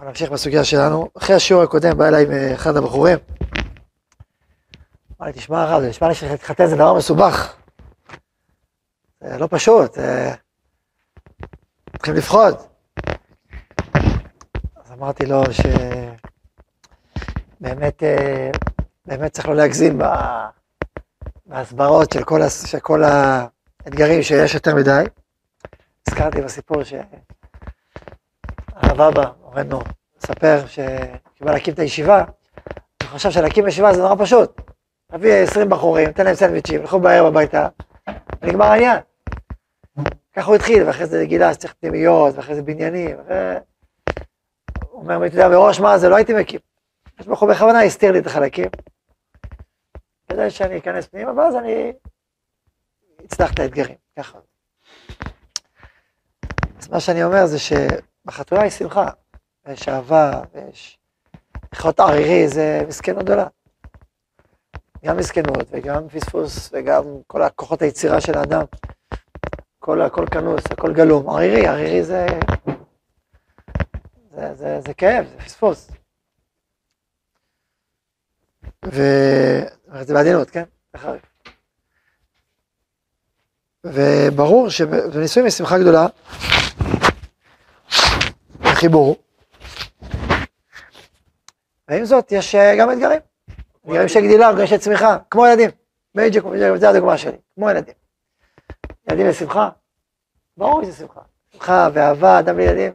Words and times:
אנחנו 0.00 0.10
נמשיך 0.10 0.30
בסוגיה 0.30 0.64
שלנו. 0.64 1.08
אחרי 1.18 1.36
השיעור 1.36 1.62
הקודם 1.62 1.98
בא 1.98 2.08
אליי 2.08 2.26
אה, 2.32 2.54
אחד 2.54 2.76
הבחורים. 2.76 3.18
אמר 5.20 5.26
לי, 5.26 5.32
תשמע 5.32 5.62
הרב, 5.62 5.82
זה 5.82 5.88
נשמע 5.88 6.08
לי 6.08 6.14
שלהתחתן 6.14 6.66
זה 6.66 6.76
דבר 6.76 6.94
מסובך. 6.94 7.54
זה 9.20 9.38
לא 9.38 9.48
פשוט. 9.50 9.98
צריכים 11.96 12.14
לפחוד. 12.14 12.54
אז 14.76 14.92
אמרתי 14.92 15.26
לו 15.26 15.42
שבאמת 17.60 18.02
אה, 18.02 18.50
באמת 19.06 19.32
צריך 19.32 19.48
לא 19.48 19.54
להגזים 19.54 20.00
בהסברות 21.46 22.12
של 22.12 22.24
כל, 22.24 22.40
של 22.48 22.80
כל 22.80 23.02
האתגרים 23.04 24.22
שיש 24.22 24.54
יותר 24.54 24.74
מדי. 24.74 25.04
הזכרתי 26.08 26.40
בסיפור 26.40 26.82
שהרב 28.90 29.00
אבא, 29.00 29.30
מורנו, 29.42 29.80
מספר 30.16 30.66
שבא 30.66 31.52
להקים 31.52 31.74
את 31.74 31.78
הישיבה, 31.78 32.24
הוא 33.02 33.08
חשב 33.08 33.30
שלהקים 33.30 33.68
ישיבה 33.68 33.94
זה 33.94 34.02
נורא 34.02 34.14
פשוט. 34.18 34.60
תביא 35.12 35.34
20 35.34 35.68
בחורים, 35.68 36.12
תן 36.12 36.24
להם 36.24 36.34
סנדוויצ'ים, 36.34 36.80
ילכו 36.80 37.00
בערב 37.00 37.26
הביתה, 37.26 37.68
ונגמר 38.42 38.64
העניין. 38.64 38.98
ככה 40.32 40.46
הוא 40.46 40.54
התחיל, 40.54 40.82
ואחרי 40.82 41.06
זה 41.06 41.24
גילה 41.24 41.54
שצריך 41.54 41.74
פנימיות, 41.80 42.34
ואחרי 42.36 42.54
זה 42.54 42.62
בניינים. 42.62 43.16
ו... 43.28 43.56
הוא 44.90 45.02
אומר, 45.02 45.26
אתה 45.26 45.34
יודע, 45.34 45.48
מראש 45.48 45.80
מה 45.80 45.98
זה, 45.98 46.08
לא 46.08 46.16
הייתי 46.16 46.34
מקים. 46.34 46.60
יש 47.20 47.26
בחור 47.26 47.48
בכוונה 47.48 47.82
הסתיר 47.82 48.12
לי 48.12 48.18
את 48.18 48.26
החלקים, 48.26 48.68
כדי 50.28 50.50
שאני 50.50 50.78
אכנס 50.78 51.06
פנימה, 51.06 51.32
ואז 51.32 51.56
אני 51.56 51.92
אצלח 53.24 53.52
את 53.54 53.58
האתגרים, 53.60 53.96
ככה. 54.18 54.38
אז 56.78 56.88
מה 56.88 57.00
שאני 57.00 57.24
אומר 57.24 57.46
זה 57.46 57.58
שבחתונה 58.22 58.62
היא 58.62 58.70
שמחה, 58.70 59.08
ויש 59.66 59.88
אהבה, 59.88 60.42
ויש... 60.54 60.98
לחיות 61.72 62.00
ערירי 62.00 62.48
זה 62.48 62.84
מסכנות 62.88 63.24
גדולה. 63.24 63.46
גם 65.04 65.16
מסכנות, 65.16 65.66
וגם 65.70 66.08
פספוס, 66.08 66.70
וגם 66.72 67.04
כל 67.26 67.42
הכוחות 67.42 67.82
היצירה 67.82 68.20
של 68.20 68.38
האדם. 68.38 68.64
כל 69.78 70.02
הכל 70.02 70.26
כנוס, 70.30 70.64
הכל 70.70 70.92
גלום. 70.92 71.30
ערירי, 71.30 71.66
ערירי 71.66 72.04
זה... 72.04 72.26
זה, 74.30 74.54
זה, 74.54 74.80
זה 74.86 74.94
כאב, 74.94 75.26
זה 75.26 75.44
פספוס. 75.44 75.90
וזה 78.84 80.14
בעדינות, 80.14 80.50
כן? 80.50 80.64
בחריף. 80.94 81.22
וברור 83.84 84.70
שבנישואים 84.70 85.46
יש 85.46 85.54
שמחה 85.54 85.78
גדולה, 85.78 86.06
חיבור. 88.80 89.16
ועם 91.88 92.04
זאת, 92.04 92.32
יש 92.32 92.54
אה, 92.54 92.76
גם 92.78 92.92
אתגרים. 92.92 93.20
אתגרים 93.84 94.08
של 94.08 94.20
גדילה, 94.20 94.50
אתגרים 94.50 94.66
של 94.66 94.76
צמיחה, 94.76 95.18
כמו 95.30 95.46
ילדים. 95.46 95.70
בדיוק, 96.14 96.46
זו 96.76 96.86
הדוגמה 96.86 97.18
שלי, 97.18 97.36
כמו 97.54 97.70
ילדים. 97.70 97.94
ילדים 99.10 99.26
לשמחה, 99.26 99.68
ברור 100.56 100.84
שזה 100.84 100.92
שמחה. 100.92 101.20
שמחה 101.52 101.88
ואהבה, 101.92 102.38
אדם 102.38 102.56
לילדים. 102.56 102.92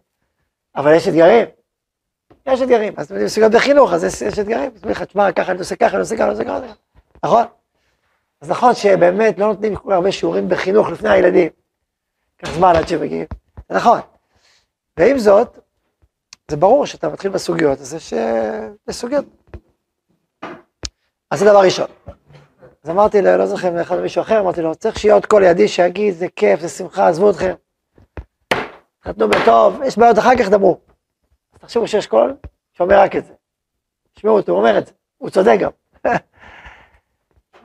אבל 0.75 0.93
יש 0.93 1.07
אתגרים. 1.07 1.47
יש 2.45 2.61
אתגרים. 2.61 2.93
אז 2.97 3.05
אתם 3.05 3.15
יודעים, 3.15 3.51
בחינוך, 3.51 3.93
אז 3.93 4.03
יש, 4.03 4.21
יש 4.21 4.39
אתגרים. 4.39 4.71
אז 4.75 4.83
אומרים 4.83 4.91
לך, 4.91 5.03
תשמע, 5.03 5.31
ככה 5.31 5.51
אני 5.51 5.59
עושה 5.59 5.75
ככה, 5.75 5.91
אני 5.91 5.99
עושה 5.99 6.15
ככה, 6.15 6.23
אני 6.23 6.31
עושה 6.31 6.43
ככה. 6.43 6.59
נכון? 7.23 7.45
אז 8.41 8.49
נכון 8.49 8.75
שבאמת 8.75 9.39
לא 9.39 9.47
נותנים 9.47 9.75
כל 9.75 9.93
הרבה 9.93 10.11
שיעורים 10.11 10.49
בחינוך 10.49 10.89
לפני 10.89 11.09
הילדים. 11.09 11.49
קח 12.37 12.51
זמן 12.51 12.75
עד 12.75 12.87
שמגיעים. 12.87 13.25
נכון. 13.69 13.99
ועם 14.97 15.17
זאת, 15.17 15.59
זה 16.51 16.57
ברור 16.57 16.85
שאתה 16.85 17.09
מתחיל 17.09 17.31
בסוגיות, 17.31 17.79
אז 17.79 17.93
יש, 17.93 18.13
יש 18.87 18.95
סוגיות. 18.95 19.25
אז 21.31 21.39
זה 21.39 21.45
דבר 21.45 21.59
ראשון. 21.59 21.87
אז 22.83 22.89
אמרתי 22.89 23.21
לו, 23.21 23.37
לא 23.37 23.45
זוכר 23.45 23.75
לאחד 23.75 23.99
מישהו 23.99 24.21
אחר, 24.21 24.39
אמרתי 24.39 24.61
לו, 24.61 24.75
צריך 24.75 24.99
שיהיה 24.99 25.13
עוד 25.13 25.25
קול 25.25 25.43
לידי 25.43 25.67
שיגיד, 25.67 26.13
זה 26.13 26.27
כיף, 26.35 26.59
זה 26.59 26.69
שמחה, 26.69 27.07
עזבו 27.07 27.29
אתכם. 27.29 27.53
תחתנו 28.99 29.29
בטוב, 29.29 29.81
יש 29.85 29.97
בעיות, 29.97 30.19
אחר 30.19 30.37
כך 30.39 30.49
דברו. 30.49 30.79
אז 31.53 31.59
תחשבו 31.59 31.87
שיש 31.87 32.07
קול 32.07 32.35
שאומר 32.73 32.99
רק 32.99 33.15
את 33.15 33.25
זה. 33.25 33.33
תשמעו 34.13 34.37
אותו, 34.37 34.51
הוא 34.51 34.59
אומר 34.59 34.77
את 34.77 34.87
זה, 34.87 34.93
הוא 35.17 35.29
צודק 35.29 35.57
גם. 35.59 35.71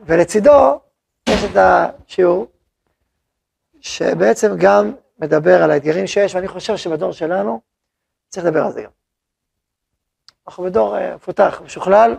ולצידו 0.07 0.81
יש 1.29 1.45
את 1.45 1.57
השיעור, 1.57 2.47
שבעצם 3.81 4.57
גם 4.59 4.93
מדבר 5.19 5.63
על 5.63 5.71
האתגרים 5.71 6.07
שיש, 6.07 6.35
ואני 6.35 6.49
חושב 6.49 6.77
שבדור 6.77 7.13
שלנו 7.13 7.61
צריך 8.31 8.47
לדבר 8.47 8.65
על 8.65 8.73
זה 8.73 8.83
גם. 8.83 8.91
אנחנו 10.47 10.65
בדור 10.65 10.97
אה, 10.97 11.17
מפותח, 11.17 11.61
משוכלל, 11.65 12.17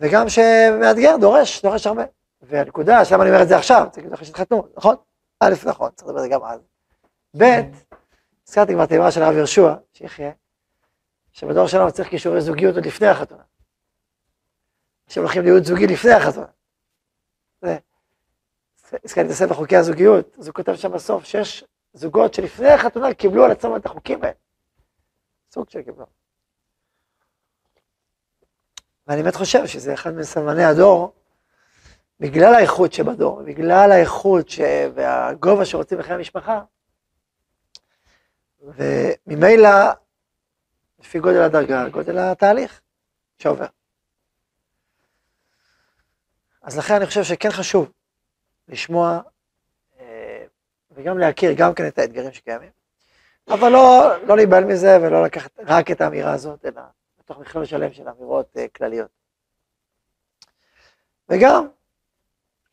וגם 0.00 0.28
שמאתגר, 0.28 1.16
דורש, 1.20 1.62
דורש 1.62 1.86
הרבה. 1.86 2.02
והנקודה, 2.42 3.04
שלמה 3.04 3.22
אני 3.22 3.30
אומר 3.30 3.42
את 3.42 3.48
זה 3.48 3.56
עכשיו? 3.56 3.86
זה 3.92 4.00
כאילו 4.00 4.14
אחרי 4.14 4.26
שהתחתנו, 4.26 4.68
נכון? 4.76 4.96
א', 5.40 5.54
נכון, 5.66 5.90
צריך 5.94 6.08
לדבר 6.08 6.20
על 6.20 6.24
זה 6.24 6.34
גם 6.34 6.44
אז. 6.44 6.60
ב', 7.38 7.60
הזכרתי 8.48 8.72
כבר 8.72 8.84
את 8.84 8.92
האמרה 8.92 9.10
של 9.10 9.22
הרב 9.22 9.34
יהושע, 9.36 9.74
שיחיה, 9.92 10.30
שבדור 11.32 11.66
שלנו 11.66 11.92
צריך 11.92 12.08
כישורי 12.08 12.40
זוגיות 12.40 12.74
עוד 12.74 12.86
לפני 12.86 13.06
החתונה. 13.06 13.42
אנשים 15.08 15.22
הולכים 15.22 15.42
להיות 15.42 15.64
זוגי 15.64 15.86
לפני 15.86 16.12
החתונה. 16.12 16.46
הזכרתי 19.04 19.26
את 19.26 19.32
הספר 19.32 19.54
חוקי 19.54 19.76
הזוגיות, 19.76 20.36
אז 20.38 20.46
הוא 20.46 20.54
כותב 20.54 20.74
שם 20.74 20.92
בסוף 20.92 21.24
שיש 21.24 21.64
זוגות 21.92 22.34
שלפני 22.34 22.68
החתונה 22.68 23.14
קיבלו 23.14 23.44
על 23.44 23.50
עצמם 23.50 23.76
את 23.76 23.86
החוקים 23.86 24.22
האלה. 24.22 24.43
סוג 25.54 25.70
של 25.70 25.82
קיבלו. 25.82 26.06
ואני 29.06 29.22
באמת 29.22 29.34
חושב 29.34 29.66
שזה 29.66 29.94
אחד 29.94 30.14
מסמני 30.14 30.64
הדור, 30.64 31.12
בגלל 32.20 32.54
האיכות 32.54 32.92
שבדור, 32.92 33.42
בגלל 33.42 33.92
האיכות 33.92 34.48
ש... 34.48 34.60
והגובה 34.94 35.64
שרוצים 35.64 35.98
בחיי 35.98 36.14
המשפחה, 36.14 36.62
וממילא, 38.60 39.68
לפי 40.98 41.18
גודל 41.18 41.42
הדרגה, 41.42 41.88
גודל 41.88 42.18
התהליך 42.18 42.80
שעובר. 43.38 43.66
אז 46.62 46.78
לכן 46.78 46.94
אני 46.94 47.06
חושב 47.06 47.24
שכן 47.24 47.50
חשוב 47.50 47.92
לשמוע 48.68 49.20
אה, 49.98 50.44
וגם 50.90 51.18
להכיר 51.18 51.52
גם 51.56 51.74
כן 51.74 51.88
את 51.88 51.98
האתגרים 51.98 52.32
שקיימים, 52.32 52.70
אבל 53.48 53.68
לא, 53.68 54.12
לא 54.26 54.36
להיבהל 54.36 54.64
מזה 54.64 54.98
ולא 55.02 55.24
לקחת 55.24 55.50
רק 55.58 55.90
את 55.90 56.00
האמירה 56.00 56.32
הזאת, 56.32 56.64
אלא 56.64 56.82
בתוך 57.18 57.38
מכלול 57.38 57.64
שלם 57.64 57.92
של 57.92 58.08
אמירות 58.08 58.56
uh, 58.56 58.60
כלליות. 58.76 59.10
וגם, 61.28 61.68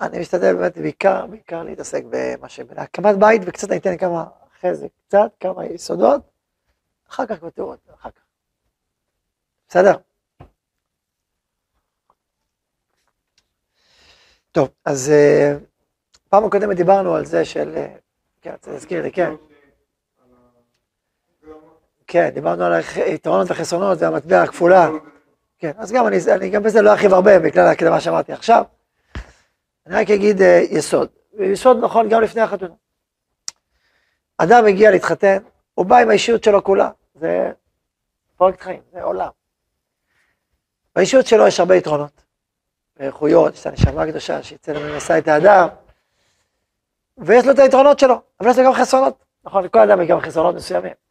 אני 0.02 0.20
משתדל 0.20 0.56
באמת 0.56 0.78
בעיקר, 0.78 1.26
בעיקר 1.26 1.64
להתעסק 1.64 2.04
במה 2.10 2.50
שבהקמת 2.50 3.16
בית, 3.20 3.42
וקצת 3.46 3.70
אני 3.70 3.80
אתן 3.80 3.98
כמה, 3.98 4.26
אחרי 4.58 4.76
זה 4.76 4.88
קצת, 5.08 5.32
כמה 5.40 5.66
יסודות, 5.66 6.22
אחר 7.10 7.26
כך 7.26 7.44
בתיאוריות, 7.44 7.80
אחר 7.94 8.12
כך. 8.12 8.22
בסדר? 9.68 9.94
טוב, 14.52 14.70
אז 14.86 15.12
uh, 15.12 15.60
פעם 16.30 16.46
הקודמת 16.46 16.78
דיברנו 16.78 17.16
על 17.16 17.26
זה 17.26 17.46
של, 17.46 17.74
uh, 17.76 18.00
כן, 18.42 18.52
רוצה 18.52 18.72
להזכיר 18.72 19.02
לי, 19.04 19.12
כן. 19.12 19.51
כן, 22.12 22.30
דיברנו 22.30 22.64
על 22.64 22.74
היתרונות 22.96 23.50
והחסרונות 23.50 24.02
והמטבע 24.02 24.42
הכפולה. 24.42 24.90
כן, 25.60 25.72
אז 25.78 25.92
גם 25.92 26.08
אני, 26.08 26.18
אני 26.36 26.50
גם 26.50 26.64
בזה 26.64 26.82
לא 26.82 26.92
ארחיב 26.92 27.14
הרבה 27.14 27.40
בגלל 27.40 27.68
הקדמה 27.68 28.02
שאמרתי 28.02 28.34
עכשיו. 28.34 28.64
אני 29.88 29.96
רק 29.96 30.10
אגיד 30.10 30.40
uh, 30.40 30.44
יסוד. 30.70 31.10
יסוד 31.40 31.78
נכון 31.84 32.10
גם 32.10 32.22
לפני 32.22 32.42
החתונה. 32.42 32.74
אדם 34.38 34.66
מגיע 34.66 34.92
להתחתן, 34.92 35.38
הוא 35.74 35.86
בא 35.86 35.98
עם 35.98 36.10
האישיות 36.10 36.44
שלו 36.44 36.64
כולה. 36.64 36.90
זה 37.16 37.52
פרויקט 38.38 38.62
חיים, 38.62 38.82
זה 38.94 39.04
עולם. 39.04 39.30
באישיות 40.96 41.28
שלו 41.28 41.48
יש 41.48 41.60
הרבה 41.60 41.76
יתרונות. 41.76 42.24
איכויות, 43.00 43.54
יש 43.54 43.62
את 43.62 43.66
הנשמה 43.66 44.04
הקדושה 44.04 44.44
שיצא 44.44 44.72
למסע 44.72 45.18
את 45.18 45.28
האדם, 45.28 45.68
ויש 47.18 47.46
לו 47.46 47.52
את 47.52 47.60
היתרונות 47.60 48.00
שלו, 48.00 48.22
אבל 48.40 48.50
יש 48.50 48.58
לו 48.58 48.66
גם 48.66 48.74
חסרונות. 48.74 49.26
נכון, 49.44 49.64
לכל 49.64 49.80
אדם 49.80 50.02
יש 50.02 50.08
גם 50.08 50.20
חסרונות 50.20 50.56
מסוימים. 50.56 51.11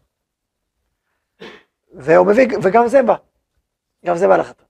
והוא 1.92 2.26
מביא, 2.26 2.48
וגם 2.62 2.88
זה 2.88 3.02
בא, 3.02 3.14
גם 4.06 4.16
זה 4.16 4.28
בא 4.28 4.36
לחתום. 4.36 4.66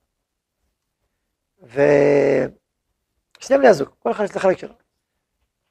ושני 1.63 3.57
בני 3.57 3.67
הזוג, 3.67 3.89
כל 3.99 4.11
אחד 4.11 4.23
יש 4.23 4.31
את 4.31 4.35
החלק 4.35 4.57
שלו. 4.57 4.73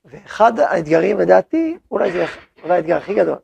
ואחד 0.04 0.58
האתגרים 0.58 1.18
לדעתי, 1.20 1.78
אולי 1.90 2.12
זה 2.12 2.24
אולי 2.62 2.74
האתגר 2.74 2.96
הכי 2.96 3.14
גדול, 3.14 3.38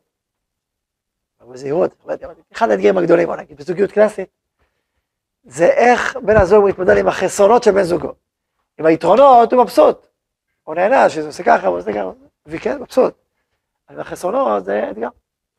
אבל 1.41 1.53
בזהירות, 1.53 2.05
אחד 2.53 2.69
האתגרים 2.69 2.97
הגדולים, 2.97 3.27
בוא 3.27 3.35
נגיד, 3.35 3.57
בזוגיות 3.57 3.91
קלאסית, 3.91 4.29
זה 5.43 5.65
איך 5.65 6.17
בן 6.17 6.37
הזוג 6.37 6.65
מתמודד 6.65 6.97
עם 6.97 7.07
החסרונות 7.07 7.63
של 7.63 7.71
בן 7.71 7.83
זוגו. 7.83 8.13
עם 8.79 8.85
היתרונות 8.85 9.53
הוא 9.53 9.63
מבסוט, 9.63 10.07
הוא 10.63 10.75
נהנה 10.75 11.09
שזה 11.09 11.27
עושה 11.27 11.43
ככה, 11.43 11.67
הוא 11.67 11.77
עושה 11.77 11.93
ככה, 11.93 12.11
וכן, 12.45 12.81
מבסוט. 12.81 13.13
אבל 13.89 13.99
החסרונות 13.99 14.65
זה 14.65 14.89
אתגר. 14.91 15.07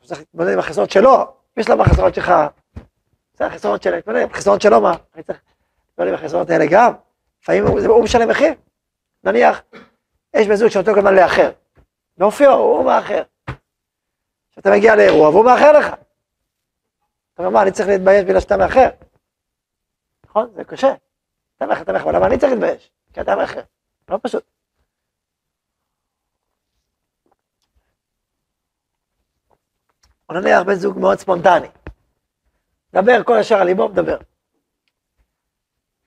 צריך 0.05 0.21
להתמודד 0.21 0.53
עם 0.53 0.59
החסרונות 0.59 0.91
שלו, 0.91 1.38
יש 1.59 1.69
לה 1.69 1.77
בחסרונות 1.77 2.15
שלך 2.15 2.33
זה 3.35 3.47
החסרונות 3.47 3.83
שלהם, 3.83 4.01
תתמודד 4.01 4.23
עם 4.23 4.31
החסרונות 4.31 4.63
שלו, 4.63 4.81
מה? 4.81 4.95
אני 5.15 5.23
צריך 5.23 5.39
להתמודד 5.89 6.09
עם 6.09 6.15
החסרונות 6.15 6.51
האלה 6.51 6.65
גם. 6.71 6.93
לפעמים 7.43 7.67
הוא, 7.67 8.05
משלם 8.05 8.29
מחיר. 8.29 8.53
נניח, 9.25 9.63
יש 10.35 10.49
בן 10.49 10.55
זוג 10.55 10.69
שנותן 10.69 10.93
כל 10.93 10.99
הזמן 10.99 11.15
לאחר. 11.15 11.51
באופיו, 12.19 12.53
הוא 12.53 12.85
מאחר. 12.85 13.23
כשאתה 14.53 14.71
מגיע 14.71 14.97
לאירוע 14.97 15.29
והוא 15.29 15.45
מאחר 15.45 15.73
לך. 15.73 15.87
אתה 15.87 17.43
אומר, 17.43 17.51
מה, 17.51 17.63
אני 17.63 17.73
צריך 17.73 17.89
להתבייש 17.89 18.25
בגלל 18.25 18.41
שאתה 18.41 18.57
מאחר? 18.57 18.89
נכון? 20.27 20.51
זה 20.55 20.65
קשה. 20.65 20.95
אתה 21.57 21.67
מאחר, 21.67 21.83
אתה 21.83 21.93
מאחר, 21.93 22.11
למה 22.11 22.27
אני 22.27 22.39
צריך 22.39 22.53
להתבייש? 22.53 22.91
כי 23.13 23.21
אתה 23.21 23.37
מאחר. 23.37 23.61
לא 24.09 24.19
פשוט. 24.23 24.58
או 30.29 30.35
נניח 30.35 30.63
בן 30.63 30.75
זוג 30.75 30.99
מאוד 30.99 31.19
ספונטני. 31.19 31.69
דבר 32.93 33.23
כל 33.23 33.37
השאר 33.37 33.57
על 33.57 33.67
ליבו, 33.67 33.89
מדבר. 33.89 34.19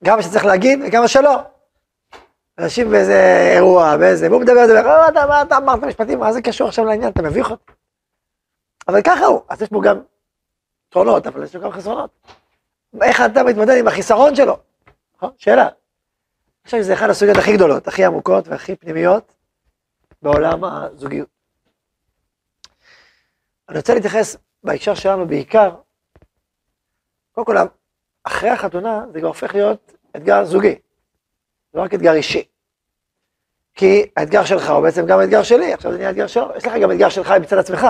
גם 0.04 0.18
מה 0.18 0.24
שצריך 0.24 0.46
להגיד 0.46 0.80
וגם 0.88 1.02
מה 1.02 1.08
שלא. 1.08 1.40
אנשים 2.58 2.90
באיזה 2.90 3.50
אירוע, 3.56 3.98
באיזה, 3.98 4.30
והוא 4.30 4.42
מדבר, 4.42 4.64
מדבר, 4.64 4.90
אה, 4.90 5.08
אתה, 5.10 5.26
מה 5.28 5.42
אתה 5.42 5.58
אמרת 5.58 5.84
משפטים, 5.84 6.20
מה 6.20 6.34
זה 6.34 6.42
קשור 6.42 6.68
עכשיו 6.68 6.86
לעניין, 6.86 7.12
אתה 7.12 7.22
מביך 7.22 7.52
אותי. 7.52 7.72
אבל 8.88 9.02
ככה 9.02 9.26
הוא, 9.26 9.42
אז 9.50 9.62
יש 9.62 9.70
פה 9.70 9.82
גם 9.84 10.02
יתרונות, 10.88 11.28
אבל 11.28 11.44
יש 11.44 11.56
לו 11.56 11.62
גם 11.62 11.72
חסרונות. 11.72 12.10
איך 13.02 13.22
אתה 13.22 13.44
מתמודד 13.44 13.78
עם 13.80 13.88
החיסרון 13.88 14.36
שלו? 14.36 14.58
נכון? 15.16 15.32
שאלה. 15.38 15.64
אני 15.64 16.66
חושב 16.66 16.78
שזה 16.78 16.94
אחד 16.94 17.10
הסוגיות 17.10 17.38
הכי 17.38 17.54
גדולות, 17.54 17.88
הכי 17.88 18.06
עמוקות 18.06 18.48
והכי 18.48 18.76
פנימיות 18.76 19.34
בעולם 20.22 20.64
הזוגיות. 20.64 21.28
אני 23.70 23.78
רוצה 23.78 23.94
להתייחס 23.94 24.38
בהקשר 24.64 24.94
שלנו 24.94 25.28
בעיקר, 25.28 25.76
קודם 27.32 27.46
כל, 27.46 27.58
אחרי 28.24 28.50
החתונה 28.50 29.06
זה 29.14 29.20
כבר 29.20 29.28
הופך 29.28 29.56
להיות 29.56 29.94
אתגר 30.16 30.46
זוגי, 30.46 30.76
לא 31.74 31.82
רק 31.82 31.94
אתגר 31.94 32.14
אישי. 32.14 32.44
כי 33.76 34.06
האתגר 34.18 34.46
שלך 34.46 34.70
הוא 34.70 34.82
בעצם 34.82 35.06
גם 35.06 35.20
האתגר 35.20 35.44
שלי, 35.44 35.74
עכשיו 35.74 35.92
זה 35.92 35.98
נהיה 35.98 36.10
אתגר 36.10 36.28
שלו, 36.28 36.48
יש 36.58 36.66
לך 36.66 36.74
גם 36.82 36.92
אתגר 36.92 37.10
שלך 37.10 37.32
מצד 37.32 37.58
עצמך, 37.58 37.88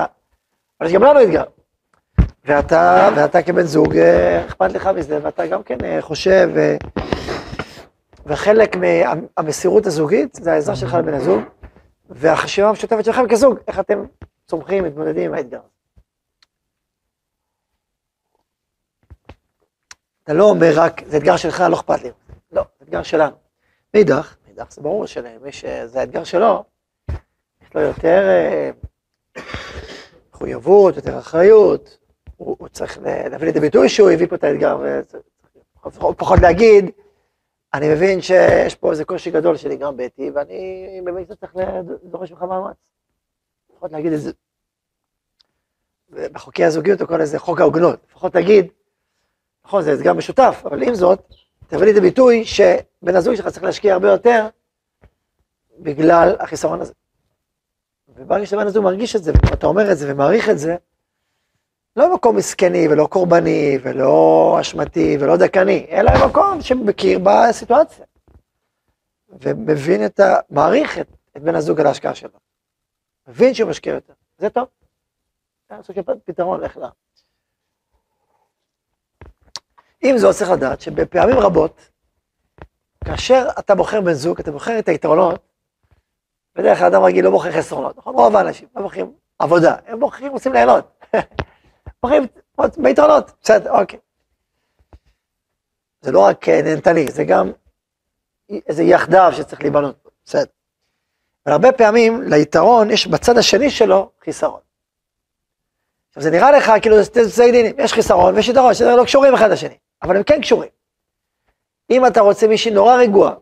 אבל 0.80 0.90
יש 0.90 0.94
גם 0.96 1.04
לנו 1.04 1.24
אתגר. 1.24 1.44
ואתה, 2.46 3.10
ואתה 3.16 3.42
כבן 3.42 3.62
זוג, 3.62 3.98
אה, 3.98 4.46
אכפת 4.46 4.72
לך 4.72 4.88
מזה, 4.88 5.20
ואתה 5.24 5.48
גם 5.48 5.64
כן 5.64 5.78
אה, 5.84 6.02
חושב, 6.02 6.50
ו... 6.56 6.76
וחלק 8.26 8.76
מהמסירות 8.76 9.86
הזוגית 9.86 10.36
זה 10.36 10.54
העזרה 10.54 10.76
שלך 10.76 10.94
לבן 10.94 11.14
הזוג, 11.14 11.42
והחשיבה 12.10 12.70
המשותפת 12.70 13.06
שלכם 13.06 13.28
כזוג, 13.30 13.58
איך 13.68 13.80
אתם 13.80 14.04
צומחים, 14.52 14.84
מתמודדים 14.84 15.32
עם 15.32 15.38
האתגר. 15.38 15.62
אתה 20.24 20.34
לא 20.34 20.50
אומר 20.50 20.72
רק, 20.76 21.02
זה 21.06 21.18
אתגר 21.18 21.38
שלך, 21.38 21.64
לא 21.70 21.76
אכפת 21.76 22.02
לי. 22.02 22.12
לא, 22.52 22.64
זה 22.80 22.86
אתגר 22.86 23.04
שלנו. 23.04 23.36
מאידך, 23.94 24.36
מאידך 24.46 24.72
זה 24.72 24.82
ברור 24.82 25.06
שלמי 25.06 25.52
שזה 25.52 26.00
האתגר 26.00 26.24
שלו, 26.24 26.64
יש 27.62 27.76
לו 27.76 27.82
יותר 27.82 28.22
אה, 28.28 28.72
מחויבות, 30.34 30.96
יותר 30.96 31.20
אחריות, 31.20 31.98
הוא, 32.38 32.56
הוא 32.60 32.68
צריך 32.68 33.00
להביא 33.04 33.48
לידי 33.48 33.60
ביטוי 33.60 33.90
שהוא 33.90 34.10
הביא 34.10 34.28
פה 34.28 34.36
את 34.36 34.44
האתגר, 34.44 34.78
ופחות 35.86 36.40
להגיד, 36.42 36.86
אני 37.74 37.94
מבין 37.94 38.22
שיש 38.22 38.76
פה 38.76 38.92
איזה 38.92 39.06
קושי 39.06 39.32
גדול 39.32 39.58
שנגרם 39.58 39.98
ביתי, 39.98 40.32
ואני 40.32 41.02
מבין 41.02 41.24
שאתה 41.24 41.36
צריך 41.36 41.56
לדורש 42.04 42.32
ממך 42.32 42.42
מאמץ. 42.42 42.91
לפחות 43.82 43.92
להגיד 43.92 44.14
את 44.14 44.22
זה. 44.22 44.32
בחוקי 46.32 46.66
הזוגיות 46.66 47.02
הוא 47.02 47.08
קורא 47.08 47.20
לזה 47.20 47.40
חוק 47.40 47.60
ההוגנות, 47.60 48.00
לפחות 48.10 48.34
תגיד, 48.34 48.68
נכון, 49.66 49.82
זה 49.84 49.94
אתגר 49.94 50.14
משותף, 50.14 50.62
אבל 50.66 50.84
עם 50.84 50.96
זאת, 50.96 51.20
תביא 51.68 51.86
לידי 51.86 52.02
ביטוי 52.02 52.46
שבן 52.46 53.16
הזוג 53.16 53.36
שלך 53.36 53.48
צריך 53.48 53.64
להשקיע 53.64 53.94
הרבה 53.94 54.12
יותר 54.12 54.48
בגלל 55.80 56.36
החיסרון 56.40 56.82
הזה. 56.82 56.94
וברגע 58.18 58.46
שבן 58.46 58.68
הזוג 58.68 58.84
מרגיש 58.84 59.16
את 59.16 59.24
זה, 59.24 59.32
ואתה 59.52 59.68
אומר 59.68 59.92
את 59.92 59.98
זה 59.98 60.12
ומעריך 60.12 60.50
את 60.50 60.60
זה, 60.60 60.76
לא 61.96 62.14
מקום 62.14 62.36
מסכני 62.36 62.88
ולא 62.88 63.08
קורבני 63.08 63.78
ולא 63.84 64.58
אשמתי 64.62 65.18
ולא 65.20 65.38
דכאני, 65.38 65.88
אלא 65.92 66.12
מקום 66.28 66.62
שמכיר 66.62 67.20
בסיטואציה. 67.24 68.06
ומבין 69.42 70.06
את 70.06 70.20
ה... 70.20 70.36
מעריך 70.50 71.00
את, 71.00 71.08
את 71.38 71.42
בן 71.42 71.56
הזוג 71.56 71.80
על 71.80 71.88
ההשקעה 71.88 72.16
שלו. 72.16 72.51
מבין 73.28 73.54
שהוא 73.54 73.70
משקיע 73.70 73.94
יותר, 73.94 74.14
זה 74.38 74.50
טוב. 74.50 74.68
של 75.82 76.02
פתרון, 76.26 76.64
איך 76.64 76.78
לה. 76.78 76.90
עם 80.02 80.18
זאת 80.18 80.36
צריך 80.36 80.52
לדעת 80.52 80.82
שבפעמים 80.82 81.40
רבות, 81.40 81.90
כאשר 83.04 83.48
אתה 83.60 83.76
בוחר 83.76 84.02
בן 84.02 84.14
זוג, 84.14 84.40
אתה 84.40 84.52
בוחר 84.52 84.80
את 84.80 84.88
היתרונות, 84.88 85.40
בדרך 86.56 86.78
כלל 86.78 86.88
אדם 86.88 87.04
רגיל 87.04 87.26
לא 87.26 87.32
בוחר 87.32 87.52
חסרונות, 87.52 87.98
נכון? 87.98 88.16
רוב 88.16 88.36
האנשים 88.36 88.68
לא 88.76 88.82
בוחרים 88.82 89.14
עבודה, 89.40 89.76
הם 89.86 90.00
בוחרים, 90.00 90.32
רוצים 90.32 90.54
ליהנות. 90.54 91.06
בוחרים 92.04 92.28
ביתרונות, 92.78 93.32
בסדר, 93.44 93.72
אוקיי. 93.72 94.00
זה 96.02 96.12
לא 96.12 96.20
רק 96.20 96.50
אה, 96.50 96.62
נהנתני, 96.62 97.12
זה 97.12 97.24
גם 97.24 97.52
איזה 98.68 98.84
יחדיו 98.84 99.32
שצריך 99.36 99.62
להיבנות, 99.62 100.10
בסדר. 100.26 100.52
אבל 101.46 101.54
הרבה 101.54 101.72
פעמים 101.72 102.22
ליתרון 102.22 102.92
יש 102.92 103.08
בצד 103.08 103.38
השני 103.38 103.70
שלו 103.70 104.12
חיסרון. 104.24 104.60
עכשיו 106.10 106.24
זה 106.24 106.32
נראה 106.32 106.52
לך 106.52 106.72
כאילו 106.82 107.04
זה 107.04 107.30
שתי 107.30 107.52
דינים, 107.52 107.76
יש 107.78 107.94
חיסרון 107.94 108.36
ויש 108.36 108.48
יתרון, 108.48 108.74
שזה 108.74 108.96
לא 108.96 109.04
קשורים 109.04 109.34
אחד 109.34 109.50
לשני, 109.50 109.78
אבל 110.04 110.18
הם 110.18 110.24
כן 110.24 110.42
קשורים. 110.42 110.70
אם 111.92 112.06
אתה 112.06 112.22
רוצה 112.22 112.48
מישהי 112.48 112.72
נורא 112.72 112.96
רגועה, 112.96 113.34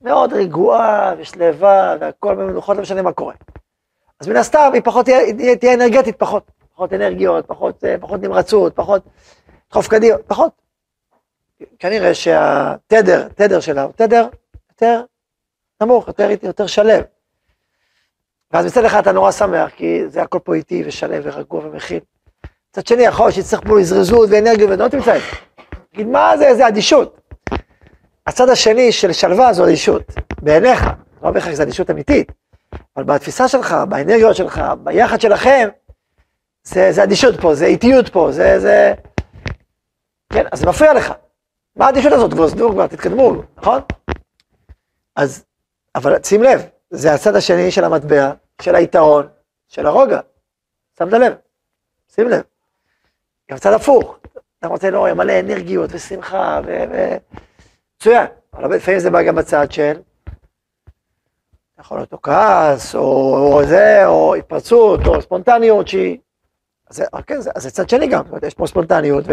מאוד 0.00 0.32
רגועה 0.32 1.14
ושלווה 1.18 1.96
והכל 2.00 2.34
במנוחות, 2.34 2.76
לא 2.76 2.82
משנה 2.82 3.02
מה 3.02 3.12
קורה. 3.12 3.34
אז 4.20 4.28
מן 4.28 4.36
הסתם 4.36 4.70
היא 4.74 4.82
פחות 4.84 5.04
תהיה, 5.04 5.56
תהיה 5.56 5.74
אנרגטית 5.74 6.18
פחות, 6.18 6.50
פחות 6.74 6.92
אנרגיות, 6.92 7.46
פחות, 7.46 7.84
אה, 7.84 7.96
פחות 8.00 8.20
נמרצות, 8.20 8.76
פחות 8.76 9.02
דחוף 9.70 9.88
קדימה, 9.88 10.18
פחות. 10.18 10.52
כנראה 11.78 12.14
שהתדר, 12.14 13.28
תדר 13.28 13.60
שלה 13.60 13.82
הוא 13.82 13.92
תדר 13.96 14.28
יותר 14.70 15.04
נמוך, 15.82 16.08
יותר, 16.08 16.28
יותר 16.42 16.66
שלב. 16.66 17.04
ואז 18.52 18.66
מצד 18.66 18.84
אחד 18.84 18.98
אתה 18.98 19.12
נורא 19.12 19.30
שמח, 19.30 19.70
כי 19.70 20.08
זה 20.08 20.22
הכל 20.22 20.38
פה 20.44 20.54
איטי 20.54 20.82
ושלם 20.86 21.20
ורגוע 21.24 21.66
ומכיל. 21.66 22.00
מצד 22.70 22.86
שני, 22.86 23.02
יכול 23.02 23.26
להיות 23.26 23.34
שתצטרך 23.34 23.60
פה 23.68 23.80
הזרזות 23.80 24.28
ואנרגיה 24.32 24.66
ולא 24.66 24.88
תמצא 24.88 25.16
את 25.16 25.20
זה. 25.20 25.36
תגיד, 25.92 26.06
מה 26.06 26.36
זה, 26.36 26.54
זה 26.54 26.68
אדישות. 26.68 27.20
הצד 28.26 28.48
השני 28.48 28.92
של 28.92 29.12
שלווה 29.12 29.52
זו 29.52 29.64
אדישות, 29.64 30.02
בעיניך, 30.42 30.84
לא 31.22 31.30
בהכרח 31.30 31.54
זה 31.54 31.62
אדישות 31.62 31.90
אמיתית, 31.90 32.32
אבל 32.96 33.04
בתפיסה 33.04 33.48
שלך, 33.48 33.76
באנרגיות 33.88 34.36
שלך, 34.36 34.60
ביחד 34.82 35.20
שלכם, 35.20 35.68
זה, 36.62 36.92
זה 36.92 37.02
אדישות 37.02 37.40
פה, 37.40 37.54
זה 37.54 37.66
איטיות 37.66 38.08
פה, 38.08 38.32
זה, 38.32 38.60
זה... 38.60 38.94
כן, 40.32 40.44
אז 40.52 40.58
זה 40.58 40.66
מפריע 40.66 40.94
לך. 40.94 41.12
מה 41.76 41.86
האדישות 41.86 42.12
הזאת? 42.12 42.32
כבר 42.32 42.48
סדור 42.48 42.72
כבר, 42.72 42.86
תתקדמו, 42.86 43.32
נכון? 43.58 43.80
אז, 45.16 45.44
אבל 45.94 46.22
שים 46.24 46.42
לב, 46.42 46.66
זה 46.90 47.14
הצד 47.14 47.36
השני 47.36 47.70
של 47.70 47.84
המטבע, 47.84 48.32
של 48.62 48.74
היתרון, 48.74 49.28
של 49.68 49.86
הרוגע. 49.86 50.20
שמת 50.98 51.12
לב? 51.12 51.32
שים 52.08 52.28
לב. 52.28 52.42
גם 53.50 53.58
צד 53.58 53.72
הפוך, 53.72 54.18
אתה 54.58 54.68
רוצה 54.68 54.90
לראות 54.90 55.10
מלא 55.10 55.40
אנרגיות 55.40 55.90
ושמחה 55.92 56.60
ו... 56.66 56.84
מצוין, 57.96 58.26
אבל 58.54 58.76
לפעמים 58.76 59.00
זה 59.00 59.10
בא 59.10 59.22
גם 59.22 59.34
בצד 59.34 59.72
של, 59.72 60.00
יכול 61.80 61.98
להיות 61.98 62.12
או 62.12 62.22
כעס, 62.22 62.94
או, 62.94 63.00
או 63.36 63.66
זה, 63.66 64.06
או 64.06 64.34
התפרצות, 64.34 65.00
או 65.06 65.22
ספונטניות 65.22 65.88
שהיא... 65.88 66.18
אז, 66.90 67.02
כן, 67.26 67.40
זה, 67.40 67.50
זה 67.56 67.70
צד 67.70 67.88
שני 67.88 68.06
גם, 68.06 68.22
זאת 68.22 68.28
אומרת, 68.28 68.42
יש 68.42 68.54
פה 68.54 68.66
ספונטניות 68.66 69.24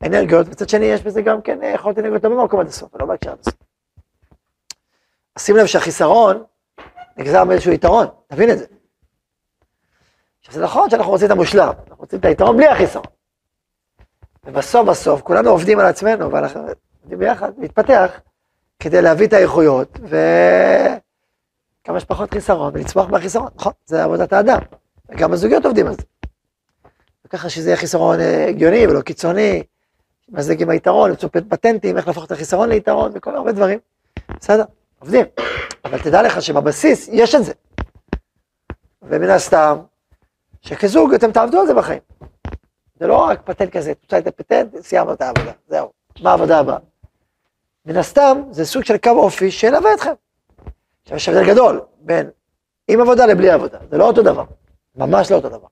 ואנרגיות, 0.00 0.46
וצד 0.50 0.68
שני 0.68 0.84
יש 0.84 1.02
בזה 1.02 1.22
גם 1.22 1.42
כן 1.42 1.58
יכול 1.74 1.90
להיות 1.90 1.98
אנרגיות 1.98 2.24
לא 2.24 2.30
במקום 2.30 2.60
עד 2.60 2.66
הסוף, 2.66 2.94
ולא 2.94 3.06
בהקשר 3.06 3.30
עד 3.30 3.38
הסוף. 3.40 3.54
שים 5.38 5.56
לב 5.56 5.66
שהחיסרון 5.66 6.44
נגזר 7.20 7.44
מאיזשהו 7.44 7.72
יתרון, 7.72 8.06
תבין 8.26 8.50
את 8.50 8.58
זה. 8.58 8.64
עכשיו 10.40 10.54
זה 10.54 10.62
נכון 10.62 10.90
שאנחנו 10.90 11.12
רוצים 11.12 11.26
את 11.26 11.30
המושלם, 11.30 11.68
אנחנו 11.68 11.96
רוצים 11.98 12.18
את 12.18 12.24
היתרון 12.24 12.56
בלי 12.56 12.66
החיסרון. 12.66 13.06
ובסוף 14.44 14.88
בסוף 14.88 15.22
כולנו 15.22 15.50
עובדים 15.50 15.78
על 15.78 15.86
עצמנו, 15.86 16.32
ואנחנו 16.32 16.60
עובדים 17.00 17.18
ביחד, 17.18 17.52
להתפתח, 17.58 18.20
כדי 18.78 19.02
להביא 19.02 19.26
את 19.26 19.32
האיכויות, 19.32 19.98
וכמה 21.82 22.00
שפחות 22.00 22.30
חיסרון, 22.30 22.72
ולצמוח 22.74 23.08
מהחיסרון, 23.08 23.48
נכון, 23.56 23.72
זה 23.86 24.04
עבודת 24.04 24.32
האדם, 24.32 24.58
וגם 25.08 25.32
הזוגיות 25.32 25.64
עובדים 25.64 25.86
על 25.86 25.94
זה. 25.94 26.02
וככה 27.24 27.48
שזה 27.48 27.68
יהיה 27.68 27.76
חיסרון 27.76 28.20
אה, 28.20 28.48
הגיוני 28.48 28.86
ולא 28.86 29.00
קיצוני, 29.00 29.62
מזג 30.28 30.62
עם 30.62 30.70
היתרון, 30.70 31.10
למצוא 31.10 31.28
פטנטים, 31.48 31.96
איך 31.96 32.06
להפוך 32.08 32.24
את 32.24 32.32
החיסרון 32.32 32.68
ליתרון, 32.68 33.12
וכל 33.14 33.36
הרבה 33.36 33.52
דברים, 33.52 33.78
בסדר, 34.40 34.64
עובדים. 35.00 35.24
אבל 35.84 35.98
תדע 35.98 36.22
לך 36.22 36.42
שבבסיס 36.42 37.08
יש 37.12 37.34
את 37.34 37.44
זה. 37.44 37.52
ומן 39.02 39.30
הסתם, 39.30 39.78
שכזוג 40.60 41.14
אתם 41.14 41.32
תעבדו 41.32 41.60
על 41.60 41.66
זה 41.66 41.74
בחיים. 41.74 42.00
זה 43.00 43.06
לא 43.06 43.16
רק 43.16 43.40
פטנט 43.44 43.76
כזה, 43.76 43.94
תמצא 43.94 44.18
את 44.18 44.26
הפטנט, 44.26 44.76
סיימנו 44.80 45.12
את 45.12 45.20
העבודה, 45.20 45.52
זהו. 45.68 45.90
מה 46.22 46.30
העבודה 46.30 46.58
הבאה? 46.58 46.78
מן 47.86 47.96
הסתם, 47.96 48.42
זה 48.50 48.64
סוג 48.64 48.84
של 48.84 48.98
קו 48.98 49.10
אופי 49.10 49.50
שילווה 49.50 49.94
אתכם. 49.94 50.12
עכשיו, 51.02 51.16
יש 51.16 51.28
הבדל 51.28 51.46
גדול 51.46 51.80
בין 52.00 52.30
עם 52.88 53.00
עבודה 53.00 53.26
לבלי 53.26 53.50
עבודה, 53.50 53.78
זה 53.90 53.98
לא 53.98 54.04
אותו 54.04 54.22
דבר, 54.22 54.44
ממש 54.96 55.30
לא 55.30 55.36
אותו 55.36 55.48
דבר. 55.48 55.66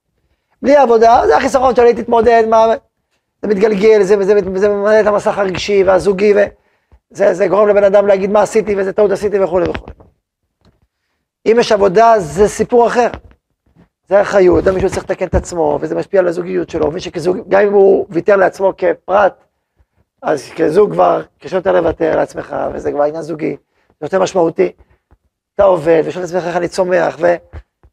בלי 0.61 0.75
עבודה, 0.75 1.21
זה 1.27 1.37
החיסרון 1.37 1.75
שלי, 1.75 1.93
תתמודד, 1.93 2.43
מה... 2.49 2.65
זה 3.41 3.47
מתגלגל, 3.47 4.03
זה, 4.03 4.15
זה, 4.17 4.25
זה, 4.25 4.39
זה 4.55 4.69
ממלא 4.69 5.01
את 5.01 5.07
המסך 5.07 5.37
הרגשי 5.37 5.83
והזוגי, 5.83 6.33
וזה 6.33 6.47
זה 7.11 7.47
גורם 7.47 7.67
לבן 7.67 7.83
אדם 7.83 8.07
להגיד 8.07 8.29
מה 8.31 8.41
עשיתי 8.41 8.75
ואיזה 8.75 8.93
טעות 8.93 9.11
עשיתי 9.11 9.39
וכולי 9.39 9.69
וכולי. 9.69 9.93
אם 11.45 11.57
יש 11.59 11.71
עבודה, 11.71 12.13
זה 12.17 12.47
סיפור 12.47 12.87
אחר. 12.87 13.09
זה 14.07 14.21
אחריות, 14.21 14.63
זה 14.63 14.71
מישהו 14.71 14.89
צריך 14.89 15.03
לתקן 15.03 15.27
את 15.27 15.35
עצמו, 15.35 15.77
וזה 15.81 15.95
משפיע 15.95 16.19
על 16.19 16.27
הזוגיות 16.27 16.69
שלו, 16.69 16.87
מבין 16.87 16.99
שכזוג, 16.99 17.37
גם 17.47 17.61
אם 17.61 17.73
הוא 17.73 18.05
ויתר 18.09 18.35
לעצמו 18.35 18.73
כפרט, 18.77 19.43
אז 20.21 20.51
כזוג 20.55 20.91
כבר 20.91 21.21
קשה 21.39 21.55
יותר 21.55 21.71
לוותר 21.71 22.15
לעצמך, 22.15 22.55
וזה 22.73 22.91
כבר 22.91 23.03
עניין 23.03 23.21
זוגי, 23.21 23.57
זה 23.99 24.05
יותר 24.05 24.21
משמעותי. 24.21 24.71
אתה 25.55 25.63
עובד, 25.63 26.03
ושואל 26.05 26.25
את 26.25 26.29
עצמך 26.29 26.43
איך 26.47 26.55
אני 26.55 26.67
צומח, 26.67 27.17
ו... 27.19 27.35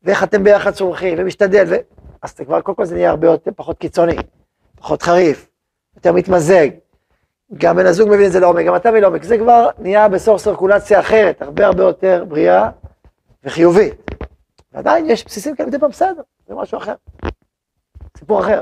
ואיך 0.02 0.22
אתם 0.22 0.44
ביחד 0.44 0.70
צומחים, 0.70 1.18
ומשתדל, 1.18 1.64
ו... 1.68 1.74
אז 2.22 2.30
אתה 2.30 2.44
כבר, 2.44 2.60
קודם 2.60 2.76
כל 2.76 2.84
זה 2.84 2.94
נהיה 2.94 3.10
הרבה 3.10 3.26
יותר, 3.26 3.50
פחות 3.56 3.78
קיצוני, 3.78 4.16
פחות 4.76 5.02
חריף, 5.02 5.48
יותר 5.96 6.12
מתמזג. 6.12 6.68
גם 7.54 7.76
בן 7.76 7.86
הזוג 7.86 8.08
מבין 8.08 8.26
את 8.26 8.32
זה 8.32 8.40
לעומק, 8.40 8.66
גם 8.66 8.76
אתה 8.76 8.90
מבין 8.90 9.02
לעומק, 9.02 9.22
זה 9.22 9.38
כבר 9.38 9.68
נהיה 9.78 10.08
בסוף 10.08 10.42
סרקולציה 10.42 11.00
אחרת, 11.00 11.42
הרבה 11.42 11.66
הרבה 11.66 11.82
יותר 11.82 12.24
בריאה 12.28 12.70
וחיובית. 13.44 13.94
ועדיין 14.72 15.10
יש 15.10 15.24
בסיסים 15.24 15.56
כאלה 15.56 15.68
מדי 15.68 15.78
פעם 15.78 15.90
בסדר, 15.90 16.22
זה 16.46 16.54
משהו 16.54 16.78
אחר. 16.78 16.94
סיפור 18.16 18.40
אחר. 18.40 18.60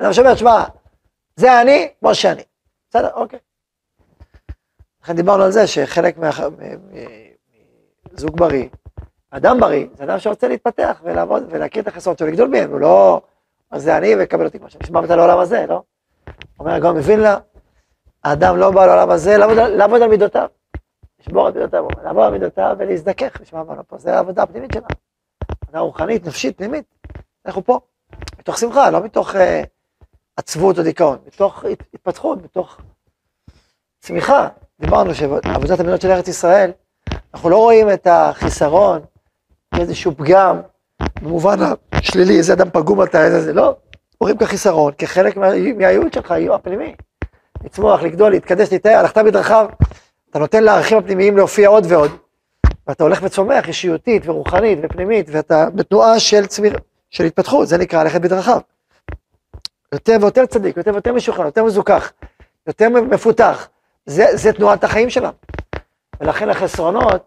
אני 0.00 0.14
שאומר, 0.14 0.34
שמע, 0.34 0.64
זה 1.36 1.60
אני, 1.60 1.88
כמו 2.00 2.14
שאני. 2.14 2.42
בסדר, 2.90 3.10
אוקיי. 3.14 3.38
לכן 5.02 5.16
דיברנו 5.16 5.42
על 5.42 5.50
זה 5.50 5.66
שחלק 5.66 6.16
מזוג 8.12 8.36
בריא, 8.36 8.68
אדם 9.30 9.60
בריא, 9.60 9.86
זה 9.94 10.04
אדם 10.04 10.18
שרוצה 10.18 10.48
להתפתח 10.48 11.00
ולעבוד 11.02 11.42
ולהכיר 11.50 11.82
את 11.82 11.88
החסרונות 11.88 12.18
שלו, 12.18 12.28
לגדול 12.28 12.48
מהם, 12.48 12.70
הוא 12.70 12.80
לא, 12.80 13.20
אז 13.70 13.82
זה 13.82 13.96
אני 13.96 14.14
ויקבל 14.14 14.44
אותי 14.44 14.58
כמו 14.58 14.70
שאני. 14.70 14.84
נשמע 14.84 15.04
את 15.04 15.10
העולם 15.10 15.38
הזה, 15.38 15.66
לא? 15.68 15.82
אומר 16.60 16.72
הגאון 16.72 16.96
מווילנה, 16.96 17.38
האדם 18.24 18.56
לא 18.56 18.70
בא 18.70 18.86
לעולם 18.86 19.10
הזה 19.10 19.36
לעבוד, 19.36 19.58
לעבוד 19.58 20.02
על 20.02 20.08
מידותיו. 20.08 20.48
לשבור 21.20 21.46
על 21.46 21.52
מידותיו, 21.52 21.84
לעבור 22.04 22.24
על 22.24 22.32
מידותיו 22.32 22.76
ולהזדכך, 22.78 23.40
נשמע 23.40 23.62
מה 23.62 23.82
פה, 23.82 23.98
זה 23.98 24.14
העבודה 24.14 24.42
הפנימית 24.42 24.70
שלנו. 24.72 24.86
עבודה 25.62 25.78
רוחנית, 25.78 26.26
נפשית, 26.26 26.56
פנימית. 26.56 26.84
אנחנו 27.46 27.64
פה, 27.64 27.80
מתוך 28.38 28.58
שמחה, 28.58 28.90
לא 28.90 29.04
מתוך 29.04 29.34
uh, 29.34 29.38
עצבות 30.36 30.78
או 30.78 30.82
דיכאון, 30.82 31.18
מתוך 31.26 31.64
התפתחות, 31.94 32.42
מתוך 32.42 32.80
צמיחה. 34.00 34.48
דיברנו 34.80 35.14
שעבודת 35.14 35.80
המידות 35.80 36.00
של 36.00 36.10
ארץ 36.10 36.28
ישראל, 36.28 36.70
אנחנו 37.34 37.50
לא 37.50 37.56
רואים 37.56 37.90
את 37.92 38.06
החיסרון, 38.10 39.00
איזשהו 39.80 40.12
פגם, 40.16 40.60
במובן 41.22 41.56
השלילי, 41.92 42.38
איזה 42.38 42.52
אדם 42.52 42.70
פגום 42.70 43.02
אתה, 43.02 43.24
איזה 43.24 43.40
זה, 43.40 43.52
לא. 43.52 43.76
רואים 44.20 44.38
כחיסרון, 44.38 44.92
כחלק 44.98 45.36
מה, 45.36 45.48
מהייעוד 45.76 46.12
שלך, 46.12 46.34
הפנימי. 46.54 46.94
לצמוח, 47.64 48.02
לגדול, 48.02 48.30
להתקדש, 48.30 48.72
להתאר, 48.72 48.98
הלכת 48.98 49.18
בדרכיו. 49.18 49.66
אתה 50.30 50.38
נותן 50.38 50.64
לערכים 50.64 50.98
הפנימיים 50.98 51.36
להופיע 51.36 51.68
עוד 51.68 51.86
ועוד, 51.88 52.10
ואתה 52.86 53.04
הולך 53.04 53.20
וצומח 53.22 53.68
אישיותית 53.68 54.22
ורוחנית 54.26 54.78
ופנימית, 54.82 55.26
ואתה 55.30 55.70
בתנועה 55.74 56.20
של 56.20 56.46
צמיר, 56.46 56.76
של 57.10 57.24
התפתחות, 57.24 57.68
זה 57.68 57.78
נקרא 57.78 58.02
ללכת 58.02 58.20
בדרכיו. 58.20 58.60
יותר 59.92 60.16
ויותר 60.20 60.46
צדיק, 60.46 60.76
יותר 60.76 60.92
ויותר 60.92 61.12
משוכן, 61.12 61.42
יותר 61.42 61.64
מזוכח, 61.64 62.12
יותר 62.66 62.88
מפותח, 62.88 63.68
זה, 64.06 64.26
זה 64.32 64.52
תנועת 64.52 64.84
החיים 64.84 65.10
שלנו. 65.10 65.32
ולכן 66.20 66.48
החסרונות 66.48 67.22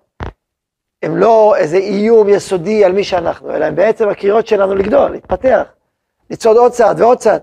הם 1.04 1.18
לא 1.18 1.56
איזה 1.56 1.78
איום 1.78 2.30
יסודי 2.30 2.86
על 2.86 2.92
מי 2.92 3.04
שאנחנו, 3.04 3.56
אלא 3.56 3.66
הם 3.66 3.76
בעצם 3.76 4.10
הקריאות 4.10 4.48
שלנו 4.48 4.76
לגדול, 4.76 5.12
להתפתח, 5.12 5.64
לצעוד 6.32 6.58
עוד 6.58 6.72
צעד 6.72 7.00
ועוד 7.00 7.18
צעד. 7.18 7.42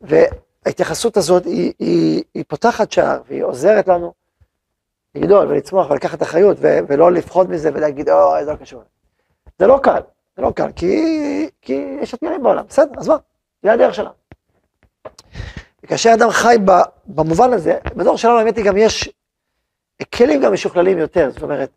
וההתייחסות 0.00 1.16
הזאת 1.16 1.44
היא, 1.44 1.72
היא, 1.78 2.22
היא 2.34 2.44
פותחת 2.48 2.92
שער 2.92 3.20
והיא 3.28 3.44
עוזרת 3.44 3.88
לנו 3.88 4.12
לגדול 5.14 5.48
ולצמוח 5.48 5.90
ולקחת 5.90 6.22
אחריות 6.22 6.56
ולא 6.60 7.12
לפחוד 7.12 7.50
מזה 7.50 7.70
ולהגיד, 7.74 8.10
אוי, 8.10 8.44
זה 8.44 8.50
לא 8.52 8.56
קשור. 8.56 8.82
זה 9.58 9.66
לא 9.66 9.80
קל, 9.82 10.00
זה 10.36 10.42
לא 10.42 10.50
קל, 10.50 10.72
כי, 10.76 11.50
כי 11.62 11.96
יש 12.02 12.14
אתגרים 12.14 12.42
בעולם, 12.42 12.64
בסדר, 12.68 12.92
אז 12.98 13.08
מה, 13.08 13.16
זה 13.62 13.72
הדרך 13.72 13.94
שלנו. 13.94 14.10
וכאשר 15.84 16.14
אדם 16.14 16.30
חי 16.30 16.56
במובן 17.06 17.52
הזה, 17.52 17.78
בדור 17.96 18.16
שלנו 18.16 18.38
האמת 18.38 18.56
היא 18.56 18.64
גם 18.64 18.76
יש 18.76 19.10
כלים 20.14 20.40
גם 20.40 20.52
משוכללים 20.52 20.98
יותר, 20.98 21.30
זאת 21.30 21.42
אומרת, 21.42 21.70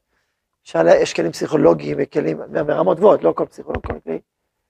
יש 0.75 1.13
כלים 1.13 1.31
פסיכולוגיים 1.31 1.97
וכלים 1.99 2.41
ברמות 2.65 2.97
גבוהות, 2.97 3.23
לא 3.23 3.31
כל 3.31 3.45
פסיכולוג, 3.45 3.87
כל 3.87 3.99
כלי, 4.03 4.19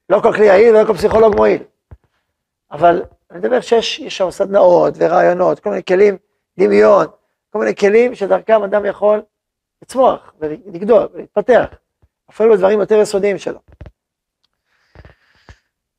לא 0.09 0.19
כל 0.19 0.33
כלי 0.33 0.45
יעיל 0.45 0.75
ולא 0.75 0.85
כל 0.85 0.93
פסיכולוג 0.93 1.35
מועיל. 1.35 1.63
אבל 2.71 3.03
אני 3.31 3.39
מדבר 3.39 3.61
שיש 3.61 4.17
שם 4.17 4.31
סדנאות 4.31 4.93
ורעיונות, 4.97 5.59
כל 5.59 5.69
מיני 5.69 5.83
כלים, 5.83 6.17
דמיון, 6.59 7.07
כל 7.49 7.59
מיני 7.59 7.75
כלים 7.75 8.15
שדרכם 8.15 8.63
אדם 8.63 8.85
יכול 8.85 9.21
לצמוח 9.81 10.33
ולגדול 10.39 11.07
ולהתפתח, 11.13 11.65
אפילו 12.29 12.53
בדברים 12.53 12.79
יותר 12.79 12.95
יסודיים 12.95 13.37
שלו. 13.37 13.59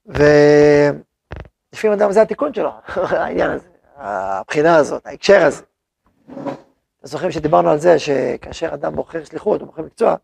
ולפעמים 0.07 1.93
אדם, 1.93 2.13
זה 2.13 2.23
התיקון 2.23 2.55
שלו, 2.55 2.71
העניין 3.21 3.51
הזה, 3.51 3.69
הבחינה 3.97 4.77
הזאת, 4.77 5.07
ההקשר 5.07 5.43
הזה. 5.45 5.63
אתם 6.99 7.07
זוכרים 7.09 7.31
שדיברנו 7.31 7.71
על 7.71 7.79
זה 7.79 7.99
שכאשר 7.99 8.75
אדם 8.75 8.97
בוחר 8.97 9.25
שליחות, 9.25 9.61
הוא 9.61 9.67
בוחר 9.67 9.83
מקצוע, 9.83 10.15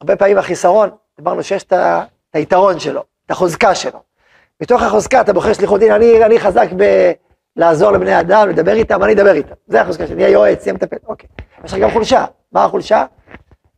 הרבה 0.00 0.16
פעמים 0.16 0.38
החיסרון, 0.38 0.90
דיברנו 1.16 1.42
שיש 1.42 1.64
את 1.64 1.72
היתרון 2.32 2.80
שלו, 2.80 3.04
את 3.26 3.30
החוזקה 3.30 3.74
שלו. 3.74 4.05
מתוך 4.60 4.82
החוזקה 4.82 5.20
אתה 5.20 5.32
בוחר 5.32 5.52
שליחות, 5.52 5.82
הנה 5.82 5.96
אני, 5.96 6.24
אני 6.24 6.40
חזק 6.40 6.68
בלעזור 7.56 7.90
לבני 7.90 8.20
אדם, 8.20 8.48
לדבר 8.48 8.72
איתם, 8.72 9.04
אני 9.04 9.12
אדבר 9.12 9.32
איתם. 9.32 9.54
זה 9.66 9.80
החוזקה 9.80 10.06
שלי, 10.06 10.16
נהיה 10.16 10.28
יועץ, 10.28 10.66
נהיה 10.66 10.74
מטפל, 10.74 10.96
אוקיי. 11.06 11.28
יש 11.64 11.72
לך 11.72 11.78
גם 11.78 11.90
חולשה, 11.90 12.24
מה 12.52 12.64
החולשה? 12.64 13.04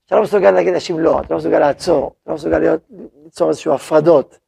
אתה 0.07 0.17
לא 0.17 0.23
מסוגל 0.23 0.51
להגיד 0.51 0.73
לאנשים 0.73 0.99
לא, 0.99 1.21
אתה 1.21 1.35
לא 1.35 1.39
מסוגל 1.39 1.59
לעצור, 1.59 2.15
אתה 2.23 2.31
לא 2.31 2.37
מסוגל 2.37 2.59
להיות, 2.59 2.81
ליצור 3.25 3.49
איזשהו 3.49 3.75
הפרדות. 3.75 4.39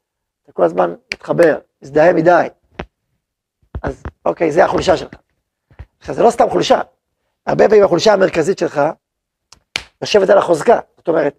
אתה 0.45 0.53
כל 0.53 0.65
הזמן 0.65 0.95
מתחבר, 1.15 1.59
מזדהה 1.83 2.13
מדי. 2.13 2.47
אז 3.83 4.03
אוקיי, 4.25 4.53
זה 4.53 4.65
החולשה 4.65 4.97
שלך. 4.97 5.11
עכשיו, 6.01 6.15
זה 6.15 6.23
לא 6.23 6.31
סתם 6.31 6.51
חולשה, 6.51 6.81
הרבה 7.47 7.69
פעמים 7.69 7.85
החולשה 7.85 8.13
המרכזית 8.13 8.59
שלך 8.59 8.81
יושבת 10.03 10.31
על 10.31 10.39
החוזקה. 10.39 10.79
זאת 10.97 11.09
אומרת, 11.09 11.35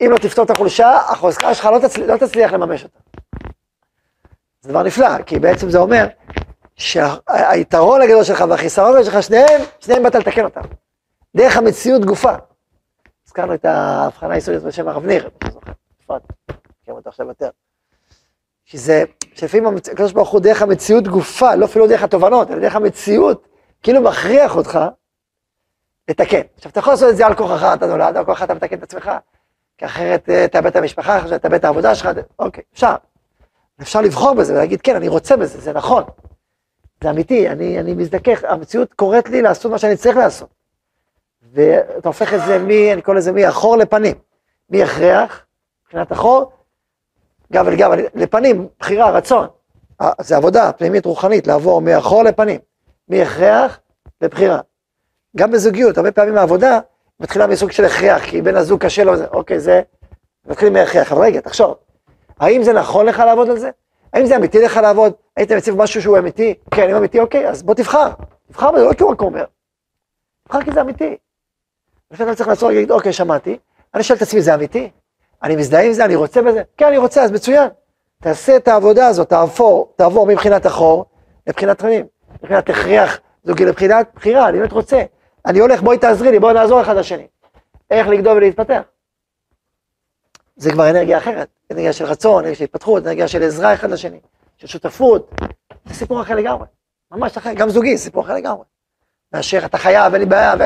אם 0.00 0.08
לא 0.10 0.18
תפתור 0.18 0.44
את 0.44 0.50
החולשה, 0.50 0.96
החוזקה 0.96 1.54
שלך 1.54 1.64
לא, 1.64 1.78
תצל... 1.78 2.12
לא 2.12 2.16
תצליח 2.16 2.52
לממש 2.52 2.84
אותה. 2.84 2.98
זה 4.64 4.70
דבר 4.70 4.82
נפלא, 4.82 5.22
כי 5.22 5.38
בעצם 5.38 5.70
זה 5.70 5.78
אומר 5.78 6.06
שהיתרון 6.76 8.00
שה... 8.00 8.04
הגדול 8.04 8.24
שלך 8.24 8.44
והחיסרון 8.48 9.04
שלך, 9.04 9.22
שניהם, 9.22 9.62
שניהם 9.80 10.02
באת 10.02 10.14
לתקן 10.14 10.44
אותם. 10.44 10.60
דרך 11.36 11.56
המציאות 11.56 12.04
גופה. 12.04 12.32
הזכרנו 13.26 13.54
את 13.54 13.64
ההבחנה 13.64 14.34
היסודית 14.34 14.62
בשם 14.62 14.88
הרב 14.88 15.06
ניר, 15.06 15.30
אתה 15.38 15.50
זוכר, 15.50 15.72
אפרת, 16.04 16.22
מכירים 16.50 16.98
אותו 16.98 17.08
עכשיו 17.08 17.26
יותר. 17.26 17.48
שזה, 18.64 19.04
שלפעמים 19.34 19.76
הקדוש 19.92 20.12
ברוך 20.12 20.30
הוא 20.30 20.40
דרך 20.40 20.62
המציאות 20.62 21.08
גופה, 21.08 21.54
לא 21.54 21.64
אפילו 21.64 21.86
דרך 21.86 22.02
התובנות, 22.02 22.50
אלא 22.50 22.60
דרך 22.60 22.76
המציאות, 22.76 23.48
כאילו 23.82 24.00
מכריח 24.00 24.56
אותך 24.56 24.78
לתקן. 26.08 26.40
עכשיו, 26.56 26.70
אתה 26.70 26.80
יכול 26.80 26.92
לעשות 26.92 27.10
את 27.10 27.16
זה 27.16 27.26
על 27.26 27.34
כוחך, 27.34 27.74
אתה 27.74 27.86
נולד, 27.86 28.16
על 28.16 28.24
כוחך 28.24 28.42
אתה 28.42 28.54
מתקן 28.54 28.78
את 28.78 28.82
עצמך, 28.82 29.10
כי 29.78 29.84
אחרת 29.84 30.30
אה, 30.30 30.48
תאבד 30.48 30.66
את 30.66 30.76
המשפחה, 30.76 31.38
תאבד 31.38 31.54
את 31.54 31.64
העבודה 31.64 31.94
שלך, 31.94 32.08
אוקיי, 32.38 32.64
אפשר. 32.74 32.94
אפשר 33.80 34.00
לבחור 34.00 34.34
בזה 34.34 34.52
ולהגיד, 34.52 34.80
כן, 34.80 34.96
אני 34.96 35.08
רוצה 35.08 35.36
בזה, 35.36 35.60
זה 35.60 35.72
נכון. 35.72 36.04
זה 37.02 37.10
אמיתי, 37.10 37.48
אני, 37.48 37.80
אני 37.80 37.94
מזדכך, 37.94 38.44
המציאות 38.44 38.94
קוראת 38.94 39.28
לי 39.28 39.42
לעשות 39.42 39.72
מה 39.72 39.78
שאני 39.78 39.96
צריך 39.96 40.16
לעשות. 40.16 40.48
ואתה 41.52 42.08
הופך 42.08 42.34
את 42.34 42.40
זה 42.46 42.58
מ... 42.58 42.70
אני 42.70 43.02
קורא 43.02 43.16
לזה 43.16 43.32
מאחור 43.32 43.76
לפנים. 43.76 44.14
מהכרח, 44.70 45.46
מבחינת 45.84 46.12
אחור, 46.12 46.52
גב 47.52 47.66
אל 47.66 47.76
גב, 47.76 47.90
לפנים, 48.14 48.68
בחירה, 48.80 49.10
רצון. 49.10 49.46
אה, 50.00 50.10
זה 50.20 50.36
עבודה 50.36 50.72
פנימית 50.72 51.06
רוחנית, 51.06 51.46
לעבור 51.46 51.80
מאחור 51.80 52.22
לפנים. 52.22 52.60
מהכרח 53.08 53.80
לבחירה. 54.20 54.60
גם 55.36 55.50
בזוגיות, 55.50 55.98
הרבה 55.98 56.12
פעמים 56.12 56.38
העבודה 56.38 56.80
מתחילה 57.20 57.46
מסוג 57.46 57.70
של 57.70 57.84
הכרח, 57.84 58.22
כי 58.24 58.42
בן 58.42 58.56
הזוג 58.56 58.80
קשה 58.80 59.04
לו, 59.04 59.12
אוקיי, 59.32 59.60
זה 59.60 59.82
מתחיל 60.46 60.70
מהכרח. 60.70 61.12
אבל 61.12 61.22
רגע, 61.22 61.40
תחשוב, 61.40 61.74
האם 62.40 62.62
זה 62.62 62.72
נכון 62.72 63.06
לך 63.06 63.18
לעבוד 63.18 63.50
על 63.50 63.58
זה? 63.58 63.70
האם 64.12 64.26
זה 64.26 64.36
אמיתי 64.36 64.62
לך 64.62 64.76
לעבוד? 64.76 65.12
היית 65.36 65.52
מציב 65.52 65.76
משהו 65.76 66.02
שהוא 66.02 66.18
אמיתי? 66.18 66.54
כן, 66.70 66.90
אם 66.90 66.96
אמיתי, 66.96 67.20
אוקיי, 67.20 67.48
אז 67.48 67.62
בוא 67.62 67.74
תבחר. 67.74 68.10
תבחר 68.48 68.70
בזה, 68.70 68.84
לא 68.84 68.92
כי 68.92 69.02
הוא 69.02 69.10
רק 69.10 69.20
אומר. 69.20 69.44
תבחר 70.44 70.62
כי 70.62 70.70
זה 70.72 70.80
אמיתי. 70.80 71.16
לפעמים 72.10 72.32
אתה 72.32 72.38
צריך 72.38 72.48
לעצור 72.48 72.68
ולהגיד, 72.68 72.90
אוקיי, 72.90 73.12
שמעתי, 73.12 73.58
אני 73.94 74.02
שואל 74.02 74.16
את 74.16 74.22
עצמי, 74.22 74.42
זה 74.42 74.54
אמיתי? 74.54 74.90
אני 75.42 75.56
מזדהה 75.56 75.82
עם 75.82 75.92
זה? 75.92 76.04
אני 76.04 76.14
רוצה 76.14 76.42
בזה? 76.42 76.62
כן, 76.76 76.86
אני 76.86 76.98
רוצה, 76.98 77.22
אז 77.22 77.30
מצוין. 77.30 77.68
תעשה 78.22 78.56
את 78.56 78.68
העבודה 78.68 79.06
הזאת, 79.06 79.28
תעבור, 79.28 79.92
תעבור 79.96 80.26
מבחינת 80.26 80.66
החור 80.66 81.04
לבחינת 81.46 81.78
תכנים, 81.78 82.06
מבחינת 82.42 82.70
הכרח 82.70 83.20
זוגי 83.44 83.64
לבחינת 83.64 84.10
בחירה, 84.14 84.48
אני 84.48 84.58
באמת 84.58 84.72
רוצה. 84.72 85.02
אני 85.46 85.58
הולך, 85.58 85.82
בואי 85.82 85.98
תעזרי 85.98 86.30
לי, 86.30 86.38
בואי 86.38 86.54
נעזור 86.54 86.80
אחד 86.80 86.96
לשני. 86.96 87.26
איך 87.90 88.08
לגדול 88.08 88.36
ולהתפתח. 88.36 88.80
זה 90.56 90.72
כבר 90.72 90.90
אנרגיה 90.90 91.18
אחרת, 91.18 91.48
אנרגיה 91.72 91.92
של 91.92 92.04
רצון, 92.04 92.38
אנרגיה 92.38 92.54
של 92.54 92.64
התפתחות, 92.64 93.02
אנרגיה 93.02 93.28
של 93.28 93.42
עזרה 93.42 93.74
אחד 93.74 93.90
לשני, 93.90 94.20
של 94.56 94.66
שותפות, 94.66 95.30
זה 95.84 95.94
סיפור 95.94 96.22
אחר 96.22 96.34
לגמרי, 96.34 96.66
ממש 97.10 97.36
אחר, 97.36 97.54
גם 97.54 97.68
זוגי, 97.68 97.98
סיפור 97.98 98.24
אחר 98.24 98.34
לגמרי. 98.34 98.64
מאשר 99.32 99.64
אתה 99.64 99.78
חייב, 99.78 100.12
אין 100.12 100.22
לי 100.22 100.28
בעיה, 100.28 100.54
ו... 100.58 100.62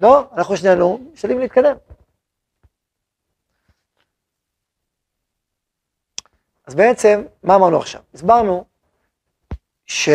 לא, 0.00 0.24
אנחנו 0.36 0.56
שנינו 0.56 1.00
משתדלים 1.12 1.38
להתקדם. 1.38 1.76
אז 6.66 6.74
בעצם, 6.74 7.22
מה 7.42 7.54
אמרנו 7.54 7.76
עכשיו? 7.76 8.00
הסברנו 8.14 8.64
ש... 9.86 10.08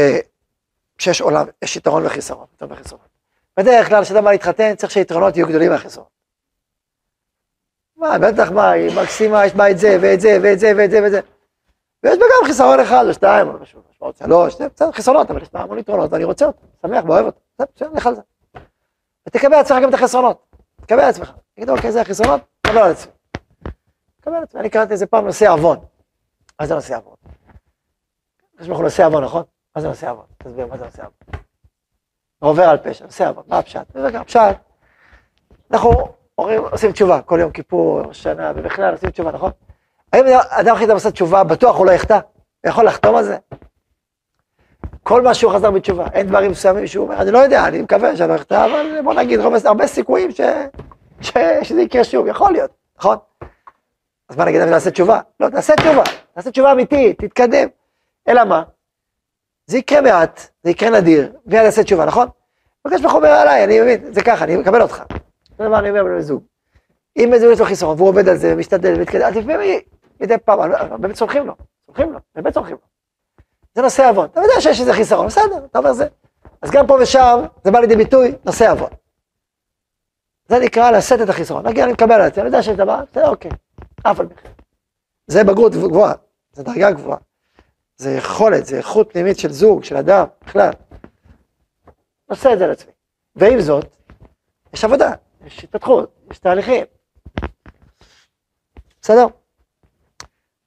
שיש 0.98 1.22
עולם, 1.22 1.46
יש 1.62 1.76
יתרון 1.76 2.06
וחיסרון, 2.06 2.46
יתרון 2.56 2.72
וחיסרון. 2.72 3.02
בדרך 3.58 3.88
כלל, 3.88 4.04
כשאתה 4.04 4.22
בא 4.22 4.32
להתחתן, 4.32 4.76
צריך 4.76 4.92
שהיתרונות 4.92 5.38
יהיו 5.38 5.48
גדולים 5.48 5.72
מהחיסרון. 5.72 6.15
מה, 8.06 8.20
בטח 8.20 8.52
מה, 8.52 8.70
היא 8.70 9.02
מקסימה, 9.02 9.46
יש 9.46 9.54
בה 9.56 9.72
את 9.72 9.80
זה, 9.80 9.98
ואת 10.02 10.22
זה, 10.22 10.38
ואת 10.44 10.60
זה, 10.60 10.72
ואת 10.78 10.92
זה, 10.92 11.04
ואת 11.04 11.12
זה. 11.12 11.20
ויש 12.04 12.18
בה 12.20 12.26
גם 12.26 12.48
חיסרון 12.48 12.80
אחד 12.80 13.06
או 13.08 13.14
שתיים, 13.14 13.48
או 13.48 13.54
משהו, 13.60 13.82
שלוש, 14.20 14.56
בסדר, 14.56 14.92
חסרונות, 14.92 15.32
אבל 15.32 15.42
יש 15.42 15.54
בה 15.54 15.62
המון 15.62 15.80
יתרונות, 15.80 16.12
ואני 16.12 16.24
רוצה 16.24 16.46
אותם, 16.46 16.68
שמח, 16.82 17.04
ואוהב 17.06 17.26
אותם, 17.26 17.40
בסדר, 17.56 17.90
לך 17.94 18.08
על 18.08 18.16
זה. 18.16 18.22
ותקבל 19.28 19.58
לעצמך 19.58 19.78
גם 19.84 19.90
את 19.90 19.94
החסרונות, 19.94 20.56
תקבל 20.82 21.00
על 21.00 21.10
עצמך. 21.10 21.32
תגיד, 21.56 21.70
אוקיי, 21.70 21.92
זה 21.92 22.02
החסרונות, 22.02 22.42
תקבל 22.62 22.78
על 22.78 22.92
עצמי. 22.92 23.12
תקבל 24.22 24.36
על 24.36 24.44
עצמי, 24.44 24.62
אני 24.62 24.70
קראתי 24.70 24.94
איזה 24.94 25.06
פעם 25.06 25.26
נושא 25.26 25.52
עוון. 25.52 25.78
מה 26.60 26.66
זה 26.66 26.76
נושא 26.76 26.98
עוון? 26.98 27.16
יש 28.60 28.70
לך 28.70 28.80
נושא 28.80 29.06
עוון, 29.06 29.24
נכון? 29.24 29.44
מה 29.76 29.82
זה 29.82 29.88
נושא 29.88 30.10
עוון? 30.10 30.26
תסביר, 30.38 30.68
מה 30.68 30.78
זה 30.78 30.86
נושא 30.86 31.02
עוון? 31.02 31.42
עובר 32.40 32.64
על 32.64 32.78
פשע, 32.78 33.06
נושא 33.06 33.30
עוון, 33.30 33.44
מה? 33.48 33.60
הפשט, 33.60 34.58
אנחנו 35.72 36.16
אומרים, 36.38 36.62
עושים 36.72 36.92
תשובה, 36.92 37.22
כל 37.22 37.40
יום 37.42 37.52
כיפור, 37.52 38.14
שנה, 38.14 38.52
ובכלל 38.56 38.94
עושים 38.94 39.10
תשובה, 39.10 39.32
נכון? 39.32 39.52
האם 40.14 40.26
אדם 40.50 40.76
החליט 40.76 40.90
לעשות 40.90 41.14
תשובה, 41.14 41.44
בטוח 41.44 41.78
הוא 41.78 41.86
לא 41.86 41.92
יחטא? 41.92 42.14
הוא 42.14 42.70
יכול 42.70 42.86
לחתום 42.86 43.16
על 43.16 43.24
זה? 43.24 43.38
כל 45.04 45.22
מה 45.22 45.34
שהוא 45.34 45.54
חזר 45.54 45.72
בתשובה, 45.72 46.06
אין 46.14 46.28
דברים 46.28 46.52
מסוימים 46.52 46.88
שהוא 46.88 47.06
אומר, 47.06 47.22
אני 47.22 47.32
לא 47.32 47.38
יודע, 47.38 47.68
אני 47.68 47.82
מקווה 47.82 48.18
שאני 48.18 48.30
לא 48.30 48.36
אחטא, 48.36 48.66
אבל 48.66 49.02
בוא 49.04 49.14
נגיד, 49.14 49.40
הרבה 49.66 49.88
סיכויים 49.88 50.32
ש... 50.32 50.42
ש... 51.22 51.32
שזה 51.62 51.82
יקרה 51.82 52.04
שוב, 52.04 52.28
יכול 52.28 52.52
להיות, 52.52 52.72
נכון? 53.00 53.18
אז 54.30 54.38
מה 54.38 54.46
נגיד, 54.46 54.62
אני 54.62 54.72
נעשה 54.72 54.92
תשובה? 54.92 55.20
לא, 55.40 55.50
תעשה 55.50 55.76
תשובה, 55.76 56.04
תעשה 56.34 56.52
תשובה 56.52 56.72
אמיתית, 56.72 57.20
תתקדם. 57.20 57.68
אלא 58.28 58.44
מה? 58.44 58.64
זה 59.68 59.78
יקרה 59.78 60.02
מעט, 60.02 60.48
זה 60.64 60.72
יקרה 60.72 60.90
נדיר, 60.90 61.34
מיד 61.46 61.64
נעשה 61.64 61.84
תשובה, 61.84 62.06
נכון? 62.06 62.28
מבקש 62.86 63.02
מחומר 63.02 63.30
עליי, 63.30 63.64
אני 63.64 63.80
מבין, 63.80 64.14
זה 64.14 64.22
ככה, 64.22 64.44
אני 64.44 64.56
מקבל 64.56 64.82
אותך. 64.82 65.04
זה 65.58 65.66
דבר 65.66 65.80
אני 65.80 65.90
אומר 65.90 66.04
לבן 66.04 66.20
זוג. 66.20 66.44
אם 67.18 67.32
זוג 67.38 67.52
יש 67.54 67.60
לו 67.60 67.66
חיסרון, 67.66 67.98
והוא 67.98 68.10
עובד 68.10 68.30
על 68.30 68.38
זה, 68.38 68.54
ומשתדל, 68.54 68.94
ומתקדם, 68.98 69.22
אז 69.22 69.36
לפעמים 69.36 69.80
מדי 70.20 70.38
פעם, 70.38 70.72
באמת 71.02 71.16
סולחים 71.16 71.48
לו, 71.48 71.56
סולחים 71.86 72.14
לו, 72.14 72.20
באמת 72.36 72.54
סולחים 72.54 72.76
לו. 72.76 72.88
זה 73.76 73.82
נושא 73.82 74.10
עוון. 74.10 74.26
אתה 74.26 74.40
יודע 74.40 74.62
שיש 74.62 74.80
איזה 74.80 74.94
חיסרון, 74.94 75.28
בסדר, 75.28 75.66
אתה 75.66 75.80
אומר 75.80 75.94
זה. 75.94 76.08
אז 76.62 76.72
גם 76.72 76.88
פה 76.88 76.98
ושם, 77.02 77.46
זה 77.64 77.72
בא 77.72 77.80
לידי 77.80 77.96
ביטוי, 77.96 78.36
נושא 78.46 78.72
עוון. 78.72 78.90
זה 80.48 80.60
נקרא 80.60 80.92
לשאת 80.92 81.22
את 81.22 81.30
החיסרון. 81.30 81.68
נגיד, 81.68 81.84
אני 81.84 81.94
מקבל 81.94 82.22
על 82.22 82.34
זה, 82.34 82.42
אני 82.42 82.48
יודע 82.48 82.64
שיש 82.64 82.78
דבר, 82.78 83.04
בסדר, 83.12 83.30
אוקיי, 83.30 83.52
אף 84.04 84.20
על 84.20 84.28
פי 84.28 84.36
כן. 84.36 84.50
זה 85.28 85.44
בגרות 85.44 85.72
גבוהה, 85.76 86.14
זה 86.54 86.64
דרגה 86.64 86.92
גבוהה. 86.92 87.18
זה 87.98 88.12
יכולת, 88.12 88.66
זה 88.66 88.78
איכות 88.78 89.12
פנימית 89.12 89.40
של 89.40 89.52
זוג, 89.52 89.84
של 89.84 89.98
אדם, 89.98 90.26
בכלל. 90.46 90.72
עושה 92.30 92.54
את 92.54 92.60
זה 92.60 92.68
לעצמי. 92.68 92.92
ועם 93.36 93.60
זאת, 93.60 93.86
יש 94.74 94.86
עבודה, 94.86 95.12
יש 95.46 95.64
התפתחות, 95.64 96.16
יש 96.32 96.40
תהליכים. 96.40 96.86
בסדר? 99.02 99.26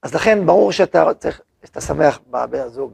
אז 0.03 0.15
לכן 0.15 0.45
ברור 0.45 0.71
שאתה 0.71 1.13
צריך, 1.13 1.41
שאתה 1.65 1.81
שמח 1.81 2.19
בבן 2.27 2.59
הזוג, 2.59 2.93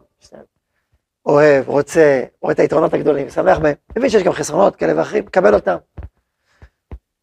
אוהב, 1.25 1.69
רוצה, 1.69 2.23
רואה 2.41 2.53
את 2.53 2.59
היתרונות 2.59 2.93
הגדולים, 2.93 3.29
שמח 3.29 3.57
בהם, 3.57 3.75
מבין 3.97 4.09
שיש 4.09 4.23
גם 4.23 4.31
חסרונות 4.31 4.75
כאלה 4.75 4.99
ואחרים, 4.99 5.25
קבל 5.25 5.53
אותם. 5.53 5.75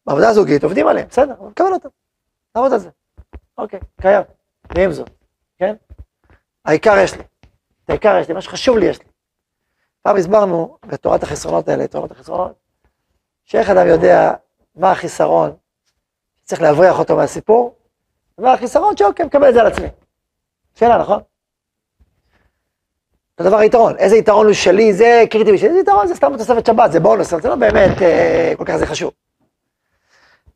בעבודה 0.05 0.29
הזוגית 0.29 0.63
עובדים 0.63 0.87
עליהם, 0.87 1.07
בסדר, 1.07 1.33
אבל 1.39 1.53
קבל 1.53 1.73
אותם, 1.73 1.89
לעבוד 2.55 2.73
על 2.73 2.79
זה. 2.79 2.89
אוקיי, 3.57 3.79
קיים, 4.01 4.23
ועם 4.75 4.91
זאת, 4.91 5.09
כן? 5.57 5.75
העיקר 6.65 6.97
יש 7.03 7.13
לי, 7.13 7.23
את 7.85 7.89
העיקר 7.89 8.17
יש 8.21 8.27
לי, 8.27 8.33
מה 8.33 8.41
שחשוב 8.41 8.77
לי 8.77 8.85
יש 8.85 8.99
לי. 8.99 9.05
פעם 10.01 10.15
הסברנו 10.15 10.77
בתורת 10.85 11.23
החסרונות 11.23 11.67
האלה, 11.67 11.87
תורת 11.87 12.11
החסרונות, 12.11 12.53
שאיך 13.45 13.69
אדם 13.69 13.87
יודע 13.87 14.33
מה 14.75 14.91
החיסרון 14.91 15.51
שצריך 16.43 16.61
להבריח 16.61 16.99
אותו 16.99 17.15
מהסיפור, 17.15 17.75
ומה 18.37 18.53
החיסרון 18.53 18.97
שאוקיי, 18.97 19.25
מקבל 19.25 19.49
את 19.49 19.53
זה 19.53 19.61
על 19.61 19.67
עצמי. 19.67 19.87
שאלה, 20.75 20.97
נכון? 20.97 21.19
זה 23.37 23.49
דבר 23.49 23.63
יתרון, 23.63 23.97
איזה 23.97 24.15
יתרון 24.15 24.45
הוא 24.45 24.53
שלי, 24.53 24.93
זה 24.93 25.23
קריטי 25.29 25.51
בשבילי, 25.51 25.69
איזה 25.69 25.79
יתרון 25.79 26.07
זה 26.07 26.15
סתם 26.15 26.37
תוספת 26.37 26.65
שבת, 26.65 26.91
זה 26.91 26.99
בונוס, 26.99 27.33
זה 27.41 27.49
לא 27.49 27.55
באמת 27.55 28.01
אה, 28.01 28.53
כל 28.57 28.65
כך 28.65 28.75
זה 28.75 28.85
חשוב. 28.85 29.11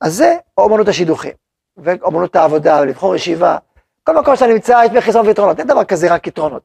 אז 0.01 0.13
זה 0.15 0.37
אומנות 0.57 0.87
השידוכים, 0.87 1.31
ואומנות 1.77 2.35
העבודה, 2.35 2.79
ולבחור 2.81 3.15
ישיבה, 3.15 3.57
כל 4.03 4.15
מקום 4.19 4.35
שאתה 4.35 4.47
נמצא 4.47 4.81
יש 4.85 4.91
בחיסרון 4.91 5.27
ויתרונות, 5.27 5.59
אין 5.59 5.67
דבר 5.67 5.83
כזה 5.83 6.13
רק 6.13 6.27
יתרונות. 6.27 6.61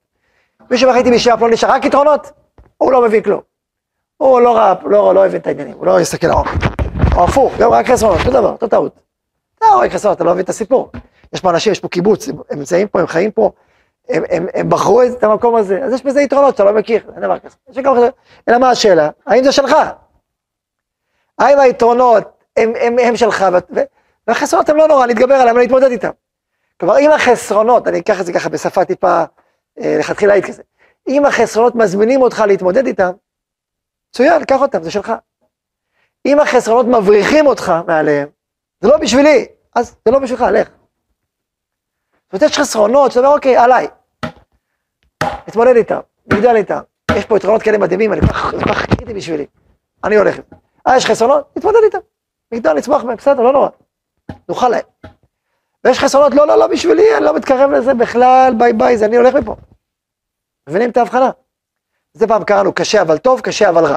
מישהו 0.71 0.91
מחליט 0.91 1.07
עם 1.07 1.13
אישה 1.13 1.37
פלוני 1.37 1.57
רק 1.63 1.85
יתרונות, 1.85 2.31
הוא 2.79 2.93
לא 2.93 3.03
מבין 3.03 3.23
כלום. 3.23 3.41
הוא 4.17 4.41
לא 4.41 4.57
ראה, 4.57 4.75
לא, 4.85 5.15
לא 5.15 5.27
הבין 5.27 5.41
את 5.41 5.47
העניינים, 5.47 5.75
הוא 5.77 5.87
לא 5.87 6.01
יסתכל 6.01 6.27
לעומק. 6.27 6.72
הפוך, 7.25 7.53
גם 7.59 7.71
רק 7.71 7.87
חסרונות, 7.87 8.19
אותו 8.19 8.31
דבר, 8.31 8.53
אותו 8.53 8.69
טעות. 8.69 9.01
אתה 9.59 9.67
רק 9.67 9.91
חסרונות, 9.91 10.17
אתה 10.17 10.25
לא 10.25 10.33
מבין 10.33 10.45
את 10.45 10.49
הסיפור. 10.49 10.91
יש 11.33 11.41
פה 11.41 11.51
אנשים, 11.51 11.73
יש 11.73 11.81
פה 11.81 11.89
קיבוץ, 11.89 12.29
הם 12.29 12.37
נמצאים 12.51 12.89
פה, 12.89 13.01
הם 13.01 13.07
חיים 13.07 13.31
פה, 13.31 13.51
הם, 14.09 14.23
הם, 14.31 14.47
הם 14.55 14.69
בחרו 14.69 15.03
את 15.03 15.25
המקום 15.25 15.57
הזה, 15.57 15.85
אז 15.85 15.93
יש 15.93 16.03
בזה 16.03 16.21
יתרונות 16.23 16.57
שאתה 16.57 16.65
לא 16.65 16.73
מכיר, 16.73 17.11
אין 17.15 17.23
דבר 17.23 17.39
כזה. 17.39 18.09
אלא 18.49 18.59
מה 18.59 18.71
השאלה? 18.71 19.11
האם 19.27 19.45
זה 19.45 19.53
שלך? 19.53 19.77
האם 21.39 21.59
היתרונות 21.59 22.25
הם, 22.57 22.73
הם, 22.81 22.97
הם 22.99 23.17
שלך, 23.17 23.47
והחסרונות 24.27 24.69
הם 24.69 24.77
לא 24.77 24.89
נורא, 24.89 25.07
נתגבר 25.07 25.35
עליהם, 25.35 25.57
להתמודד 25.59 25.91
איתם. 25.91 26.11
כלומר, 26.81 26.99
אם 26.99 27.11
החסרונות, 27.11 27.89
אני 27.89 27.99
אקח 27.99 28.21
את 28.21 28.27
זה 28.27 28.33
ככה 28.33 28.49
בשפה 28.49 28.85
טיפה 28.85 29.25
אה, 29.81 29.97
לכתחילאית 29.99 30.47
כזה, 30.47 30.63
אם 31.09 31.27
החסרונות 31.27 31.75
מזמינים 31.75 32.23
אותך 32.23 32.45
להתמודד 32.47 32.87
איתם, 32.87 33.11
מצוין, 34.11 34.45
קח 34.45 34.61
אותם, 34.61 34.83
זה 34.83 34.91
שלך. 34.91 35.13
אם 36.27 36.41
החסרונות 36.41 36.87
מבריחים 36.87 37.47
אותך 37.47 37.73
מעליהם, 37.87 38.29
זה 38.81 38.89
לא 38.89 38.97
בשבילי, 38.97 39.47
אז 39.75 39.97
זה 40.05 40.11
לא 40.11 40.19
בשבילך, 40.19 40.43
לך. 40.53 40.69
זאת 42.33 42.33
אומרת, 42.33 42.51
יש 42.51 42.59
חסרונות, 42.59 43.13
שאתה 43.13 43.27
אומר, 43.27 43.37
אוקיי, 43.37 43.57
עליי. 43.57 43.89
נתמודד 45.49 45.77
איתם, 45.77 46.01
נגדל 46.33 46.57
איתם. 46.57 46.81
יש 47.17 47.25
פה 47.25 47.37
יתרונות 47.37 47.63
כאלה 47.63 47.79
מדהימים, 47.79 48.13
אני 48.13 48.21
כל 48.21 48.61
כך 48.69 48.79
חיכיתי 48.79 49.15
בשבילי. 49.15 49.47
אני 50.05 50.17
הולך. 50.17 50.37
אה, 50.87 50.97
יש 50.97 51.07
חסרונות? 51.07 51.57
נתמודד 51.57 51.79
איתם. 51.85 51.99
נגדל, 52.53 52.73
נצמח 52.73 53.05
מהם, 53.05 53.17
בסדר, 53.17 53.43
לא 53.43 53.53
נורא. 53.53 53.69
נוכל 54.49 54.69
להם. 54.69 54.83
ויש 55.85 55.99
חסרונות, 55.99 56.35
לא, 56.35 56.47
לא, 56.47 56.59
לא 56.59 56.67
בשבילי, 56.67 57.17
אני 57.17 57.25
לא 57.25 57.37
מתקרב 57.37 57.71
לזה 57.71 57.95
בכלל, 57.95 58.55
ביי 58.59 58.73
ביי, 58.73 58.99
זה 58.99 59.05
אני 59.05 59.17
הולך 59.17 59.35
מפה. 59.35 59.57
מבינים 60.69 60.91
את 60.91 60.97
ההבחנה? 60.97 61.31
זה 62.13 62.27
פעם 62.27 62.45
קראנו 62.45 62.73
קשה 62.75 63.03
אבל 63.03 63.19
טוב, 63.19 63.41
קשה 63.41 63.69
אבל 63.69 63.85
רע. 63.85 63.97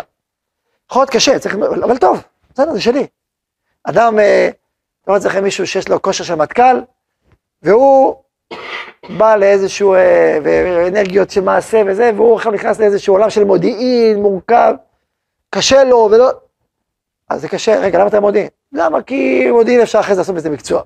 יכול 0.90 1.02
להיות 1.02 1.10
קשה, 1.10 1.40
צריך, 1.40 1.56
אבל 1.84 1.98
טוב, 1.98 2.24
בסדר, 2.54 2.74
זה 2.74 2.82
שלי. 2.82 3.08
אדם, 3.84 4.20
אתה 4.20 5.12
רואה 5.12 5.18
אצלכם 5.18 5.44
מישהו 5.44 5.68
שיש 5.68 5.90
לו 5.90 6.02
כושר 6.02 6.24
של 6.24 6.36
מטכ"ל, 6.36 6.82
והוא 7.62 8.16
בא 9.18 9.36
לאיזשהו, 9.36 9.94
אה, 9.94 10.38
אנרגיות 10.88 11.30
של 11.30 11.42
מעשה 11.42 11.82
וזה, 11.88 12.12
והוא 12.16 12.36
עכשיו 12.36 12.52
נכנס 12.52 12.80
לאיזשהו 12.80 13.14
עולם 13.14 13.30
של 13.30 13.44
מודיעין 13.44 14.22
מורכב, 14.22 14.74
קשה 15.50 15.84
לו 15.84 16.10
ולא... 16.12 16.32
אז 17.30 17.42
זה 17.42 17.50
קשה, 17.50 17.80
רגע, 17.80 18.00
למה 18.00 18.08
אתה 18.08 18.20
מודיעין? 18.20 18.48
למה? 18.72 19.02
כי 19.02 19.52
מודיעין 19.52 19.82
אפשר 19.82 20.00
אחרי 20.00 20.16
זה 20.16 20.22
לעשות 20.22 20.36
בזה 20.36 20.50
מקצוע. 20.50 20.82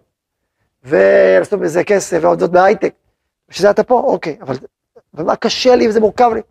ולעשות 0.84 1.60
בזה 1.60 1.84
כסף, 1.84 2.20
ועוד 2.22 2.40
זאת 2.40 2.52
בהייטק. 2.52 2.94
בשביל 3.50 3.62
זה 3.62 3.70
אתה 3.70 3.84
פה? 3.84 4.00
אוקיי, 4.00 4.38
אבל, 4.42 4.56
אבל 5.14 5.24
מה 5.24 5.36
קשה 5.36 5.76
לי 5.76 5.88
וזה 5.88 6.00
מורכב 6.00 6.32
לי? 6.34 6.42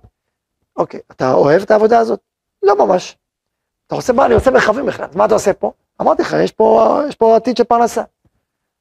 אוקיי, 0.76 1.00
אתה 1.11 1.32
אוהב 1.32 1.62
את 1.62 1.70
העבודה 1.70 1.98
הזאת? 1.98 2.20
לא 2.62 2.87
ממש. 2.87 3.17
אתה 3.88 3.96
עושה 3.96 4.12
מה? 4.12 4.27
אני 4.27 4.35
עושה 4.35 4.51
מרחבים 4.51 4.87
בכלל, 4.87 5.07
מה 5.14 5.24
אתה 5.24 5.35
עושה 5.35 5.53
פה? 5.53 5.72
אמרתי 6.01 6.22
לך, 6.22 6.37
יש 6.44 6.53
פה, 6.53 7.01
יש 7.09 7.16
פה 7.16 7.37
עתיד 7.37 7.57
של 7.57 7.64
פרנסה. 7.64 8.03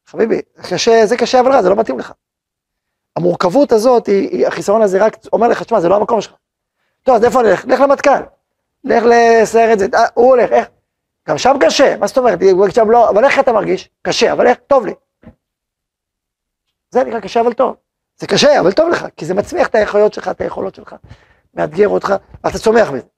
חביבי, 0.06 0.41
קשה, 0.70 1.06
זה 1.06 1.17
קשה 1.17 1.39
אבל 1.39 1.52
רע, 1.52 1.62
זה 1.62 1.70
לא 1.70 1.76
מתאים 1.76 2.00
לך. 2.00 2.13
המורכבות 3.15 3.72
הזאת, 3.72 4.08
היא, 4.08 4.30
היא, 4.30 4.48
החיסרון 4.48 4.82
הזה 4.82 5.06
רק 5.06 5.17
אומר 5.34 5.48
לך, 5.48 5.63
תשמע, 5.63 5.80
זה 5.80 5.89
לא 5.89 5.96
המקום 5.96 6.22
שלך. 6.22 6.34
טוב, 7.04 7.15
אז 7.15 7.24
איפה 7.24 7.41
אני 7.41 7.52
אלך? 7.52 7.65
לך 7.65 7.80
למטכ"ל. 7.80 8.22
לך 8.84 9.04
לסייר 9.06 9.74
את 9.74 9.80
זה, 9.80 9.88
אה, 9.93 10.06
הוא 10.13 10.28
הולך, 10.28 10.52
איך? 10.52 10.67
גם 11.28 11.38
שם 11.38 11.58
קשה, 11.60 11.98
מה 11.98 12.08
זאת 12.08 12.17
אומרת? 12.17 12.39
שם 12.70 12.91
לא, 12.91 13.10
אבל 13.10 13.26
איך 13.26 13.39
אתה 13.39 13.52
מרגיש? 13.54 13.89
קשה, 14.02 14.32
אבל 14.32 14.48
איך? 14.48 14.58
טוב 14.67 14.86
לי. 14.86 14.93
זה 16.89 17.04
נקרא 17.04 17.20
קשה 17.20 17.41
אבל 17.41 17.54
טוב. 17.54 17.76
זה 18.17 18.28
קשה, 18.28 18.60
אבל 18.60 18.72
טוב 18.72 18.89
לך, 18.89 19.06
כי 19.17 19.26
זה 19.26 19.34
מצמיח 19.34 19.67
את 19.67 19.76
היכולות 19.76 20.13
שלך, 20.13 20.28
את 20.28 20.41
היכולות 20.41 20.76
שלך, 20.76 20.96
מאתגר 21.54 21.88
אותך, 21.88 22.15
ואתה 22.43 22.60
צומח 22.60 22.91
מזה. 22.91 23.16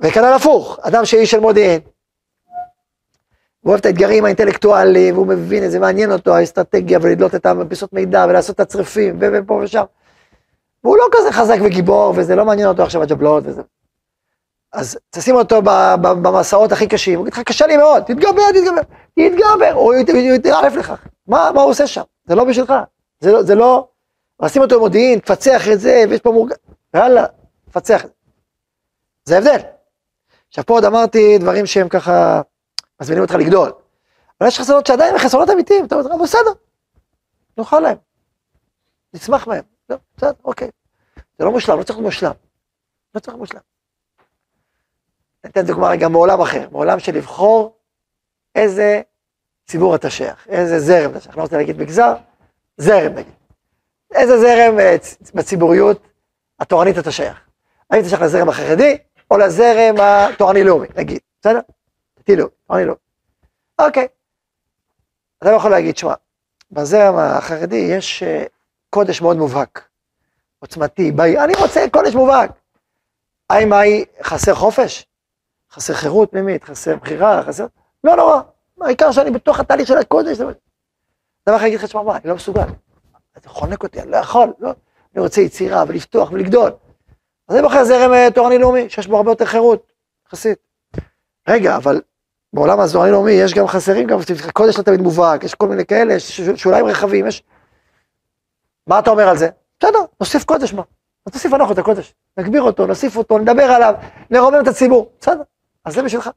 וכנ"ל 0.00 0.32
הפוך, 0.32 0.78
אדם 0.82 1.04
שאיש 1.04 1.30
של 1.30 1.40
מודיעין, 1.40 1.80
הוא 3.60 3.70
אוהב 3.70 3.80
את 3.80 3.86
האתגרים 3.86 4.24
האינטלקטואליים, 4.24 5.14
והוא 5.14 5.26
מבין 5.26 5.64
את 5.64 5.70
זה, 5.70 5.78
מעניין 5.78 6.12
אותו 6.12 6.36
האסטרטגיה, 6.36 6.98
ולדלות 7.02 7.34
את 7.34 7.46
הפיסות 7.46 7.92
מידע, 7.92 8.26
ולעשות 8.28 8.54
את 8.54 8.60
הצריפים, 8.60 9.18
ופה 9.20 9.60
ושם. 9.62 9.84
והוא 10.84 10.96
לא 10.96 11.04
כזה 11.12 11.32
חזק 11.32 11.56
וגיבור, 11.64 12.14
וזה 12.16 12.36
לא 12.36 12.44
מעניין 12.44 12.68
אותו 12.68 12.82
עכשיו 12.82 13.02
הג'בלאות 13.02 13.44
וזה. 13.46 13.62
אז 14.72 14.98
תשים 15.10 15.34
אותו 15.34 15.62
במסעות 15.92 16.72
הכי 16.72 16.88
קשים, 16.88 17.18
הוא 17.18 17.28
יגיד 17.28 17.32
לך, 17.32 17.40
קשה 17.40 17.66
לי 17.66 17.76
מאוד, 17.76 18.02
תתגבר, 18.02 18.50
תתגבר, 18.54 18.82
תתגבר, 19.18 19.72
הוא 19.72 19.94
יתערף 20.34 20.74
לך. 20.76 20.92
מה, 21.26 21.50
מה 21.54 21.62
הוא 21.62 21.70
עושה 21.70 21.86
שם? 21.86 22.02
זה 22.24 22.34
לא 22.34 22.44
בשבילך, 22.44 22.74
זה 23.20 23.32
לא, 23.32 23.42
זה 23.42 23.54
לא, 23.54 23.88
שים 24.46 24.62
אותו 24.62 24.76
במודיעין, 24.76 25.18
תפצח 25.18 25.68
את 25.72 25.80
זה, 25.80 26.04
ויש 26.10 26.20
פה 26.20 26.30
מורגש, 26.30 26.56
יאללה, 26.94 27.24
תפצח 27.70 28.04
את 28.04 28.10
זה. 28.10 28.14
זה 29.24 29.38
הבדל. 29.38 29.79
עכשיו 30.50 30.66
פה 30.66 30.74
עוד 30.74 30.84
אמרתי 30.84 31.38
דברים 31.38 31.66
שהם 31.66 31.88
ככה 31.88 32.40
מזמינים 33.00 33.22
אותך 33.22 33.34
לגדול. 33.34 33.72
אבל 34.40 34.48
יש 34.48 34.58
חסרונות 34.60 34.86
שעדיין 34.86 35.14
הם 35.14 35.18
חסרונות 35.18 35.50
אמיתיים, 35.50 35.84
אתה 35.84 35.94
אומר, 35.94 36.22
בסדר, 36.22 36.50
נאכל 37.58 37.80
להם, 37.80 37.96
נצמח 39.14 39.46
מהם, 39.46 39.62
לא, 39.88 39.96
בסדר, 40.16 40.32
אוקיי. 40.44 40.70
זה 41.38 41.44
לא 41.44 41.50
מושלם, 41.50 41.78
לא 41.78 41.82
צריך 41.82 41.98
להיות 41.98 42.04
מושלם. 42.04 42.32
לא 43.14 43.20
צריך 43.20 43.28
להיות 43.28 43.40
מושלם. 43.40 43.60
ניתן 45.44 45.66
דוגמה 45.66 45.88
רגע 45.88 46.08
מעולם 46.08 46.40
אחר, 46.40 46.68
מעולם 46.72 46.98
של 46.98 47.14
לבחור 47.14 47.76
איזה 48.54 49.00
ציבור 49.66 49.94
אתה 49.94 50.10
שייך, 50.10 50.46
איזה 50.48 50.80
זרם 50.80 51.10
אתה 51.10 51.20
שייך, 51.20 51.36
לא 51.36 51.42
רוצה 51.42 51.56
להגיד 51.56 51.78
מגזר, 51.78 52.14
זרם 52.76 53.12
נגיד. 53.12 53.34
איזה 54.14 54.38
זרם 54.38 54.78
אה, 54.80 54.96
בציבוריות 55.34 56.02
התורנית 56.60 56.98
אתה 56.98 57.12
שייך. 57.12 57.40
האם 57.90 58.00
אתה 58.00 58.08
שייך 58.08 58.22
לזרם 58.22 58.48
החרדי, 58.48 58.98
או 59.30 59.38
לזרם 59.38 59.94
התורני-לאומי, 60.00 60.86
נגיד, 60.96 61.18
בסדר? 61.40 61.60
דתי-לאומי, 62.18 62.52
תורני-לאומי. 62.66 62.98
אוקיי. 63.78 64.08
אתה 65.38 65.50
לא 65.50 65.56
יכול 65.56 65.70
להגיד, 65.70 65.96
שמע, 65.96 66.14
בזרם 66.70 67.18
החרדי 67.18 67.76
יש 67.76 68.22
אה, 68.22 68.44
קודש 68.90 69.22
מאוד 69.22 69.36
מובהק, 69.36 69.88
עוצמתי, 70.58 71.12
באי, 71.12 71.38
אני 71.38 71.52
רוצה 71.60 71.84
קודש 71.92 72.14
מובהק. 72.14 72.50
האם 73.50 73.68
מהי 73.68 74.04
חסר 74.22 74.54
חופש? 74.54 75.06
חסר 75.72 75.94
חירות 75.94 76.30
פנימית, 76.30 76.64
חסר 76.64 76.96
בחירה, 76.96 77.42
חסר... 77.42 77.66
לא 78.04 78.16
נורא, 78.16 78.40
העיקר 78.80 79.12
שאני 79.12 79.30
בתוך 79.30 79.60
התהליך 79.60 79.88
של 79.88 79.98
הקודש. 79.98 80.38
דבר 80.38 81.56
אחר, 81.56 81.66
אגיד 81.66 81.80
לך, 81.80 81.88
שמע, 81.88 82.02
מה, 82.02 82.16
אני 82.16 82.22
לא 82.24 82.34
מסוגל. 82.34 82.62
אתה 83.36 83.48
חונק 83.48 83.82
אותי, 83.82 84.00
אני 84.00 84.10
לא 84.10 84.16
יכול, 84.16 84.52
לא. 84.58 84.70
אני 85.14 85.22
רוצה 85.22 85.40
יצירה 85.40 85.84
ולפתוח 85.88 86.32
ולגדול. 86.32 86.70
אז 87.50 87.56
אני 87.56 87.62
בוחר 87.62 87.84
זרם 87.84 88.12
אה, 88.12 88.28
תורני 88.34 88.58
לאומי, 88.58 88.90
שיש 88.90 89.06
בו 89.06 89.16
הרבה 89.16 89.30
יותר 89.30 89.44
חירות, 89.44 89.92
יחסית. 90.26 90.58
רגע, 91.48 91.76
אבל 91.76 92.00
בעולם 92.52 92.80
התורני 92.80 93.10
לאומי 93.10 93.32
יש 93.32 93.54
גם 93.54 93.66
חסרים, 93.66 94.06
גם 94.06 94.18
קודש 94.52 94.78
לא 94.78 94.82
תמיד 94.82 95.00
מובהק, 95.00 95.44
יש 95.44 95.54
כל 95.54 95.68
מיני 95.68 95.86
כאלה, 95.86 96.14
יש 96.14 96.40
שוליים 96.40 96.86
רחבים, 96.86 97.26
יש... 97.26 97.42
מה 98.86 98.98
אתה 98.98 99.10
אומר 99.10 99.28
על 99.28 99.36
זה? 99.36 99.48
בסדר, 99.80 99.98
נוסיף 100.20 100.44
קודש 100.44 100.72
מה. 100.72 100.82
אז 101.26 101.32
תוסיף 101.32 101.52
אנחנו 101.52 101.74
את 101.74 101.78
הקודש, 101.78 102.14
נגביר 102.36 102.62
אותו, 102.62 102.86
נוסיף 102.86 103.16
אותו, 103.16 103.38
נדבר 103.38 103.62
עליו, 103.62 103.94
נרומם 104.30 104.60
את 104.62 104.68
הציבור, 104.68 105.12
בסדר, 105.20 105.42
אז 105.84 105.94
זה 105.94 106.02
בשבילך. 106.02 106.30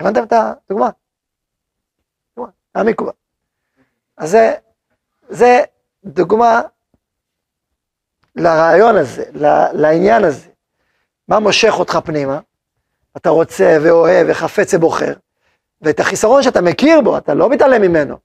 הבנתם 0.00 0.22
את 0.22 0.32
הדוגמה? 0.32 0.90
דוגמה, 2.36 2.52
העמיקו 2.74 3.04
בה. 3.04 3.12
אז 4.16 4.30
זה, 4.30 4.54
זה 5.28 5.62
דוגמה 6.04 6.62
לרעיון 8.36 8.96
הזה, 8.96 9.24
לעניין 9.72 10.24
הזה. 10.24 10.48
מה 11.28 11.38
מושך 11.38 11.74
אותך 11.78 11.98
פנימה? 12.04 12.40
אתה 13.16 13.30
רוצה 13.30 13.78
ואוהב 13.82 14.26
וחפץ 14.30 14.74
ובוחר, 14.74 15.12
ואת 15.82 16.00
החיסרון 16.00 16.42
שאתה 16.42 16.60
מכיר 16.60 17.00
בו, 17.00 17.18
אתה 17.18 17.34
לא 17.34 17.50
מתעלם 17.50 17.82
ממנו. 17.82 18.16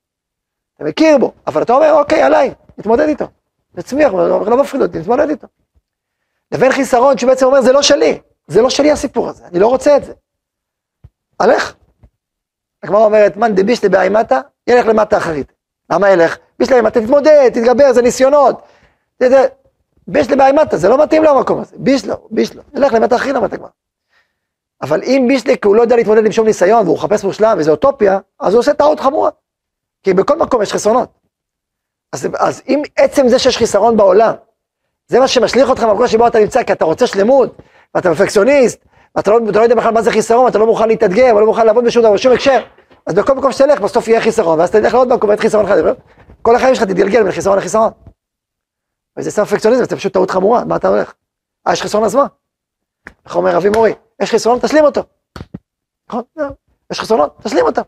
אתה 0.76 0.84
מכיר 0.84 1.18
בו, 1.18 1.32
אבל 1.48 1.62
אתה 1.62 1.74
אומר, 1.74 1.94
אוקיי, 1.94 2.22
עליי, 2.22 2.54
נתמודד 2.78 3.08
איתו. 3.08 3.28
נצמיח, 3.76 4.14
לא, 4.14 4.58
מפחיד 4.58 4.82
אותי, 4.82 5.00
נתמודד 5.00 5.30
איתו. 5.30 5.48
לבין 6.52 6.72
חיסרון 6.72 7.18
שבעצם 7.18 7.46
אומר, 7.46 7.62
זה 7.62 7.72
לא 7.72 7.82
שלי, 7.82 8.20
זה 8.48 8.62
לא 8.62 8.70
שלי 8.70 8.92
הסיפור 8.92 9.30
הזה, 9.30 9.46
אני 9.46 9.60
לא 9.60 9.68
רוצה 9.68 9.98
את 9.98 10.04
זה. 10.04 10.14
הלך. 11.40 11.74
הגמרא 12.84 13.04
אומרת, 13.04 13.38
מאן 13.38 13.56
דבישלי 13.56 13.90
באימתא, 13.90 14.40
ילך 14.68 14.86
למטה 14.86 15.18
אחרית. 15.18 15.52
למה 15.92 16.10
ילך? 16.10 16.38
בישלי 16.60 16.74
באימתא, 16.74 17.00
תתמודד, 17.00 17.50
תתגבר, 17.54 17.94
זה 17.94 18.02
ניסיונות. 18.02 18.62
בישלי 20.08 20.36
באימתא, 20.36 20.78
זה 20.78 20.90
לא 20.90 21.04
מתאים 21.04 21.24
לו 21.24 21.30
המקום 21.30 21.62
הזה. 21.62 21.76
בישלו, 21.78 22.16
בישלו, 22.32 22.62
ילך 22.76 22.94
למטה 22.94 23.16
אחרית, 23.16 23.36
אמרת 23.36 23.54
הגמרא. 23.54 23.70
אבל 24.82 25.04
אם 25.04 25.26
בישלי, 25.28 25.58
כי 25.58 25.68
הוא 25.68 25.76
לא 25.76 25.82
יודע 25.82 25.96
להתמודד 25.96 26.26
עם 26.26 26.32
שום 26.32 26.46
ניסיון, 26.46 26.86
והוא 26.86 26.98
מחפש 26.98 27.24
מושלם, 27.24 27.56
וזה 27.60 27.72
אוטופיה, 27.72 28.20
אז 28.40 28.54
הוא 28.54 28.60
עושה 28.60 28.74
טעות 28.74 29.00
חמורה. 29.00 29.30
כי 30.04 30.14
בכל 30.14 30.38
מקום 30.38 30.62
יש 30.62 30.74
חסרונות. 30.74 31.10
אז, 32.14 32.28
אז 32.40 32.62
אם 32.70 32.82
עצם 32.96 33.28
זה 33.28 33.40
שיש 33.40 33.58
חיסרון 33.58 33.98
בעולם, 33.98 34.34
זה 35.08 35.20
מה 35.20 35.28
שמשליך 35.28 35.70
אותך 35.70 35.84
במקום 35.84 36.08
שבו 36.08 36.28
אתה 36.28 36.40
נמצא, 36.40 36.64
כי 36.64 36.74
אתה 36.74 36.86
רוצה 36.86 37.08
שלמות, 37.08 37.58
ואתה 37.96 38.10
פרפקציוניסט, 38.10 38.86
ואתה 39.16 39.32
לא, 39.32 39.40
לא 39.56 39.62
יודע 39.62 39.76
בכלל 39.76 39.94
מה 39.94 40.02
זה 40.02 40.12
חיסרון, 40.12 40.48
אתה 40.48 40.58
לא 40.58 40.66
מוכן 40.66 40.88
להתאתגר, 40.88 41.34
ולא 41.36 41.46
מוכן 41.46 41.66
לעבוד 41.66 41.86
בשום 41.86 42.04
דבר, 42.04 42.14
בשום 42.14 42.34
הקשר, 42.34 42.62
אז 43.08 43.14
בכל 43.14 43.34
מקום 43.34 43.52
שתלך, 43.52 43.82
בסוף 43.82 44.08
יהיה 44.08 44.22
חיסרון, 44.22 44.60
ואז 44.60 44.72
תלך 44.72 44.94
לעוד 44.94 45.14
מקום, 45.14 45.30
ואין 45.30 45.40
חיסרון 45.40 45.66
אחד, 45.66 45.78
כל 46.42 46.56
החיים 46.56 46.76
שלך 46.76 46.84
תתגלגל 46.84 47.24
בין 47.24 47.32
חיסרון 47.32 47.58
לחיסרון. 47.58 47.92
וזה 49.18 49.32
סתם 49.32 49.44
פרפקציוניזם, 49.46 49.84
זה 49.84 49.96
פשוט 49.96 50.14
טעות 50.14 50.32
חמורה, 50.32 50.66
מה 50.66 50.76
אתה 50.76 50.88
הולך? 50.88 51.14
אה, 51.68 51.74
יש 51.74 51.82
חיסרון 51.82 52.04
אז 52.04 52.16
מה? 52.16 52.26
איך 53.26 53.36
אומר 53.36 53.58
אבי 53.58 53.70
מורי? 53.70 53.94
יש 54.22 54.32
חיסרון, 54.32 54.60
תשלים 54.60 54.86
אותו. 54.86 55.02
נכון? 56.10 56.24
יש 56.92 57.00
חסרונות, 57.00 57.38
תשלים 57.44 57.66
אותם. 57.66 57.82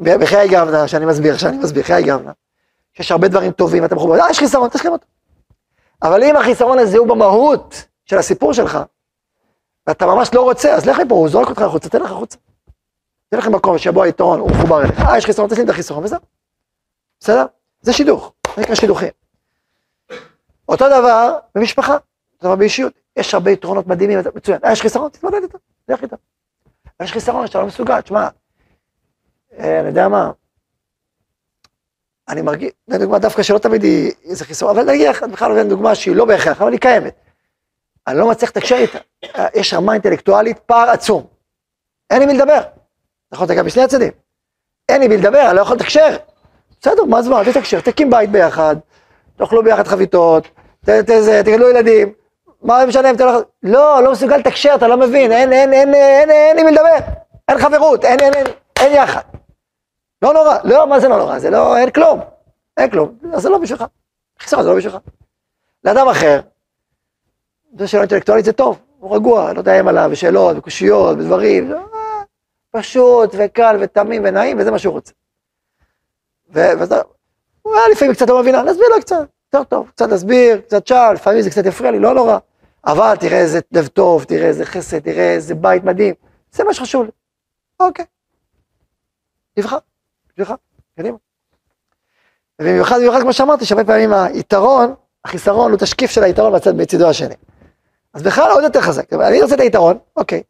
בחיי 0.00 0.48
גמנה, 0.48 0.88
שאני 0.88 1.06
מסביר, 1.06 1.36
שאני 1.36 1.56
מסביר, 1.58 1.82
חיי 1.82 2.02
גמנה, 2.02 2.32
שיש 2.92 3.12
הרבה 3.12 3.28
דברים 3.28 3.52
טובים, 3.52 3.84
אתה 3.84 3.94
מחובר, 3.94 4.20
אה, 4.20 4.30
יש 4.30 4.38
חיסרון, 4.38 4.68
תשלים 4.68 4.92
אותו. 4.92 5.06
אבל 6.02 6.24
אם 6.24 6.36
החיסרון 6.36 6.78
הזה 6.78 6.98
הוא 6.98 7.08
במהות 7.08 7.84
של 8.04 8.18
הסיפור 8.18 8.52
שלך, 8.52 8.78
ואתה 9.86 10.06
ממש 10.06 10.34
לא 10.34 10.42
רוצה, 10.42 10.74
אז 10.74 10.86
לך 10.86 11.00
מפה, 11.00 11.14
הוא 11.14 11.28
זורק 11.28 11.48
אותך 11.48 11.62
החוצה, 11.62 11.88
תן 11.88 12.02
לך 12.02 12.10
החוצה. 12.10 12.38
תן 13.28 13.38
לך 13.38 13.46
מקום 13.46 13.78
שבו 13.78 14.02
היתרון 14.02 14.40
הוא 14.40 14.50
מחובר 14.50 14.82
אליך, 14.82 15.00
אה, 15.00 15.18
יש 15.18 15.26
חיסרון, 15.26 15.48
תשלים 15.48 15.64
את 15.64 15.70
החיסרון, 15.70 16.04
וזהו. 16.04 16.20
בסדר? 17.20 17.46
זה 17.80 17.92
שידוך, 17.92 18.32
זה 18.56 18.62
נקרא 18.62 18.74
שידוכים. 18.74 19.08
אותו 20.68 20.86
דבר 20.88 21.38
במשפחה, 21.54 21.92
אותו 21.92 22.46
דבר 22.48 22.56
באישיות, 22.56 22.92
יש 23.16 23.34
הרבה 23.34 23.50
יתרונות 23.50 23.86
מדהימים, 23.86 24.18
מצוין, 24.34 24.58
אה, 24.64 24.72
יש 24.72 24.80
חיסרון, 24.82 25.10
תתמודד 25.10 25.42
איתם, 25.42 25.58
לך 25.88 26.02
איתם. 26.02 26.16
יש 27.02 27.12
חיסרון 27.12 27.46
שאתה 27.46 27.58
לא 27.58 27.66
מסוגל, 27.66 28.00
תשמע, 28.00 28.28
אה, 29.58 29.80
אני 29.80 29.88
יודע 29.88 30.08
מה, 30.08 30.30
אני 32.28 32.42
מרגיש, 32.42 32.70
זו 32.86 32.98
דוגמה 32.98 33.18
דווקא 33.18 33.42
שלא 33.42 33.58
תמיד 33.58 33.82
היא 33.82 34.12
איזה 34.24 34.44
חיסרון, 34.44 34.78
אבל 34.78 34.90
נגיד 34.90 35.08
לך, 35.08 35.22
בכלל 35.22 35.52
נותן 35.52 35.68
דוגמה 35.68 35.94
שהיא 35.94 36.16
לא 36.16 36.24
בהכרח, 36.24 36.62
אבל 36.62 36.72
היא 36.72 36.80
קיימת. 36.80 37.14
אני 38.06 38.18
לא 38.18 38.30
מצליח 38.30 38.50
לתקשר 38.50 38.76
איתה. 38.76 38.98
אה, 39.24 39.46
יש 39.54 39.74
רמה 39.74 39.92
אינטלקטואלית, 39.92 40.58
פער 40.58 40.90
עצום. 40.90 41.26
אין 42.10 42.20
לי 42.20 42.26
מי 42.26 42.34
לדבר. 42.34 42.60
נכון, 43.32 43.44
אתה 43.44 43.54
גם 43.54 43.66
בשני 43.66 43.82
הצדדים. 43.82 44.12
אין 44.88 45.00
לי 45.00 45.08
מי 45.08 45.16
לדבר, 45.16 45.46
אני 45.46 45.56
לא 45.56 45.60
יכול 45.60 45.76
לתקשר. 45.76 46.16
בסדר, 46.80 47.04
מה 47.04 47.22
זמן, 47.22 47.42
תתקשר, 47.44 47.80
תקים 47.80 48.10
בית 48.10 48.30
ביחד, 48.30 48.76
תאכלו 49.36 49.62
ביחד 49.62 49.86
חביתות, 49.86 50.48
תגדלו 50.84 51.70
ילדים, 51.70 52.12
מה 52.62 52.86
משנה 52.86 53.10
אם 53.10 53.14
אתה 53.14 53.24
לא... 53.24 53.40
לא, 53.62 54.02
לא 54.02 54.12
מסוגל 54.12 54.36
לתקשר, 54.36 54.74
אתה 54.74 54.88
לא 54.88 54.96
מבין, 54.96 55.32
אין, 55.32 55.52
אין, 55.52 55.72
אין, 55.72 55.94
אין, 55.94 56.30
אין 56.30 56.56
לי 56.56 56.62
מי 56.62 56.70
לדבר. 56.70 56.98
אין 57.48 57.58
חברות, 57.58 58.04
אין, 58.04 58.20
אין, 58.20 58.34
אין, 58.34 58.46
אין 58.78 58.92
יחד. 58.92 59.20
לא 60.22 60.32
נורא, 60.32 60.56
לא, 60.64 60.86
מה 60.86 61.00
זה 61.00 61.08
לא 61.08 61.18
נורא? 61.18 61.38
זה 61.38 61.50
לא, 61.50 61.76
אין 61.76 61.90
כלום. 61.90 62.20
אין 62.76 62.90
כלום, 62.90 63.18
אז 63.34 63.42
זה 63.42 63.48
לא 63.48 63.58
בשבילך. 63.58 63.84
חיסרון 64.38 64.62
זה 64.62 64.68
לא 64.68 64.76
בשבילך. 64.76 64.96
לאדם 65.84 66.08
אחר, 66.08 66.40
זו 67.78 67.88
שאלה 67.88 68.02
אינטלקטואלית 68.02 68.44
זה 68.44 68.52
טוב, 68.52 68.78
הוא 68.98 69.16
רגוע, 69.16 69.52
לא 69.52 69.62
תאיים 69.62 69.88
עליו, 69.88 70.08
ושאלות, 70.12 70.56
וקושיות, 70.56 71.18
ודברים, 71.18 71.72
אה, 71.72 71.78
פשוט, 72.70 73.34
וקל, 73.38 73.76
ותמים, 73.80 74.22
ונעים, 74.24 74.58
וזה 74.58 74.70
מה 74.70 74.78
שהוא 74.78 74.94
רוצה. 74.94 75.12
הוא 77.62 77.74
היה 77.74 77.88
לפעמים 77.92 78.14
קצת 78.14 78.28
לא 78.28 78.40
מבינה, 78.40 78.62
נסביר 78.62 78.86
לו 78.88 79.00
קצת, 79.00 79.26
יותר 79.54 79.64
טוב, 79.64 79.90
קצת 79.90 80.08
להסביר, 80.08 80.60
קצת 80.60 80.86
שאל, 80.86 81.12
לפעמים 81.12 81.42
זה 81.42 81.50
קצת 81.50 81.66
יפריע 81.66 81.90
לי, 81.90 81.98
לא 81.98 82.14
נורא. 82.14 82.38
אבל 82.86 83.14
תראה 83.20 83.38
איזה 83.38 83.60
לב 83.72 83.86
טוב, 83.86 84.24
תראה 84.24 84.46
איזה 84.46 84.64
חסד, 84.64 84.98
תראה 84.98 85.32
איזה 85.32 85.54
בית 85.54 85.84
מדהים, 85.84 86.14
זה 86.52 86.64
מה 86.64 86.74
שחשוב 86.74 87.04
לי. 87.04 87.10
אוקיי. 87.80 88.04
נבחר. 89.56 89.78
בשבילך, 90.28 90.54
קדימה. 90.98 91.16
ובמיוחד, 92.60 92.96
במיוחד 92.96 93.20
כמו 93.20 93.32
שאמרתי, 93.32 93.64
שהרבה 93.64 93.84
פעמים 93.84 94.12
היתרון, 94.12 94.94
החיסרון 95.24 95.70
הוא 95.70 95.78
תשקיף 95.78 96.10
של 96.10 96.24
היתרון 96.24 96.52
בצד, 96.52 96.76
בצדו 96.76 97.08
השני. 97.08 97.34
אז 98.14 98.22
בכלל 98.22 98.50
עוד 98.50 98.64
יותר 98.64 98.80
חזק, 98.80 99.12
אני 99.12 99.42
רוצה 99.42 99.54
את 99.54 99.60
היתרון, 99.60 99.98
אוקיי, 100.16 100.42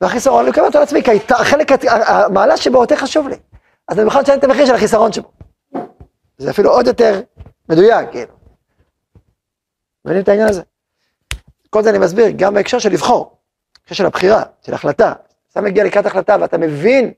והחיסרון, 0.00 0.40
אני 0.40 0.50
מקבל 0.50 0.64
אותו 0.64 0.78
על 0.78 0.84
עצמי, 0.84 1.02
כי 1.02 1.10
החלק, 1.28 1.68
המעלה 1.88 2.56
שבו 2.56 2.80
יותר 2.80 2.96
חשוב 2.96 3.28
לי. 3.28 3.36
אז 3.88 3.98
אני 3.98 4.06
בכלל 4.06 4.22
משלם 4.22 4.38
את 4.38 4.44
המחיר 4.44 4.66
של 4.66 4.74
החיסרון 4.74 5.12
שבו. 5.12 5.41
זה 6.38 6.50
אפילו 6.50 6.70
עוד 6.70 6.86
יותר 6.86 7.20
מדויק, 7.68 8.10
כאילו. 8.10 8.34
מבינים 10.04 10.22
את 10.22 10.28
העניין 10.28 10.48
הזה? 10.48 10.62
כל 11.70 11.82
זה 11.82 11.90
אני 11.90 11.98
מסביר 11.98 12.26
גם 12.36 12.54
בהקשר 12.54 12.78
של 12.78 12.92
לבחור, 12.92 13.38
בהקשר 13.78 13.94
של 13.94 14.06
הבחירה, 14.06 14.42
של 14.62 14.74
החלטה. 14.74 15.12
אתה 15.52 15.60
מגיע 15.60 15.84
לקראת 15.84 16.06
החלטה 16.06 16.36
ואתה 16.40 16.58
מבין, 16.58 17.12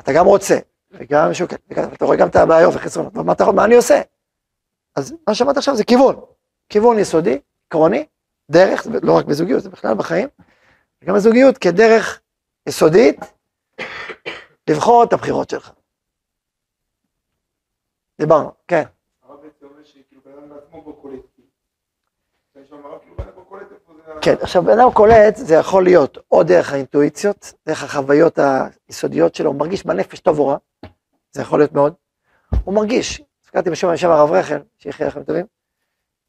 אתה 0.00 0.12
גם 0.12 0.26
רוצה, 0.26 0.58
וגם 0.90 1.34
שוקל, 1.34 1.56
אתה 1.72 2.04
רואה 2.04 2.16
גם 2.16 2.28
את 2.28 2.36
הבעיות 2.36 2.74
וחסרונות, 2.74 3.16
ומה 3.16 3.32
אתה, 3.32 3.52
מה 3.52 3.64
אני 3.64 3.74
עושה? 3.74 4.00
אז 4.96 5.14
מה 5.28 5.34
שאמרת 5.34 5.56
עכשיו 5.56 5.76
זה 5.76 5.84
כיוון, 5.84 6.20
כיוון 6.68 6.98
יסודי, 6.98 7.38
עקרוני, 7.68 8.06
דרך, 8.50 8.86
לא 9.02 9.12
רק 9.12 9.24
בזוגיות, 9.24 9.62
זה 9.62 9.70
בכלל 9.70 9.94
בחיים, 9.94 10.28
וגם 11.02 11.14
בזוגיות 11.14 11.58
כדרך 11.58 12.20
יסודית, 12.68 13.20
לבחור 14.70 15.04
את 15.04 15.12
הבחירות 15.12 15.50
שלך. 15.50 15.72
איפה 23.74 23.92
זה... 24.06 24.20
כן, 24.20 24.34
עכשיו 24.40 24.62
בן 24.62 24.78
אדם 24.78 24.92
קולט, 24.92 25.36
זה 25.36 25.54
יכול 25.54 25.84
להיות 25.84 26.18
או 26.30 26.42
דרך 26.42 26.72
האינטואיציות, 26.72 27.52
דרך 27.66 27.82
החוויות 27.84 28.38
היסודיות 28.88 29.34
שלו, 29.34 29.50
הוא 29.50 29.58
מרגיש 29.58 29.86
בנפש 29.86 30.20
טוב 30.20 30.38
או 30.38 30.46
רע, 30.46 30.56
זה 31.32 31.42
יכול 31.42 31.58
להיות 31.58 31.72
מאוד. 31.72 31.94
הוא 32.64 32.74
מרגיש, 32.74 33.22
הזכרתי 33.44 33.70
בשם 33.70 33.92
בשם 33.92 34.10
הרב 34.10 34.30
רחל, 34.32 34.58
שיחיה 34.78 35.06
לכם 35.06 35.22
טובים, 35.22 35.46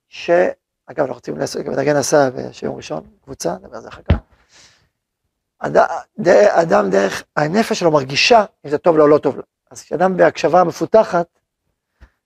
שאגב, 0.07 0.53
אנחנו 0.99 1.13
רוצים 1.13 1.37
לעשות 1.37 1.61
גם 1.61 1.73
הסעה 1.95 2.29
ביום 2.61 2.75
ראשון, 2.75 3.03
קבוצה, 3.23 3.53
נדבר 3.53 3.75
על 3.75 3.81
זה 3.81 3.87
אחר 3.89 4.01
כך. 4.01 4.15
אד- 5.59 5.77
ד- 6.19 6.27
אדם 6.49 6.89
דרך, 6.89 7.23
הנפש 7.35 7.79
שלו 7.79 7.91
מרגישה 7.91 8.45
אם 8.65 8.69
זה 8.69 8.77
טוב 8.77 8.97
לו 8.97 9.03
או 9.03 9.07
לא 9.07 9.17
טוב 9.17 9.35
לו. 9.35 9.43
אז 9.71 9.81
כשאדם 9.81 10.17
בהקשבה 10.17 10.63
מפותחת, 10.63 11.39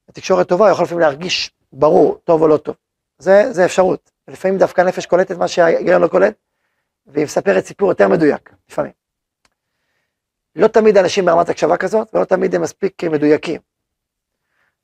בתקשורת 0.08 0.48
טובה, 0.48 0.72
יכול 0.72 0.86
לפעמים 0.86 1.02
להרגיש 1.02 1.52
ברור, 1.74 2.17
טוב 2.24 2.41
או 2.41 2.48
לא 2.48 2.58
טוב. 2.58 2.76
זה, 3.17 3.54
זה 3.54 3.65
אפשרות. 3.65 4.12
לפעמים 4.28 4.58
דווקא 4.58 4.82
הנפש 4.82 5.06
קולטת 5.06 5.38
מה 5.38 5.48
שההיגיון 5.48 6.02
לא 6.02 6.08
קולט, 6.08 6.34
והיא 7.06 7.26
מספרת 7.26 7.65
סיפור 7.65 7.89
יותר 7.89 8.08
מדויק, 8.08 8.54
לפעמים. 8.70 8.91
לא 10.56 10.67
תמיד 10.67 10.98
אנשים 10.98 11.26
ברמת 11.26 11.50
הקשבה 11.50 11.78
כזאת, 11.78 12.15
ולא 12.15 12.26
תמיד 12.26 12.56
הם 12.56 12.62
מספיק 12.62 13.04
מדויקים. 13.04 13.62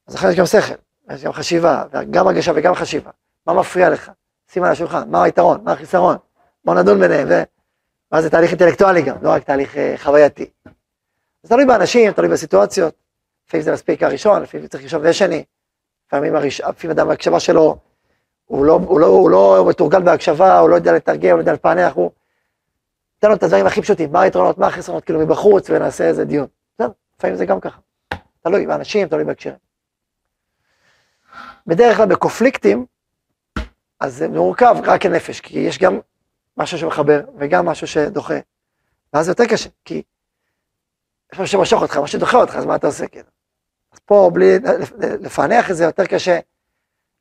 אז 0.08 0.16
לכן 0.16 0.30
יש 0.30 0.36
גם 0.36 0.46
שכל, 0.46 0.74
יש 1.12 1.24
גם 1.24 1.34
חשיבה, 1.34 1.84
גם 2.12 2.28
הגשה 2.28 2.52
וגם 2.56 2.76
חשיבה. 2.76 3.12
מה 3.48 3.54
מפריע 3.54 3.90
לך? 3.90 4.12
שים 4.52 4.64
על 4.64 4.72
השולחן, 4.72 5.10
מה 5.10 5.24
היתרון, 5.24 5.64
מה 5.64 5.72
החיסרון? 5.72 6.18
בוא 6.66 6.76
נדון 6.76 7.00
ביניהם, 7.00 7.28
ו... 7.30 7.34
ואז 8.12 8.24
זה 8.24 8.30
תהליך 8.30 8.50
אינטלקטואלי 8.50 9.02
גם, 9.02 9.16
לא 9.22 9.30
רק 9.30 9.44
תהליך 9.44 9.78
אה, 9.78 9.96
חווייתי. 9.98 10.50
זה 11.44 11.50
תלוי 11.50 11.66
באנשים, 11.66 12.12
תלוי 12.12 12.30
בסיטואציות. 12.30 13.03
לפעמים 13.48 13.64
זה 13.64 13.74
מספיק 13.74 14.04
הראשון, 14.04 14.42
לפעמים 14.42 14.68
צריך 14.68 14.84
ראשון 14.84 15.02
ושני. 15.04 15.44
לפעמים, 16.08 16.36
אדם 16.92 17.08
בהקשבה 17.08 17.40
שלו, 17.40 17.78
הוא 18.46 18.66
לא, 18.66 18.80
לא, 19.00 19.06
הוא 19.06 19.30
לא 19.30 19.66
מתורגל 19.70 20.02
בהקשבה, 20.02 20.60
הוא 20.60 20.70
לא 20.70 20.76
יודע 20.76 20.94
לתרגם, 20.94 21.30
הוא 21.30 21.38
לא 21.38 21.42
יודע 21.42 21.54
לפענח, 21.54 21.94
הוא... 21.94 22.12
תן 23.20 23.30
לו 23.30 23.36
את 23.36 23.44
הדברים 23.44 23.66
הכי 23.66 23.82
פשוטים, 23.82 24.12
מה 24.12 24.22
היתרונות, 24.22 24.58
מה 24.58 24.68
החסרונות, 24.68 25.04
כאילו 25.04 25.20
מבחוץ, 25.20 25.70
ונעשה 25.70 26.04
איזה 26.04 26.26
דיון. 26.26 26.48
בסדר, 26.76 26.92
לפעמים 27.18 27.36
זה 27.36 27.46
גם 27.46 27.60
ככה. 27.60 27.80
תלוי 28.42 28.68
באנשים, 28.68 29.08
תלוי 29.08 29.24
בהקשרים. 29.24 29.56
בדרך 31.68 31.98
כלל 31.98 32.06
בקופליקטים, 32.06 32.86
אז 34.00 34.16
זה 34.16 34.28
מורכב 34.28 34.76
רק 34.84 35.02
כנפש, 35.02 35.40
כי 35.40 35.60
יש 35.60 35.80
גם 35.80 36.00
משהו 36.58 36.78
שמחבר 36.78 37.22
וגם 37.38 37.66
משהו 37.66 37.88
שדוחה. 37.88 38.40
ואז 39.14 39.26
זה 39.26 39.32
יותר 39.32 39.46
קשה, 39.46 39.70
כי 39.86 40.04
יש 41.34 41.40
משהו 41.40 41.60
שמשוך 41.60 41.82
אותך, 41.82 41.98
משהו 41.98 42.18
שדוחה 42.18 42.38
אותך, 42.38 42.56
אז 42.56 42.66
מה 42.66 42.76
אתה 42.76 42.88
עושה 42.88 43.08
כאילו? 43.08 43.28
אז 43.92 44.00
פה 44.00 44.32
בלי 44.34 44.60
לפענח 45.22 45.72
את 45.72 45.76
זה 45.76 45.84
יותר 45.84 46.06
קשה, 46.06 46.40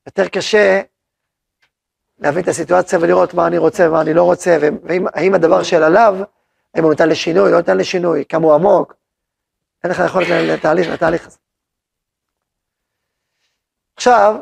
יותר 0.06 0.28
קשה 0.28 0.82
להבין 2.18 2.42
את 2.42 2.48
הסיטואציה 2.48 2.98
ולראות 3.02 3.34
מה 3.34 3.46
אני 3.46 3.58
רוצה 3.58 3.88
ומה 3.88 4.00
אני 4.00 4.14
לא 4.14 4.22
רוצה, 4.22 4.58
והאם 4.60 5.34
הדבר 5.34 5.62
של 5.62 5.82
עליו, 5.82 6.16
האם 6.74 6.84
הוא 6.84 6.90
ניתן 6.90 7.08
לשינוי, 7.08 7.50
לא 7.50 7.56
ניתן 7.56 7.76
לשינוי, 7.76 8.24
כמה 8.28 8.44
הוא 8.44 8.54
עמוק, 8.54 8.94
אין 9.84 9.90
לך 9.90 10.02
יכולת 10.06 10.26
לתהליך, 10.28 10.88
לתהליך 10.88 11.26
הזה. 11.26 11.38
עכשיו, 13.96 14.36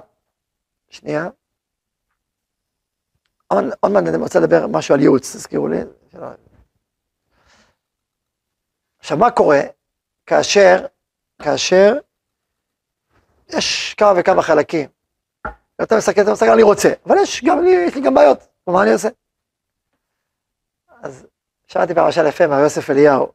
שנייה, 0.89 1.29
עוד 3.49 3.93
מעט 3.93 4.05
אני 4.07 4.17
רוצה 4.17 4.41
לדבר 4.41 4.67
משהו 4.67 4.95
על 4.95 5.01
ייעוץ, 5.01 5.37
תזכירו 5.37 5.69
לי. 5.69 5.79
עכשיו, 9.01 9.17
מה 9.19 9.31
קורה 9.31 9.61
כאשר, 10.27 10.87
כאשר 11.43 11.99
יש 13.49 13.95
כמה 13.95 14.13
וכמה 14.17 14.43
חלקים. 14.43 14.89
אתה 15.83 15.97
מסתכל, 15.97 16.21
אתה 16.21 16.33
מסתכל, 16.33 16.51
אני 16.51 16.63
רוצה, 16.63 16.93
אבל 17.07 17.17
יש 17.23 17.45
גם 17.45 17.65
לי, 17.65 17.71
יש 17.71 17.95
לי 17.95 18.01
גם 18.01 18.15
בעיות, 18.15 18.39
מה 18.67 18.83
אני 18.83 18.93
עושה? 18.93 19.09
אז 21.03 21.27
שאלתי 21.67 21.95
פרשה 21.95 22.29
יפה 22.29 22.47
מה 22.47 22.61
יוסף 22.61 22.91
אליהו. 22.91 23.33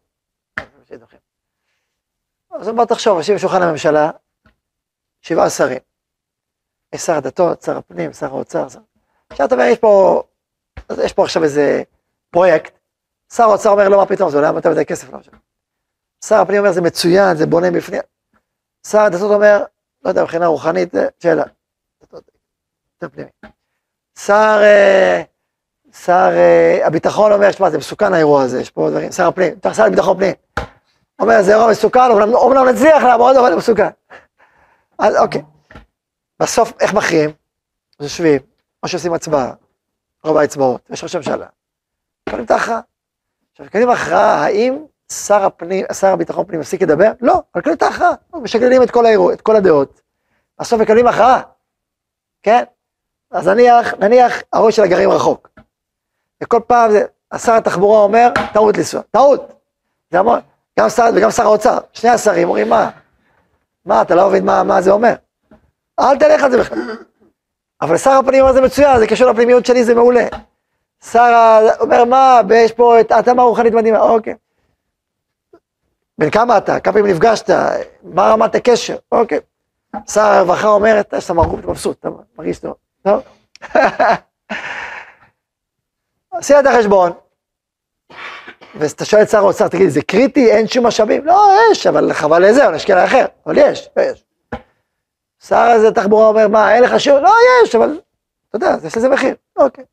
אז 2.51 2.69
בוא 2.69 2.85
תחשוב, 2.85 3.17
יושבים 3.17 3.35
בשולחן 3.37 3.61
הממשלה, 3.61 4.11
שבעה 5.21 5.49
שרים. 5.49 5.79
יש 6.93 7.01
שר 7.01 7.13
הדתות, 7.13 7.61
שר 7.61 7.77
הפנים, 7.77 8.13
שר 8.13 8.25
האוצר, 8.25 8.69
שר... 8.69 8.79
עכשיו 9.29 9.45
אתה 9.45 9.55
אומר, 9.55 9.65
יש 9.65 9.79
פה, 9.79 10.23
יש 11.03 11.13
פה 11.13 11.23
עכשיו 11.23 11.43
איזה 11.43 11.83
פרויקט, 12.29 12.73
שר 13.33 13.43
האוצר 13.43 13.69
אומר, 13.69 13.89
לא, 13.89 13.97
מה 13.97 14.05
פתאום, 14.05 14.29
זה 14.29 14.37
עולה 14.37 14.51
יותר 14.55 14.69
מדי 14.69 14.85
כסף 14.85 15.13
לא 15.13 15.19
שר 16.27 16.35
הפנים 16.35 16.59
אומר, 16.59 16.71
זה 16.71 16.81
מצוין, 16.81 17.37
זה 17.37 17.45
בונה 17.45 17.71
בפנים. 17.71 18.01
שר 18.87 18.99
הדתות 18.99 19.31
אומר, 19.31 19.63
לא 20.03 20.09
יודע, 20.09 20.23
מבחינה 20.23 20.45
רוחנית, 20.45 20.93
שאלה. 21.19 21.43
שר, 24.19 24.61
שר 25.93 26.29
הביטחון 26.85 27.31
אומר, 27.31 27.51
שמע, 27.51 27.69
זה 27.69 27.77
מסוכן 27.77 28.13
האירוע 28.13 28.43
הזה, 28.43 28.61
יש 28.61 28.69
פה 28.69 28.89
דברים, 28.89 29.11
שר 29.11 29.27
הפנים, 29.27 29.55
שר 29.73 29.85
לביטחון 29.85 30.17
פנים. 30.17 30.33
אומר, 31.19 31.41
זה 31.41 31.51
אירוע 31.51 31.71
מסוכן, 31.71 32.11
אומנם 32.33 32.65
נצליח 32.69 33.03
לעמוד, 33.03 33.35
אבל 33.35 33.49
זה 33.49 33.55
מסוכן. 33.55 33.89
אז 34.99 35.15
אוקיי. 35.15 35.41
בסוף, 36.39 36.73
איך 36.79 36.93
מכריעים? 36.93 37.29
יושבים, 37.99 38.41
או 38.83 38.87
שעושים 38.87 39.13
הצבעה, 39.13 39.53
רוב 40.23 40.37
האצבעות, 40.37 40.81
יש 40.89 41.03
ראש 41.03 41.15
הממשלה. 41.15 41.47
קונים 42.29 42.45
את 42.45 42.51
ההכרעה. 42.51 42.79
עכשיו, 43.51 43.65
קונים 43.71 43.89
הכרעה, 43.89 44.45
האם 44.45 44.85
שר 45.11 45.45
הפנים, 45.45 45.85
שר 45.93 46.07
הביטחון 46.07 46.45
פנים 46.45 46.59
מפסיק 46.59 46.81
לדבר? 46.81 47.11
לא, 47.21 47.41
קונים 47.51 47.77
את 47.77 47.83
ההכרעה. 47.83 48.13
משקללים 48.33 48.83
את 48.83 48.91
כל 48.91 49.05
האירוע, 49.05 49.33
את 49.33 49.41
כל 49.41 49.55
הדעות. 49.55 50.01
בסוף 50.59 50.81
מקבלים 50.81 51.07
הכרעה, 51.07 51.41
כן? 52.43 52.63
אז 53.31 53.47
נניח, 53.47 53.93
נניח 53.99 54.41
הראש 54.53 54.75
של 54.75 54.83
הגרעין 54.83 55.09
רחוק. 55.09 55.49
וכל 56.43 56.59
פעם 56.67 56.91
זה, 56.91 57.05
שר 57.37 57.53
התחבורה 57.53 57.99
אומר, 57.99 58.29
טעות 58.53 58.77
לנסוע, 58.77 59.01
טעות. 59.11 59.53
זה 60.11 60.19
המון. 60.19 60.39
גם 60.79 60.89
שר, 60.89 61.09
וגם 61.15 61.31
שר 61.31 61.43
האוצר, 61.43 61.77
שני 61.93 62.09
השרים 62.09 62.47
אומרים, 62.47 62.69
מה? 62.69 62.89
מה, 63.85 64.01
אתה 64.01 64.15
לא 64.15 64.29
מבין 64.29 64.45
מה, 64.45 64.63
מה 64.63 64.81
זה 64.81 64.91
אומר? 64.91 65.13
אל 65.99 66.17
תלך 66.17 66.43
על 66.43 66.51
זה 66.51 66.59
בכלל. 66.59 66.77
אבל 67.81 67.97
שר 67.97 68.11
הפנים 68.11 68.41
אומר 68.41 68.53
זה 68.53 68.61
מצוין, 68.61 68.99
זה 68.99 69.07
קשור 69.07 69.31
לפנימיות 69.31 69.65
שלי, 69.65 69.83
זה 69.83 69.95
מעולה. 69.95 70.27
שר 71.03 71.59
אומר, 71.79 72.05
מה, 72.05 72.41
יש 72.55 72.71
פה 72.71 72.99
את 72.99 73.11
התאמה 73.11 73.43
רוחנית 73.43 73.73
מדהימה, 73.73 73.99
אוקיי. 73.99 74.35
בן 76.17 76.29
כמה 76.29 76.57
אתה? 76.57 76.79
כמה 76.79 76.93
פעמים 76.93 77.11
נפגשת? 77.11 77.49
מה 78.03 78.31
רמת 78.31 78.55
הקשר? 78.55 78.95
אוקיי. 79.11 79.39
שר 80.09 80.21
הרווחה 80.21 80.67
אומר, 80.67 81.01
יש 81.17 81.25
לך 81.25 81.31
מרגום, 81.31 81.59
אתה 81.59 81.67
מבסוט, 81.67 81.99
אתה 81.99 82.09
מרגיש 82.37 82.59
טוב. 82.59 82.73
טוב. 83.01 83.21
עשי 86.31 86.59
את 86.59 86.65
החשבון. 86.65 87.11
ואתה 88.75 89.05
שואל 89.05 89.21
את 89.21 89.29
שר 89.29 89.37
האוצר, 89.37 89.67
תגיד, 89.67 89.89
זה 89.89 90.01
קריטי? 90.01 90.51
אין 90.51 90.67
שום 90.67 90.85
משאבים? 90.85 91.25
לא, 91.25 91.49
יש, 91.71 91.87
אבל 91.87 92.13
חבל 92.13 92.49
לזה, 92.49 92.65
או 92.65 92.71
נשקיע 92.71 92.95
לאחר, 92.95 93.25
אבל 93.45 93.57
יש, 93.57 93.89
יש. 93.99 94.25
שר 95.43 95.55
הזה 95.55 95.91
תחבורה 95.91 96.27
אומר, 96.27 96.47
מה, 96.47 96.75
אין 96.75 96.83
לך 96.83 96.99
שום? 96.99 97.23
לא, 97.23 97.33
יש, 97.63 97.75
אבל, 97.75 97.99
אתה 98.49 98.55
יודע, 98.55 98.75
יש 98.87 98.97
לזה 98.97 99.09
מחיר, 99.09 99.35
אוקיי. 99.57 99.83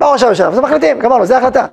בא 0.00 0.06
ראש 0.06 0.22
הממשלה, 0.22 0.50
וזה 0.50 0.60
מחליטים, 0.60 0.98
גמרנו, 0.98 1.26
זה 1.26 1.38
החלטה. 1.38 1.66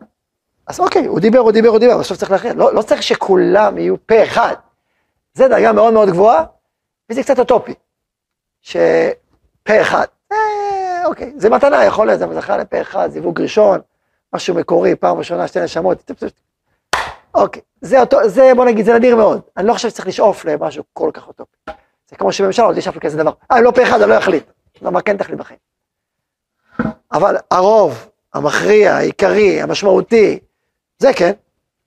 אז 0.70 0.80
אוקיי, 0.80 1.06
הוא 1.06 1.20
דיבר, 1.20 1.40
הוא 1.40 1.52
דיבר, 1.52 1.70
הוא 1.70 1.80
דיבר, 1.80 2.00
עכשיו 2.00 2.18
צריך 2.18 2.32
להכריע. 2.32 2.54
לא, 2.54 2.74
לא 2.74 2.82
צריך 2.82 3.04
שכולם 3.04 3.78
יהיו 3.78 3.96
פה 4.06 4.24
אחד. 4.24 4.54
זה 5.34 5.48
דרגה 5.48 5.72
מאוד 5.72 5.94
מאוד 5.94 6.10
גבוהה, 6.10 6.44
וזה 7.10 7.24
קצת 7.24 7.40
אוטופי. 7.40 7.74
שפה 8.62 9.82
אחד, 9.82 10.06
אה, 10.32 11.06
אוקיי, 11.06 11.34
זה 11.38 11.50
מתנה, 11.50 11.86
יכול 11.86 12.08
להיות, 12.08 12.20
זה 12.20 12.26
זכה 12.36 12.58
לפה 12.58 12.82
אחד, 12.82 13.10
זיווג 13.12 13.42
ראשון, 13.42 13.80
משהו 14.34 14.56
מקורי, 14.56 14.96
פעם 14.96 15.18
ראשונה, 15.18 15.48
שתי 15.48 15.62
נשמות, 15.62 16.12
אוקיי, 17.36 17.62
זה 17.82 18.02
אותו, 18.02 18.30
זה 18.30 18.52
בוא 18.56 18.66
נגיד, 18.66 18.86
זה 18.86 18.94
נדיר 18.94 19.16
מאוד. 19.16 19.42
אני 19.58 19.68
לא 19.68 19.74
חושב 19.74 19.90
שצריך 19.90 20.08
לשאוף 20.08 20.46
למשהו 20.46 20.84
כל 20.94 21.12
כך 21.14 21.28
אוטופי. 21.28 21.58
זה 22.10 22.16
כמו 22.16 22.32
שבממשלה 22.32 22.66
עוד 22.66 22.78
ישאף 22.78 22.96
לכזה 22.96 23.18
דבר. 23.18 23.32
אה, 23.52 23.62
לא 23.62 23.72
פה 23.72 23.84
אחד, 23.84 24.02
אני 24.02 24.10
לא 24.10 24.18
אחליט. 24.18 24.44
לא, 24.82 24.92
מה 24.92 25.02
כן 25.02 25.18
תחליט 25.18 25.40
בחיים. 25.40 25.60
אבל 27.12 27.36
הרוב, 27.52 28.10
המכריע, 28.34 28.96
העיקרי, 28.96 29.62
המשמעותי, 29.62 30.40
זה 31.00 31.14
כן, 31.14 31.32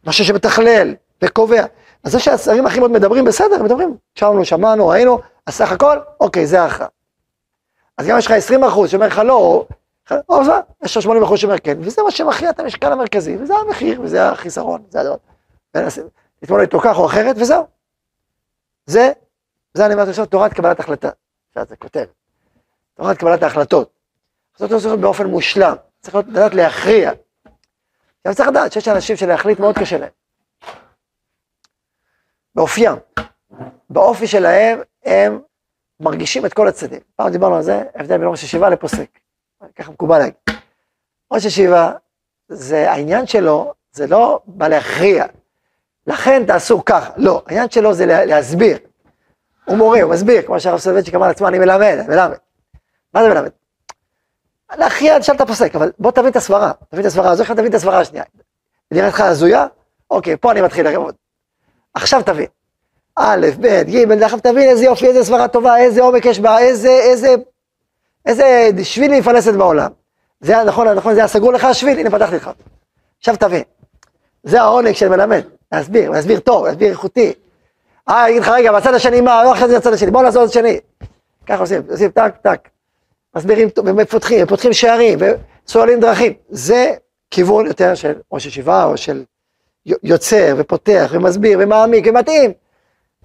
משהו 0.06 0.24
שמתכלל 0.24 0.94
וקובע. 1.22 1.64
אז 2.04 2.12
זה 2.12 2.20
שהשרים 2.20 2.66
הכי 2.66 2.78
מאוד 2.78 2.90
מדברים, 2.90 3.24
בסדר, 3.24 3.62
מדברים. 3.62 3.96
שמענו, 4.14 4.44
שמענו, 4.44 4.88
ראינו, 4.88 5.20
אז 5.46 5.54
סך 5.54 5.72
הכל, 5.72 5.98
אוקיי, 6.20 6.46
זה 6.46 6.62
ההכרעה. 6.62 6.88
אז 7.98 8.06
גם 8.06 8.18
יש 8.18 8.26
לך 8.26 8.32
20 8.32 8.64
אחוז 8.64 8.90
שאומר 8.90 9.06
לך 9.06 9.18
לא, 9.18 9.66
או, 10.28 10.44
זה, 10.44 10.52
יש 10.84 10.96
לך 10.96 11.02
80 11.02 11.22
אחוז 11.22 11.38
שאומר 11.38 11.58
כן, 11.58 11.78
וזה 11.80 12.02
מה 12.02 12.10
שמכריע 12.10 12.50
את 12.50 12.60
המשקל 12.60 12.92
המרכזי, 12.92 13.36
וזה 13.36 13.54
המחיר, 13.54 14.00
וזה 14.00 14.28
החיסרון, 14.28 14.82
זה 14.88 15.00
הדבר. 15.00 15.16
לטמון 16.42 16.60
איתו 16.60 16.80
כך 16.80 16.98
או 16.98 17.06
אחרת, 17.06 17.36
וזהו. 17.38 17.66
זה, 18.86 19.12
זה 19.74 19.86
אני 19.86 19.94
אומר 19.94 20.08
עכשיו, 20.08 20.26
תורת 20.26 20.52
קבלת 20.52 20.80
החלטה. 20.80 21.10
זה 21.68 21.76
כותב. 21.76 22.04
תורת 22.94 23.18
קבלת 23.18 23.42
ההחלטות. 23.42 23.90
זאת 24.56 24.70
להיות 24.70 25.00
באופן 25.00 25.26
מושלם, 25.26 25.74
צריך 26.00 26.14
לדעת 26.14 26.54
להכריע. 26.54 27.12
עכשיו 28.24 28.34
צריך 28.36 28.48
לדעת 28.48 28.72
שיש 28.72 28.88
אנשים 28.88 29.16
שלהחליט 29.16 29.60
מאוד 29.60 29.78
קשה 29.78 29.98
להם. 29.98 30.10
באופיים, 32.54 32.96
באופי 33.90 34.26
שלהם, 34.26 34.80
הם 35.04 35.40
מרגישים 36.00 36.46
את 36.46 36.52
כל 36.52 36.68
הצדדים. 36.68 37.00
פעם 37.16 37.32
דיברנו 37.32 37.56
על 37.56 37.62
זה, 37.62 37.82
הבדל 37.94 38.18
בין 38.18 38.28
ראש 38.28 38.42
ישיבה 38.42 38.68
לפוסק. 38.70 39.18
ככה 39.76 39.92
מקובל 39.92 40.18
להגיד. 40.18 40.34
ראש 41.32 41.44
ישיבה, 41.44 41.92
זה 42.48 42.90
העניין 42.90 43.26
שלו, 43.26 43.74
זה 43.92 44.06
לא 44.06 44.40
בא 44.46 44.68
להכריע. 44.68 45.24
לכן 46.06 46.46
תעשו 46.46 46.84
כך, 46.84 47.10
לא, 47.16 47.42
העניין 47.46 47.70
שלו 47.70 47.94
זה 47.94 48.06
להסביר. 48.06 48.78
הוא 49.64 49.76
מורה, 49.76 50.02
הוא 50.02 50.12
מסביר, 50.12 50.42
כמו 50.42 50.60
שהרב 50.60 50.78
סולובייצ'יק 50.78 51.14
אמר 51.14 51.26
לעצמו, 51.26 51.48
אני 51.48 51.58
מלמד, 51.58 51.96
אני 51.98 52.08
מלמד. 52.08 52.36
מה 53.14 53.22
זה 53.22 53.28
מלמד? 53.28 53.50
להכריע, 54.78 55.18
תשאל 55.18 55.34
את 55.34 55.40
הפוסק, 55.40 55.74
אבל 55.74 55.92
בוא 55.98 56.10
תבין 56.10 56.30
את 56.30 56.36
הסברה, 56.36 56.72
תבין 56.88 57.00
את 57.00 57.06
הסברה 57.06 57.30
הזו, 57.30 57.42
איך 57.42 57.52
תבין 57.52 57.66
את 57.66 57.74
הסברה 57.74 58.00
השנייה. 58.00 58.24
נראית 58.90 59.14
לך 59.14 59.20
הזויה? 59.20 59.66
אוקיי, 60.10 60.36
פה 60.36 60.52
אני 60.52 60.60
מתחיל 60.60 60.88
לראות. 60.88 61.14
עכשיו 61.94 62.22
תבין. 62.22 62.46
א', 63.16 63.46
ב', 63.60 63.66
ג', 63.66 64.22
עכשיו 64.22 64.40
תבין 64.40 64.68
איזה 64.68 64.84
יופי, 64.84 65.06
איזה 65.06 65.24
סברה 65.24 65.48
טובה, 65.48 65.78
איזה 65.78 66.02
עומק 66.02 66.24
יש 66.24 66.40
בה, 66.40 66.58
איזה, 66.58 66.88
איזה, 66.88 67.34
איזה 68.26 68.70
שביל 68.82 69.18
מפלסת 69.18 69.54
בעולם. 69.54 69.90
זה 70.40 70.52
היה 70.52 70.64
נכון, 70.64 70.88
נכון, 70.88 71.14
זה 71.14 71.20
היה 71.20 71.28
סגור 71.28 71.52
לך 71.52 71.64
השביל, 71.64 71.98
הנה 71.98 72.10
פתחתי 72.10 72.36
לך. 72.36 72.50
עכשיו 73.18 73.36
תבין. 73.36 73.62
זה 74.42 74.60
העונג 74.60 74.92
של 74.92 75.08
מלמד, 75.08 75.42
להסביר, 75.72 76.10
להסביר 76.10 76.40
טוב, 76.40 76.66
להסביר 76.66 76.90
איכותי. 76.90 77.32
אה, 78.08 78.24
אני 78.24 78.30
אגיד 78.30 78.42
לך, 78.42 78.48
רגע, 78.48 78.72
בצד 78.72 78.94
השני 78.94 79.20
מה, 79.20 79.44
לא 79.44 79.52
אחרי 79.52 79.68
זה 79.68 79.78
בצד 79.78 79.92
השני, 79.92 80.10
בוא 80.10 80.22
נעזור 80.22 80.44
לצד 80.44 80.50
השני. 80.50 80.80
ככה 81.46 81.60
עושים, 81.60 81.82
עושים 81.90 82.10
טק, 82.10 82.34
טק. 82.42 82.68
מסבירים, 83.36 83.68
ומפותחים, 83.76 84.44
ופותחים 84.44 84.72
שערים, 84.72 85.18
וסועלים 85.66 86.00
דרכים. 86.00 86.32
זה 86.48 86.94
כיוון 87.30 87.66
יותר 87.66 87.94
של 87.94 88.12
ראש 88.32 88.46
ישיבה, 88.46 88.84
או 88.84 88.96
של 88.96 89.24
יוצר, 90.02 90.54
ופותח, 90.56 91.10
ומסביר, 91.12 91.58
ומעמיק, 91.62 92.06
ומתאים. 92.08 92.52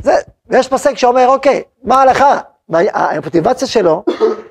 זה, 0.01 0.13
ויש 0.47 0.67
פוסק 0.67 0.97
שאומר, 0.97 1.27
אוקיי, 1.27 1.63
מה 1.83 1.95
ההלכה? 1.95 2.39
המוטיבציה 2.93 3.67
שלו, 3.67 4.03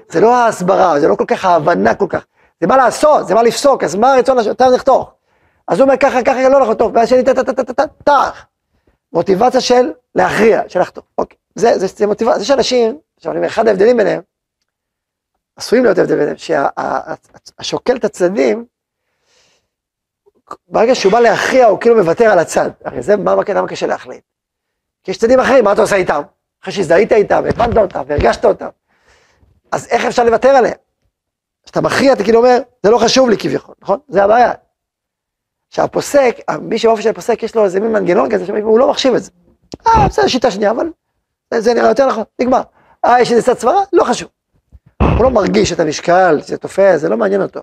זה 0.08 0.20
לא 0.20 0.34
ההסברה, 0.34 1.00
זה 1.00 1.08
לא 1.08 1.14
כל 1.14 1.24
כך 1.24 1.44
ההבנה 1.44 1.94
כל 1.94 2.06
כך, 2.08 2.26
זה 2.60 2.66
מה 2.66 2.76
לעשות, 2.76 3.28
זה 3.28 3.34
מה 3.34 3.42
לפסוק, 3.42 3.84
אז 3.84 3.94
מה 3.94 4.14
הרצון 4.14 4.50
אתה 4.50 4.68
לחתוך? 4.68 5.12
אז 5.68 5.78
הוא 5.78 5.84
אומר 5.84 5.96
ככה, 5.96 6.22
ככה, 6.22 6.48
לא 6.48 6.60
נכון, 6.60 6.74
טוב, 6.74 6.92
ואז 6.94 7.08
שני, 7.08 7.24
טה, 7.24 7.34
טה, 7.34 7.44
טה, 7.44 7.64
טה, 7.64 7.72
טה, 7.72 7.84
טה, 8.04 8.30
מוטיבציה 9.12 9.60
של 9.60 9.92
להכריע, 10.14 10.62
של 10.68 10.80
לחתוך, 10.80 11.04
אוקיי, 11.18 11.38
זה, 11.54 11.78
זה, 11.78 11.86
זה 11.86 12.06
מוטיבציה, 12.06 12.42
יש 12.42 12.50
אנשים, 12.50 12.98
עכשיו 13.16 13.32
אני 13.32 13.38
אומר, 13.38 13.48
אחד 13.48 13.68
ההבדלים 13.68 13.96
ביניהם, 13.96 14.20
עשויים 15.56 15.84
להיות 15.84 15.98
הבדל 15.98 16.16
ביניהם, 16.16 16.36
שהשוקל 16.36 17.96
את 17.96 18.04
הצדדים, 18.04 18.66
ברגע 20.68 20.94
שהוא 20.94 21.12
בא 21.12 21.20
להכריע, 21.20 21.66
הוא 21.66 21.80
כאילו 21.80 21.96
מוותר 21.96 22.24
על 22.24 22.38
הצד, 22.38 22.70
הרי 22.84 23.02
זה 23.02 23.16
מה, 23.16 23.34
מה 23.36 23.68
קשה 23.68 23.86
להחליט. 23.86 24.22
כי 25.02 25.10
יש 25.10 25.18
צדדים 25.18 25.40
אחרים, 25.40 25.64
מה 25.64 25.72
אתה 25.72 25.80
עושה 25.80 25.96
איתם? 25.96 26.22
אחרי 26.62 26.72
שהזדהית 26.72 27.12
איתם, 27.12 27.40
והבנת 27.44 27.76
אותם, 27.76 28.02
והרגשת 28.06 28.44
אותם. 28.44 28.68
אז 29.72 29.86
איך 29.90 30.04
אפשר 30.04 30.24
לוותר 30.24 30.48
עליהם? 30.48 30.76
כשאתה 31.64 31.80
מכריע, 31.80 32.12
אתה 32.12 32.24
כאילו 32.24 32.38
אומר, 32.38 32.58
זה 32.82 32.90
לא 32.90 32.98
חשוב 32.98 33.30
לי 33.30 33.36
כביכול, 33.38 33.74
נכון? 33.82 33.98
זה 34.08 34.24
הבעיה. 34.24 34.52
שהפוסק, 35.70 36.36
מי 36.60 36.78
שבאופן 36.78 37.02
של 37.02 37.08
הפוסק 37.08 37.42
יש 37.42 37.54
לו 37.54 37.64
איזה 37.64 37.80
מין 37.80 37.92
מנגנון 37.92 38.30
כזה, 38.30 38.46
שהוא 38.46 38.78
לא 38.78 38.90
מחשיב 38.90 39.14
את 39.14 39.22
זה. 39.22 39.30
אה, 39.86 40.08
בסדר, 40.08 40.26
שיטה 40.26 40.50
שנייה, 40.50 40.70
אבל 40.70 40.90
זה 41.54 41.74
נראה 41.74 41.88
יותר 41.88 42.06
נכון, 42.06 42.24
נגמר. 42.40 42.60
אה, 43.04 43.20
יש 43.20 43.32
איזה 43.32 43.42
צד 43.42 43.58
סברה? 43.58 43.82
לא 43.92 44.04
חשוב. 44.04 44.28
הוא 45.02 45.24
לא 45.24 45.30
מרגיש 45.30 45.72
את 45.72 45.80
המשקל, 45.80 46.40
זה 46.40 46.58
תופס, 46.58 47.00
זה 47.00 47.08
לא 47.08 47.16
מעניין 47.16 47.42
אותו. 47.42 47.60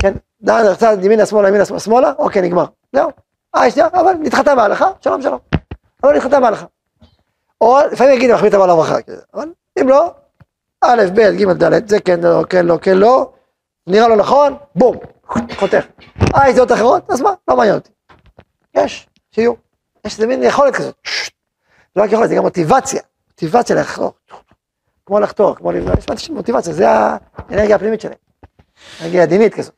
כן, 0.00 0.12
דן, 0.42 0.74
צד 0.78 1.04
ימינה, 1.04 1.26
שמאלה, 1.26 1.48
ימינה, 1.48 1.64
שמאלה, 1.64 2.12
אוקיי, 2.18 2.42
נגמר. 2.42 2.64
זהו. 2.92 3.10
אה, 3.56 3.70
שנייה, 3.70 3.88
אבל 3.92 4.12
נדחתה 4.12 4.54
בהלכה, 4.54 4.90
שלום, 5.00 5.22
שלום. 5.22 5.38
אבל 6.02 6.14
נדחתה 6.14 6.40
בהלכה. 6.40 6.66
או 7.60 7.78
לפעמים 7.92 8.14
יגיד, 8.14 8.32
מחמיא 8.32 8.48
את 8.48 8.54
הבעל 8.54 8.70
הברכה, 8.70 8.96
אבל 9.34 9.48
אם 9.80 9.88
לא, 9.88 10.14
א', 10.84 11.02
ב', 11.14 11.20
ג', 11.20 11.52
ד', 11.64 11.88
זה 11.88 12.00
כן, 12.00 12.20
לא, 12.20 12.44
כן, 12.48 12.66
לא, 12.66 12.78
כן, 12.82 12.96
לא, 12.96 13.32
נראה 13.86 14.08
לו 14.08 14.16
נכון, 14.16 14.56
בום, 14.74 14.96
חותך. 15.56 15.84
אה, 16.34 16.48
יש 16.48 16.56
דעות 16.56 16.72
אחרות? 16.72 17.10
אז 17.10 17.20
מה, 17.20 17.30
לא 17.48 17.56
מעניין 17.56 17.74
אותי. 17.74 17.90
יש, 18.74 19.08
שיהיו. 19.30 19.52
יש 20.04 20.14
איזה 20.14 20.26
מין 20.26 20.42
יכולת 20.42 20.76
כזאת. 20.76 20.94
לא 21.96 22.02
רק 22.02 22.12
יכולת, 22.12 22.28
זה 22.28 22.34
גם 22.34 22.42
מוטיבציה. 22.42 23.00
מוטיבציה 23.28 23.76
לחתוך. 23.76 24.14
כמו 25.06 25.20
לחתוך, 25.20 25.58
כמו 25.58 25.72
לבנות, 25.72 25.98
יש 26.14 26.30
מוטיבציה, 26.30 26.72
זה 26.72 26.86
האנרגיה 26.88 27.76
הפנימית 27.76 28.00
שלהם. 28.00 28.16
אנרגיה 29.02 29.22
עדינית 29.22 29.54
כזאת. 29.54 29.74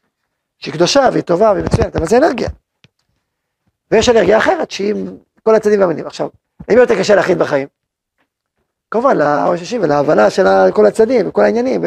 שהיא 0.58 0.74
קדושה 0.74 1.08
והיא 1.12 1.22
טובה 1.22 1.52
והיא 1.52 1.64
מצוינת, 1.64 1.96
אבל 1.96 2.06
זה 2.06 2.16
אנרגיה. 2.16 2.48
ויש 3.90 4.08
אנרגיה 4.08 4.38
אחרת 4.38 4.70
שהיא 4.70 4.90
עם 4.90 5.16
כל 5.42 5.54
הצדדים 5.54 5.80
והמינים. 5.80 6.06
עכשיו, 6.06 6.28
האם 6.68 6.78
יותר 6.78 6.98
קשה 6.98 7.14
להחליט 7.14 7.38
בחיים? 7.38 7.68
כמובן, 8.90 9.16
לראש 9.16 9.60
השישי 9.60 9.78
ולהבנה 9.78 10.30
של 10.30 10.46
כל 10.74 10.86
הצדדים 10.86 11.28
וכל 11.28 11.44
העניינים. 11.44 11.84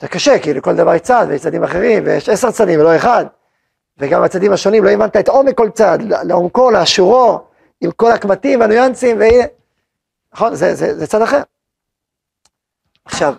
זה 0.00 0.08
קשה, 0.08 0.38
כי 0.38 0.54
לכל 0.54 0.76
דבר 0.76 0.94
יש 0.94 1.00
צד, 1.00 1.26
ויש 1.28 1.42
צדים 1.42 1.64
אחרים, 1.64 2.02
ויש 2.06 2.28
עשר 2.28 2.50
צדים 2.50 2.80
ולא 2.80 2.96
אחד. 2.96 3.24
וגם 3.98 4.22
הצדים 4.22 4.52
השונים, 4.52 4.84
לא 4.84 4.90
הבנת 4.90 5.16
את 5.16 5.28
עומק 5.28 5.56
כל 5.56 5.70
צד, 5.70 5.98
לעומקו, 6.02 6.70
לאשורו, 6.70 7.40
עם 7.80 7.90
כל 7.90 8.12
הקמטים 8.12 8.60
והניואנסים, 8.60 9.18
והנה, 9.20 9.44
נכון, 10.34 10.54
זה, 10.54 10.74
זה, 10.74 10.98
זה 10.98 11.06
צד 11.06 11.22
אחר. 11.22 11.42
עכשיו, 13.04 13.34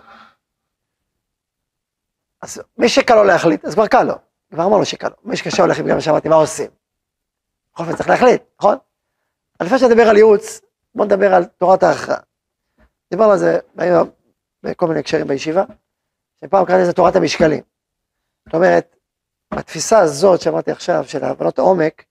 אז 2.42 2.62
מי 2.78 2.88
שקל 2.88 3.14
לו 3.14 3.24
להחליט, 3.24 3.64
אז 3.64 3.74
כבר 3.74 3.86
קל 3.86 4.02
לו, 4.02 4.14
כבר 4.50 4.64
אמרנו 4.64 4.84
שקל 4.84 5.08
לו. 5.08 5.14
מי 5.24 5.36
שקשה 5.36 5.62
לו 5.62 5.68
להחליט, 5.68 5.86
גם 5.86 6.00
שאמרתי, 6.00 6.28
מה 6.28 6.34
עושים? 6.34 6.70
בכל 7.72 7.82
אופן 7.82 7.96
צריך 7.96 8.08
להחליט, 8.08 8.42
נכון? 8.58 8.78
אז 9.60 9.66
לפני 9.66 9.78
שנדבר 9.78 10.02
על 10.02 10.16
ייעוץ, 10.16 10.60
בואו 10.94 11.06
נדבר 11.06 11.34
על 11.34 11.44
תורת 11.44 11.82
ההכרעה. 11.82 12.18
דיברנו 13.10 13.32
על 13.32 13.38
זה 13.38 13.58
בכל 14.62 14.86
מיני 14.86 15.00
הקשרים 15.00 15.26
בישיבה. 15.26 15.64
שפעם 16.40 16.64
קראתי 16.64 16.82
לזה 16.82 16.92
תורת 16.92 17.16
המשקלים. 17.16 17.62
זאת 18.46 18.54
אומרת, 18.54 18.96
בתפיסה 19.54 19.98
הזאת 19.98 20.40
שאמרתי 20.40 20.70
עכשיו, 20.70 21.04
של 21.08 21.24
הבנות 21.24 21.58
העומק, 21.58 22.04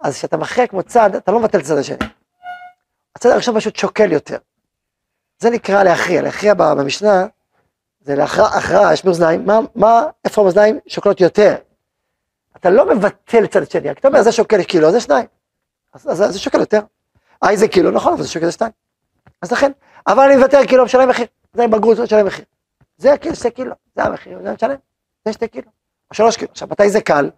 אז 0.00 0.14
כשאתה 0.14 0.36
מכריע 0.36 0.66
כמו 0.66 0.82
צד, 0.82 1.14
אתה 1.14 1.32
לא 1.32 1.40
מבטל 1.40 1.58
את 1.58 1.64
הצד 1.64 1.78
השני. 1.78 2.08
הצד 3.16 3.28
הראשון 3.28 3.56
פשוט 3.56 3.76
שוקל 3.76 4.12
יותר. 4.12 4.38
זה 5.38 5.50
נקרא 5.50 5.82
להכריע, 5.82 6.22
להכריע 6.22 6.54
במשנה, 6.54 7.26
זה 8.00 8.14
להכרעה, 8.14 8.92
יש 8.92 9.04
מאזניים, 9.04 9.46
מה, 9.46 9.58
מה, 9.74 10.02
איפה 10.24 10.40
המאזניים 10.42 10.78
שוקלות 10.86 11.20
יותר. 11.20 11.56
אתה 12.56 12.70
לא 12.70 12.94
מבטל 12.94 13.44
את 13.44 13.56
הצד 13.56 13.62
השני, 13.62 13.90
אתה 13.90 14.08
אומר, 14.08 14.22
זה 14.22 14.32
שוקל 14.32 14.62
קילו, 14.62 14.92
זה 14.92 15.00
שניים. 15.00 15.26
אז, 15.94 16.08
אז, 16.08 16.22
אז 16.22 16.32
זה 16.32 16.38
שוקל 16.38 16.60
יותר. 16.60 16.80
אה, 17.44 17.56
זה 17.56 17.68
קילו, 17.68 17.90
נכון, 17.90 18.12
אבל 18.12 18.22
זה 18.22 18.28
שוקל 18.28 18.50
שתיים. 18.50 18.72
אז 19.42 19.52
לכן, 19.52 19.72
אבל 20.06 20.24
אני 20.24 20.36
מוותר 20.36 20.64
קילו, 20.64 20.84
משלם 20.84 21.08
מחיר. 21.08 21.26
זה 21.52 21.64
עם 21.64 21.70
בגרות, 21.70 21.98
משלם 21.98 22.26
מחיר. 22.26 22.44
זה 22.96 23.18
כאילו 23.20 23.36
שתי 23.36 23.50
קילו, 23.50 23.74
זה 23.96 24.02
המחיר, 24.02 24.38
זה 24.42 24.52
משלם, 24.52 24.76
זה 25.24 25.32
שתי 25.32 25.48
קילו, 25.48 25.68
או 26.10 26.14
שלוש 26.14 26.36
קילו. 26.36 26.50
עכשיו, 26.50 26.68
מתי 26.70 26.90
זה 26.90 27.00
קל? 27.00 27.30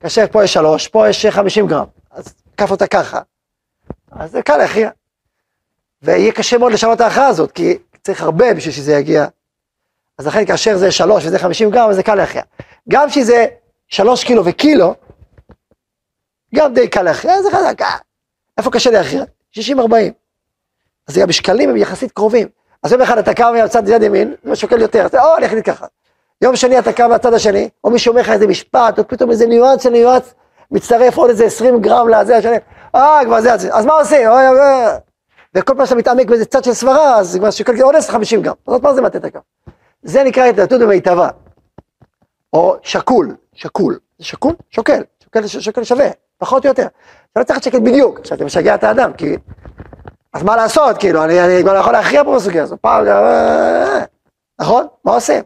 כאשר 0.00 0.24
פה 0.32 0.44
יש 0.44 0.52
שלוש, 0.52 0.88
פה 0.88 1.08
יש 1.08 1.26
חמישים 1.26 1.66
גרם, 1.66 1.86
אז 2.10 2.34
כף 2.56 2.70
אותה 2.70 2.86
ככה, 2.86 3.20
אז 4.10 4.30
זה 4.30 4.42
קל 4.42 4.56
להכריע. 4.56 4.90
ויהיה 6.02 6.32
קשה 6.32 6.58
מאוד 6.58 6.72
לשנות 6.72 6.96
את 6.96 7.00
ההכרעה 7.00 7.26
הזאת, 7.26 7.52
כי 7.52 7.78
צריך 8.02 8.22
הרבה 8.22 8.54
בשביל 8.54 8.74
שזה 8.74 8.92
יגיע. 8.92 9.26
אז 10.18 10.26
לכן 10.26 10.46
כאשר 10.46 10.76
זה 10.76 10.90
שלוש 10.90 11.26
וזה 11.26 11.38
חמישים 11.38 11.70
גרם, 11.70 11.92
זה 11.92 12.02
קל 12.02 12.14
להכריע. 12.14 12.42
גם 12.88 13.10
שזה 13.10 13.46
שלוש 13.88 14.24
קילו 14.24 14.44
וקילו, 14.44 14.94
גם 16.54 16.74
די 16.74 16.88
קל 16.88 17.02
להכריע, 17.02 17.42
זה 17.42 17.50
חזק, 17.50 17.82
אה, 17.82 17.96
איפה 18.58 18.70
קשה 18.70 18.90
להכריע? 18.90 19.24
שישים 19.50 19.80
ארבעים. 19.80 20.12
אז 21.08 21.18
המשקלים 21.18 21.70
הם 21.70 21.76
יחסית 21.76 22.12
קרובים. 22.12 22.48
אז 22.82 22.92
יום 22.92 23.02
אחד 23.02 23.18
אתה 23.18 23.34
קם 23.34 23.52
מהצד 23.54 23.88
יד 23.88 24.02
ימין, 24.02 24.34
זה 24.44 24.56
שוקל 24.56 24.80
יותר, 24.80 25.06
אתה 25.06 25.24
או 25.24 25.36
אני 25.36 25.46
אחליט 25.46 25.68
ככה. 25.70 25.86
יום 26.42 26.56
שני 26.56 26.78
אתה 26.78 26.92
קם 26.92 27.10
מהצד 27.10 27.34
השני, 27.34 27.68
או 27.84 27.90
מישהו 27.90 28.10
אומר 28.10 28.20
לך 28.20 28.30
איזה 28.30 28.46
משפט, 28.46 28.98
או 28.98 29.08
פתאום 29.08 29.30
איזה 29.30 29.46
ניואנס 29.46 29.82
של 29.82 29.90
ניואנס, 29.90 30.34
מצטרף 30.70 31.16
עוד 31.16 31.30
איזה 31.30 31.44
20 31.44 31.80
גרם 31.80 32.08
לזה 32.08 32.36
השני, 32.36 32.56
אה, 32.94 33.20
כבר 33.24 33.40
זה, 33.40 33.52
אז 33.52 33.86
מה 33.86 33.92
עושים? 33.92 34.28
וכל 35.54 35.74
פעם 35.76 35.86
שאתה 35.86 35.96
מתעמק 35.98 36.26
באיזה 36.28 36.44
צד 36.44 36.64
של 36.64 36.72
סברה, 36.72 37.18
אז 37.18 37.36
כבר 37.36 37.50
שוקל 37.50 37.82
עוד 37.82 37.94
50 38.08 38.42
גרם, 38.42 38.54
אז 38.68 38.80
מה 38.82 38.94
זה 38.94 39.02
מטה 39.02 39.18
את 39.18 39.24
הקו? 39.24 39.38
זה 40.02 40.24
נקרא 40.24 40.44
התנתות 40.44 40.80
במיטבה, 40.80 41.28
או 42.52 42.76
שקול, 42.82 43.36
שקול, 43.52 43.98
זה 44.18 44.24
שקול? 44.24 44.54
שוקל, 44.70 45.02
שוקל, 45.24 45.46
שוקל 45.46 45.84
שווה, 45.84 46.08
פחות 46.38 46.64
או 46.64 46.68
יותר. 46.70 46.86
אתה 47.32 47.40
לא 47.40 47.44
צריך 47.44 47.58
לשקט 47.58 47.80
בדיוק, 47.80 48.20
עכשיו 48.20 48.36
אתה 48.36 48.44
משגע 48.44 48.74
את 48.74 48.84
האדם, 48.84 49.12
כי... 49.12 49.36
אז 50.32 50.42
מה 50.42 50.56
לעשות, 50.56 50.98
כאילו, 50.98 51.24
אני, 51.24 51.62
כבר 51.62 51.74
לא 51.74 51.78
יכול 51.78 51.92
להכריע 51.92 52.24
פה 52.24 52.34
בסוגיה 52.34 52.62
הזאת, 52.62 52.80
פעם, 52.80 53.06
אה, 53.08 54.04
נכון? 54.60 54.86
מה 55.04 55.14
עושים? 55.14 55.44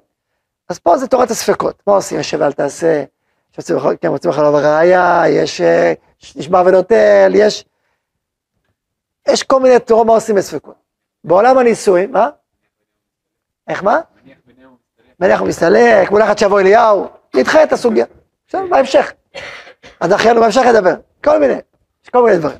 אז 0.68 0.78
פה 0.78 0.96
זה 0.96 1.06
תורת 1.06 1.30
הספקות, 1.30 1.82
מה 1.86 1.92
עושים? 1.92 2.18
יושב 2.18 2.38
ואל 2.40 2.52
תעשה, 2.52 3.04
כן, 4.00 4.08
רוצים 4.08 4.30
לך 4.30 4.38
לא 4.38 4.56
ראייה, 4.56 5.22
יש 5.28 5.60
אה, 5.60 5.92
נשמע 6.36 6.62
ונוטל, 6.66 7.32
יש... 7.34 7.64
יש 9.26 9.42
כל 9.42 9.60
מיני 9.60 9.78
תורות 9.78 10.06
מה 10.06 10.12
עושים 10.12 10.36
בספקות. 10.36 10.74
בעולם 11.24 11.58
הנישואים, 11.58 12.12
מה? 12.12 12.30
איך 13.68 13.82
מה? 13.84 14.00
מניח 15.20 15.42
ומסתלק, 15.42 16.10
מונחת 16.10 16.38
שיבוא 16.38 16.60
אליהו, 16.60 17.08
נדחה 17.34 17.62
את 17.62 17.72
הסוגיה. 17.72 18.06
עכשיו, 18.46 18.60
בהמשך. 18.70 19.12
אז 20.00 20.14
אחרינו 20.14 20.40
בהמשך 20.40 20.62
ידבר, 20.68 20.94
כל 21.24 21.38
מיני, 21.38 21.54
יש 22.04 22.08
כל 22.10 22.24
מיני 22.24 22.38
דברים. 22.38 22.58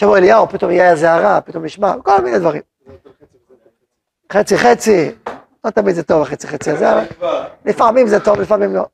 שיבוא 0.00 0.18
אליהו, 0.18 0.48
פתאום 0.48 0.70
יהיה 0.70 0.90
איזה 0.90 1.10
הערה, 1.10 1.40
פתאום 1.40 1.64
נשמע, 1.64 1.94
כל 2.02 2.20
מיני 2.20 2.38
דברים. 2.38 2.62
חצי 4.32 4.58
חצי, 4.58 5.14
לא 5.64 5.70
תמיד 5.70 5.94
זה 5.94 6.02
טוב 6.02 6.22
החצי 6.22 6.48
חצי 6.48 6.70
הזה, 6.70 6.92
אבל 6.92 7.04
לפעמים 7.64 8.06
זה 8.08 8.20
טוב, 8.20 8.40
לפעמים 8.40 8.74
לא. 8.74 8.84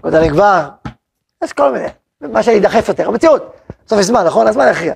עוד 0.00 0.14
אני 0.14 0.30
כבר, 0.30 0.68
יש 1.44 1.52
כל 1.52 1.72
מיני, 1.72 1.88
מה 2.20 2.42
שאני 2.42 2.58
אדחף 2.58 2.88
יותר, 2.88 3.08
המציאות, 3.08 3.56
בסוף 3.86 4.00
יש 4.00 4.06
זמן, 4.06 4.24
נכון? 4.26 4.46
הזמן 4.46 4.68
יכריע. 4.70 4.94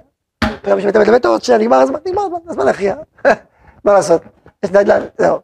פתאום 0.64 0.78
יש 0.78 0.84
מתאבד 0.84 1.08
לבית 1.08 1.26
עוד 1.26 1.42
שנגמר 1.42 1.76
הזמן, 1.76 1.98
נגמר 2.06 2.22
הזמן, 2.22 2.38
הזמן 2.48 2.68
יכריע. 2.68 2.96
מה 3.84 3.92
לעשות? 3.92 4.22
יש 4.64 4.70
דדליין, 4.70 5.02
זהו. 5.18 5.38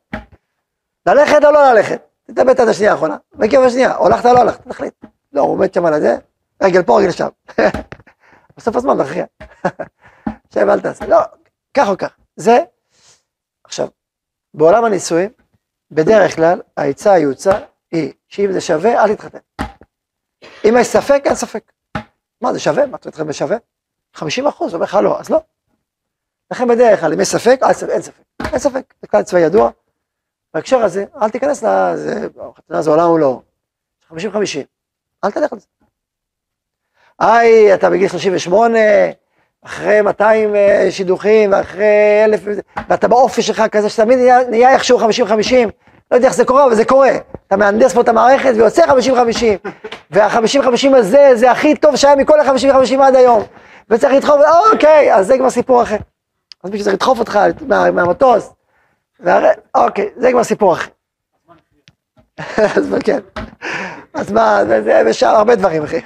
ללכת 1.06 1.44
או 1.44 1.52
לא 1.52 1.72
ללכת? 1.72 2.02
תתאבד 2.22 2.60
עד 2.60 2.68
השנייה 2.68 2.92
האחרונה, 2.92 3.16
מגיע 3.34 3.66
בשנייה, 3.66 3.94
הולכת 3.94 4.26
או 4.26 4.32
לא 4.32 4.38
הולכת, 4.38 4.68
תחליט. 4.68 4.94
לא, 5.32 5.40
הוא 5.40 5.50
עומד 5.50 5.74
שם 5.74 5.86
על 5.86 5.94
הזה, 5.94 6.16
רגל 6.62 6.82
פה, 6.82 6.98
רגל 7.00 7.10
שם. 7.10 7.28
בסוף 8.56 8.76
הזמן 8.76 8.96
מכריע. 8.96 9.24
שב, 10.54 10.68
אל 10.68 10.80
תעשה. 10.80 11.06
לא, 11.06 11.18
כך 11.74 11.88
או 11.88 11.98
כך. 11.98 12.16
זה, 12.36 12.58
עכשיו, 13.64 13.88
בעולם 14.54 14.84
הנישואים, 14.84 15.30
בדרך 15.90 16.36
כלל, 16.36 16.60
העצה 16.76 17.12
היוצא 17.12 17.58
היא 17.92 18.12
שאם 18.28 18.52
זה 18.52 18.60
שווה, 18.60 19.04
אל 19.04 19.14
תתחתן. 19.14 19.38
אם 20.64 20.74
יש 20.80 20.86
ספק, 20.86 21.22
אין 21.24 21.34
ספק. 21.34 21.72
מה, 22.40 22.52
זה 22.52 22.60
שווה? 22.60 22.86
מה, 22.86 22.96
אתה 22.96 23.08
מתחתן 23.08 23.26
בשווה? 23.26 23.56
50 24.14 24.46
אחוז, 24.46 24.74
אומר 24.74 24.84
לך 24.84 24.94
לא, 24.94 25.20
אז 25.20 25.30
לא. 25.30 25.40
לכן 26.50 26.68
בדרך 26.68 27.00
כלל, 27.00 27.12
אם 27.12 27.20
יש 27.20 27.28
ספק, 27.28 27.60
אין 27.62 27.72
ספק. 28.02 28.22
אין 28.52 28.58
ספק, 28.58 28.94
זה 29.00 29.08
כלל 29.08 29.22
צבאי 29.22 29.42
ידוע. 29.42 29.70
בהקשר 30.54 30.78
הזה, 30.78 31.04
אל 31.22 31.30
תיכנס 31.30 31.62
לזה, 31.62 32.28
חתונה 32.56 32.82
זה 32.82 32.90
עולם 32.90 33.10
ולא. 33.10 33.40
50-50, 34.10 34.14
אל 35.24 35.30
תלך 35.30 35.52
על 35.52 35.58
זה. 35.58 35.66
היי, 37.18 37.74
אתה 37.74 37.90
בגיל 37.90 38.08
38, 38.08 38.78
אחרי 39.64 40.02
200 40.02 40.54
אה, 40.54 40.86
שידוכים, 40.90 41.52
ואחרי 41.52 42.24
אלף, 42.24 42.40
ואתה 42.88 43.08
באופי 43.08 43.42
שלך 43.42 43.62
כזה, 43.72 43.88
שתמיד 43.88 44.18
נהיה, 44.18 44.38
נהיה 44.48 44.72
איכשהו 44.72 44.98
50-50, 44.98 45.02
לא 46.10 46.16
יודע 46.16 46.26
איך 46.26 46.34
זה 46.34 46.44
קורה, 46.44 46.66
אבל 46.66 46.74
זה 46.74 46.84
קורה. 46.84 47.10
אתה 47.46 47.56
מהנדס 47.56 47.94
פה 47.94 48.00
את 48.00 48.08
המערכת 48.08 48.52
ויוצא 48.56 48.86
50-50, 48.86 48.88
וה-50-50 50.10 50.96
הזה, 50.96 51.30
זה 51.34 51.50
הכי 51.50 51.74
טוב 51.74 51.96
שהיה 51.96 52.16
מכל 52.16 52.40
ה-50-50 52.40 53.02
עד 53.02 53.16
היום. 53.16 53.42
וצריך 53.90 54.12
לדחוף, 54.12 54.40
אוקיי, 54.72 55.14
אז 55.14 55.26
זה 55.26 55.38
כבר 55.38 55.50
סיפור 55.50 55.82
אחר. 55.82 55.96
אז 56.64 56.70
מישהו 56.70 56.84
צריך 56.84 56.94
לדחוף 56.94 57.18
אותך 57.18 57.38
מה, 57.66 57.90
מהמטוס, 57.90 58.52
והרי, 59.20 59.48
אוקיי, 59.74 60.10
זה 60.16 60.32
כבר 60.32 60.44
סיפור 60.44 60.72
אחר. 60.72 60.90
אז 62.76 62.94
כן, 63.04 63.20
אז 64.14 64.32
מה, 64.32 64.60
זה, 64.66 65.02
זה, 65.12 65.28
הרבה 65.28 65.56
דברים, 65.56 65.82
אחי. 65.82 66.00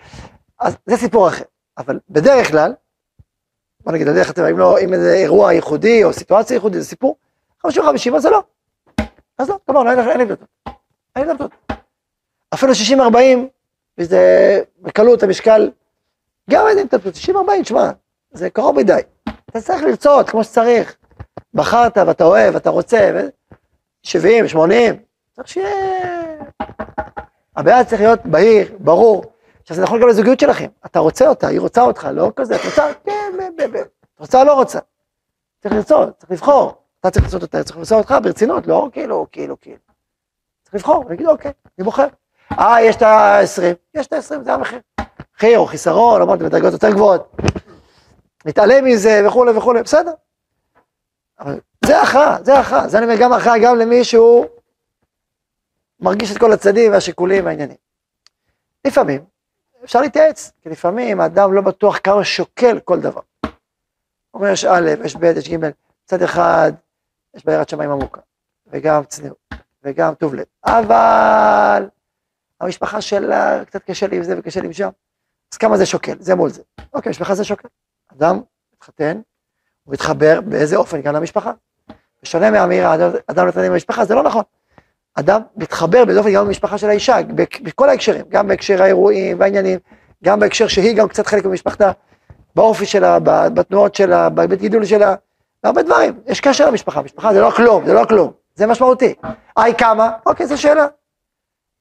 אז 0.60 0.76
זה 0.86 0.96
סיפור 0.96 1.28
אחר. 1.28 1.44
אבל 1.78 1.98
בדרך 2.10 2.50
כלל, 2.50 2.74
בוא 3.80 3.92
נגיד, 3.92 4.08
אני 4.08 4.18
יודע 4.18 4.50
אם 4.50 4.58
לא, 4.58 4.78
אם 4.78 4.96
זה 4.96 5.14
אירוע 5.14 5.52
ייחודי 5.52 6.04
או 6.04 6.12
סיטואציה 6.12 6.54
ייחודית, 6.54 6.82
זה 6.82 6.88
סיפור, 6.88 7.16
50-50, 7.66 7.70
אז 8.16 8.22
זה 8.22 8.30
לא. 8.30 8.42
אז 9.38 9.48
לא, 9.48 9.58
גמרנו, 9.68 9.90
אין 9.90 10.18
לי 10.18 10.24
דלתות. 10.24 10.48
אין 11.16 11.26
לי 11.26 11.32
דלתות. 11.32 11.50
אפילו 12.54 12.72
60-40, 12.72 13.14
וזה 13.98 14.60
בקלות 14.82 15.22
המשקל, 15.22 15.70
גם 16.50 16.66
אין 16.68 16.86
דלתות, 16.88 17.14
60-40, 17.14 17.62
תשמע, 17.62 17.90
זה 18.30 18.50
קרוב 18.50 18.76
מדי. 18.76 19.00
אתה 19.50 19.60
צריך 19.60 19.82
לרצות 19.82 20.30
כמו 20.30 20.44
שצריך. 20.44 20.96
בחרת 21.54 21.98
ואתה 21.98 22.24
אוהב, 22.24 22.56
אתה 22.56 22.70
רוצה, 22.70 23.10
ו... 23.14 23.20
70, 24.02 24.48
80, 24.48 24.94
צריך 25.32 25.48
שיהיה... 25.48 25.70
הבעיה 27.56 27.84
צריך 27.84 28.00
להיות 28.00 28.20
בהיר, 28.24 28.76
ברור. 28.78 29.24
עכשיו 29.62 29.76
זה 29.76 29.82
נכון 29.82 30.00
גם 30.00 30.08
לזוגיות 30.08 30.40
שלכם, 30.40 30.66
אתה 30.86 30.98
רוצה 30.98 31.28
אותה, 31.28 31.46
היא 31.46 31.60
רוצה 31.60 31.82
אותך, 31.82 32.08
לא 32.12 32.32
כזה, 32.36 32.56
את 32.56 32.60
רוצה, 32.64 32.92
כן. 33.04 33.32
את 34.14 34.20
רוצה 34.20 34.44
לא 34.44 34.54
רוצה. 34.54 34.78
צריך 35.62 35.74
לרצות, 35.74 36.16
צריך 36.18 36.30
לבחור. 36.30 36.74
אתה 37.00 37.10
צריך 37.10 37.24
לרצות 37.24 37.42
אותה, 37.42 37.64
צריך 37.64 37.76
לרצות 37.76 37.98
אותך 37.98 38.14
ברצינות, 38.22 38.66
לא 38.66 38.88
כאילו, 38.92 39.26
כאילו, 39.32 39.60
כאילו. 39.60 39.76
צריך 40.62 40.74
לבחור, 40.74 41.04
להגיד 41.08 41.26
אוקיי, 41.26 41.52
אני 41.78 41.84
בוחר. 41.84 42.06
אה, 42.52 42.82
יש 42.82 42.96
את 42.96 43.02
ה-20, 43.02 43.62
יש 43.94 44.06
את 44.06 44.12
ה-20, 44.12 44.42
זה 44.42 44.54
המחיר. 44.54 44.78
מחיר 45.38 45.58
או 45.58 45.66
חיסרון, 45.66 46.22
אמרתי, 46.22 46.44
בדרגות 46.44 46.72
יותר 46.72 46.90
גבוהות. 46.90 47.36
נתעלם 48.44 48.84
מזה 48.84 49.22
וכולי 49.26 49.50
וכולי, 49.50 49.82
בסדר. 49.82 50.12
אבל 51.40 51.60
זה 51.84 52.02
הכרעה, 52.02 52.38
זה 52.44 52.58
הכרעה, 52.58 52.88
זה 52.88 52.98
אני 52.98 53.06
אומר 53.06 53.16
גם 53.20 53.32
הכרעה 53.32 53.58
גם 53.58 53.78
למי 53.78 54.04
שהוא 54.04 54.46
מרגיש 56.00 56.32
את 56.32 56.38
כל 56.38 56.52
הצדדים 56.52 56.92
והשיקולים 56.92 57.44
והעניינים. 57.44 57.76
לפעמים 58.86 59.24
אפשר 59.84 60.00
להתייעץ, 60.00 60.52
כי 60.62 60.68
לפעמים 60.68 61.20
האדם 61.20 61.52
לא 61.52 61.60
בטוח 61.60 61.98
כמה 62.04 62.24
שוקל 62.24 62.80
כל 62.80 63.00
דבר. 63.00 63.20
אומר 64.34 64.48
יש 64.48 64.64
א', 64.64 64.90
יש 65.04 65.16
ב', 65.16 65.24
יש 65.24 65.48
ג', 65.48 65.70
מצד 66.04 66.22
אחד 66.22 66.72
יש 67.34 67.44
בעירת 67.44 67.68
שמיים 67.68 67.90
עמוקה, 67.90 68.20
וגם 68.66 69.04
צניעות, 69.04 69.38
וגם 69.82 70.14
טוב 70.14 70.34
לב, 70.34 70.44
אבל 70.64 71.88
המשפחה 72.60 73.00
שלה 73.00 73.64
קצת 73.64 73.82
קשה 73.82 74.06
לי 74.06 74.16
עם 74.16 74.22
זה 74.22 74.38
וקשה 74.38 74.60
לי 74.60 74.66
עם 74.66 74.72
שם, 74.72 74.88
אז 75.52 75.58
כמה 75.58 75.76
זה 75.76 75.86
שוקל, 75.86 76.16
זה 76.20 76.34
מול 76.34 76.50
זה. 76.50 76.62
אוקיי, 76.92 77.10
משפחה 77.10 77.34
זה 77.34 77.44
שוקל. 77.44 77.68
אדם 78.12 78.40
מתחתן, 78.74 79.20
הוא 79.84 79.92
מתחבר 79.92 80.40
באיזה 80.40 80.76
אופן 80.76 81.02
גם 81.02 81.14
למשפחה. 81.14 81.52
בשונה 82.22 82.50
מהאמירה, 82.50 82.94
אדם 83.26 83.46
מתחתן 83.46 83.64
עם 83.64 83.72
המשפחה, 83.72 84.04
זה 84.04 84.14
לא 84.14 84.22
נכון. 84.22 84.42
אדם 85.14 85.40
מתחבר 85.56 86.04
באיזה 86.04 86.20
אופן 86.20 86.32
גם 86.32 86.46
למשפחה 86.46 86.78
של 86.78 86.88
האישה, 86.88 87.16
בכל 87.62 87.88
ההקשרים, 87.88 88.24
גם 88.28 88.48
בהקשר 88.48 88.82
האירועים 88.82 89.40
והעניינים, 89.40 89.78
גם 90.24 90.40
בהקשר 90.40 90.68
שהיא 90.68 90.96
גם 90.96 91.08
קצת 91.08 91.26
חלק 91.26 91.44
ממשפחתה, 91.44 91.92
באופי 92.54 92.86
שלה, 92.86 93.18
בתנועות 93.54 93.94
שלה, 93.94 94.28
בבית 94.28 94.60
גידול 94.60 94.84
שלה, 94.84 95.14
בהרבה 95.62 95.82
דברים. 95.82 96.20
יש 96.26 96.40
קשר 96.40 96.66
למשפחה, 96.66 97.02
משפחה 97.02 97.32
זה 97.32 97.40
לא 97.40 97.50
כלום, 97.50 97.86
זה 97.86 97.92
לא 97.92 98.04
כלום, 98.04 98.32
זה 98.54 98.66
משמעותי. 98.66 99.14
היי 99.56 99.74
כמה? 99.74 100.10
אוקיי, 100.26 100.46
זו 100.46 100.60
שאלה. 100.60 100.86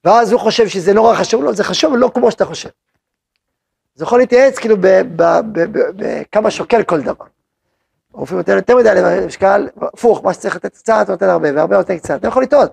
ואז 0.03 0.31
הוא 0.31 0.39
חושב 0.39 0.67
שזה 0.67 0.93
נורא 0.93 1.15
חשוב 1.15 1.43
לו, 1.43 1.53
זה 1.53 1.63
חשוב 1.63 1.95
לא 1.95 2.11
כמו 2.13 2.31
שאתה 2.31 2.45
חושב. 2.45 2.69
זה 3.97 4.03
יכול 4.03 4.19
להתייעץ 4.19 4.59
כאילו 4.59 4.75
בכמה 5.95 6.51
שוקל 6.51 6.83
כל 6.83 7.01
דבר. 7.01 7.25
רופאים 8.13 8.37
נותן 8.37 8.55
יותר 8.55 8.75
מדי 8.75 8.89
למשקל, 8.95 9.67
הפוך, 9.81 10.23
מה 10.23 10.33
שצריך 10.33 10.55
לתת 10.55 10.75
קצת, 10.75 11.05
נותן 11.09 11.29
הרבה, 11.29 11.49
והרבה 11.55 11.77
נותן 11.77 11.97
קצת. 11.97 12.15
אתה 12.19 12.27
יכול 12.27 12.43
לטעות, 12.43 12.71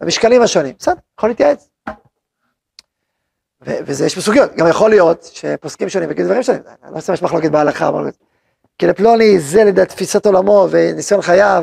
במשקלים 0.00 0.42
השונים, 0.42 0.74
בסדר, 0.78 0.94
יכול 1.18 1.30
להתייעץ. 1.30 1.68
וזה 3.60 4.06
יש 4.06 4.18
בסוגיות, 4.18 4.54
גם 4.56 4.68
יכול 4.68 4.90
להיות 4.90 5.22
שפוסקים 5.32 5.88
שונים 5.88 6.08
וגידו 6.10 6.28
דברים 6.28 6.42
שונים, 6.42 6.62
לא 6.90 6.98
עושה 6.98 7.12
מחלוקת 7.22 7.50
בהלכה, 7.50 7.90
כי 8.78 8.86
לפלוני 8.86 9.38
זה 9.38 9.64
לדעת 9.64 9.88
תפיסת 9.88 10.26
עולמו 10.26 10.68
וניסיון 10.70 11.22
חייו, 11.22 11.62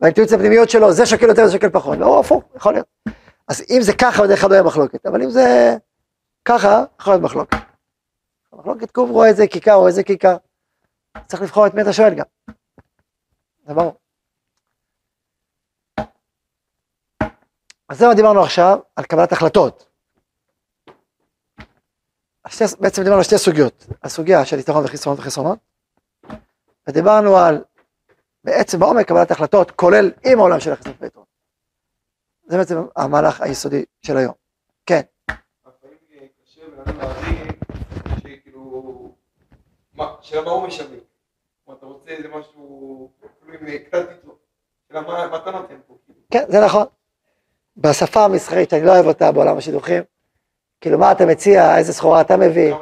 והאינטואיציה 0.00 0.36
הפנימיות 0.36 0.70
שלו, 0.70 0.92
זה 0.92 1.06
שקל 1.06 1.28
יותר, 1.28 1.46
זה 1.46 1.52
שקל 1.52 1.68
פחות, 1.68 1.98
לא, 1.98 2.20
הפוך, 2.20 2.42
יכול 2.56 2.72
להיות. 2.72 2.86
אז 3.48 3.64
אם 3.70 3.82
זה 3.82 3.92
ככה, 3.92 4.22
בדרך 4.22 4.40
כלל 4.40 4.50
לא 4.50 4.54
יהיה 4.54 4.62
מחלוקת, 4.62 5.06
אבל 5.06 5.22
אם 5.22 5.30
זה 5.30 5.76
ככה, 6.44 6.84
יכול 7.00 7.12
להיות 7.12 7.22
מחלוקת. 7.22 7.61
מחלוקת 8.52 8.90
קוב 8.90 9.22
איזה 9.22 9.46
כיכר 9.46 9.74
או 9.74 9.86
איזה 9.86 10.02
כיכר. 10.02 10.36
צריך 11.26 11.42
לבחור 11.42 11.66
את 11.66 11.74
מי 11.74 11.82
אתה 11.82 11.92
שואל 11.92 12.14
גם. 12.14 12.24
זה 13.66 13.74
ברור. 13.74 13.94
אז 17.88 17.98
זה 17.98 18.06
מה 18.06 18.14
דיברנו 18.14 18.42
עכשיו 18.42 18.78
על 18.96 19.04
קבלת 19.04 19.32
החלטות. 19.32 19.86
השתי, 22.44 22.64
בעצם 22.80 23.02
דיברנו 23.02 23.18
על 23.18 23.24
שתי 23.24 23.38
סוגיות, 23.38 23.86
הסוגיה 24.02 24.44
של 24.44 24.58
יתרון 24.58 24.84
וחיסרונות 24.84 25.20
וחסרונות, 25.20 25.58
ודיברנו 26.88 27.36
על 27.36 27.64
בעצם 28.44 28.78
בעומק 28.78 29.08
קבלת 29.08 29.30
החלטות, 29.30 29.70
כולל 29.70 30.10
עם 30.24 30.38
העולם 30.38 30.60
של 30.60 30.72
החיסרונות 30.72 31.02
ויתרון. 31.02 31.26
זה 32.46 32.56
בעצם 32.56 32.74
המהלך 32.96 33.40
היסודי 33.40 33.84
של 34.02 34.16
היום. 34.16 34.34
כן. 34.86 35.02
השאלה 40.20 40.42
מה 40.42 40.50
הוא 40.50 40.66
משווק. 40.66 40.90
אתה 41.78 41.86
רוצה 41.86 42.10
איזה 42.10 42.28
משהו, 42.28 43.10
אפילו 43.42 43.58
עם 43.58 43.78
קצת 43.78 44.08
טיטו. 44.08 44.34
השאלה 44.90 45.00
מה 45.06 45.36
אתה 45.36 45.50
נותן 45.50 45.74
פה. 45.86 45.94
כן, 46.30 46.44
זה 46.48 46.64
נכון. 46.64 46.84
בשפה 47.76 48.24
המסחרית, 48.24 48.70
שאני 48.70 48.84
לא 48.86 48.92
אוהב 48.92 49.06
אותה 49.06 49.32
בעולם 49.32 49.56
השידוכים, 49.58 50.02
כאילו, 50.80 50.98
מה 50.98 51.12
אתה 51.12 51.26
מציע, 51.26 51.78
איזה 51.78 51.92
סחורה 51.92 52.20
אתה 52.20 52.36
מביא? 52.36 52.74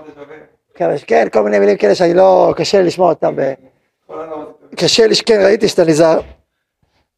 כמה- 0.74 0.92
כן, 1.06 1.26
כל 1.32 1.42
מיני 1.42 1.58
מילים 1.58 1.76
כאלה 1.76 1.94
שאני 1.94 2.14
לא, 2.14 2.54
קשה 2.56 2.78
לי 2.80 2.86
לשמוע 2.86 3.08
אותם. 3.08 3.36
קשה 4.76 5.06
לי, 5.06 5.14
כן, 5.26 5.40
ראיתי 5.44 5.68
שאתה 5.68 5.84
נזהר, 5.84 6.20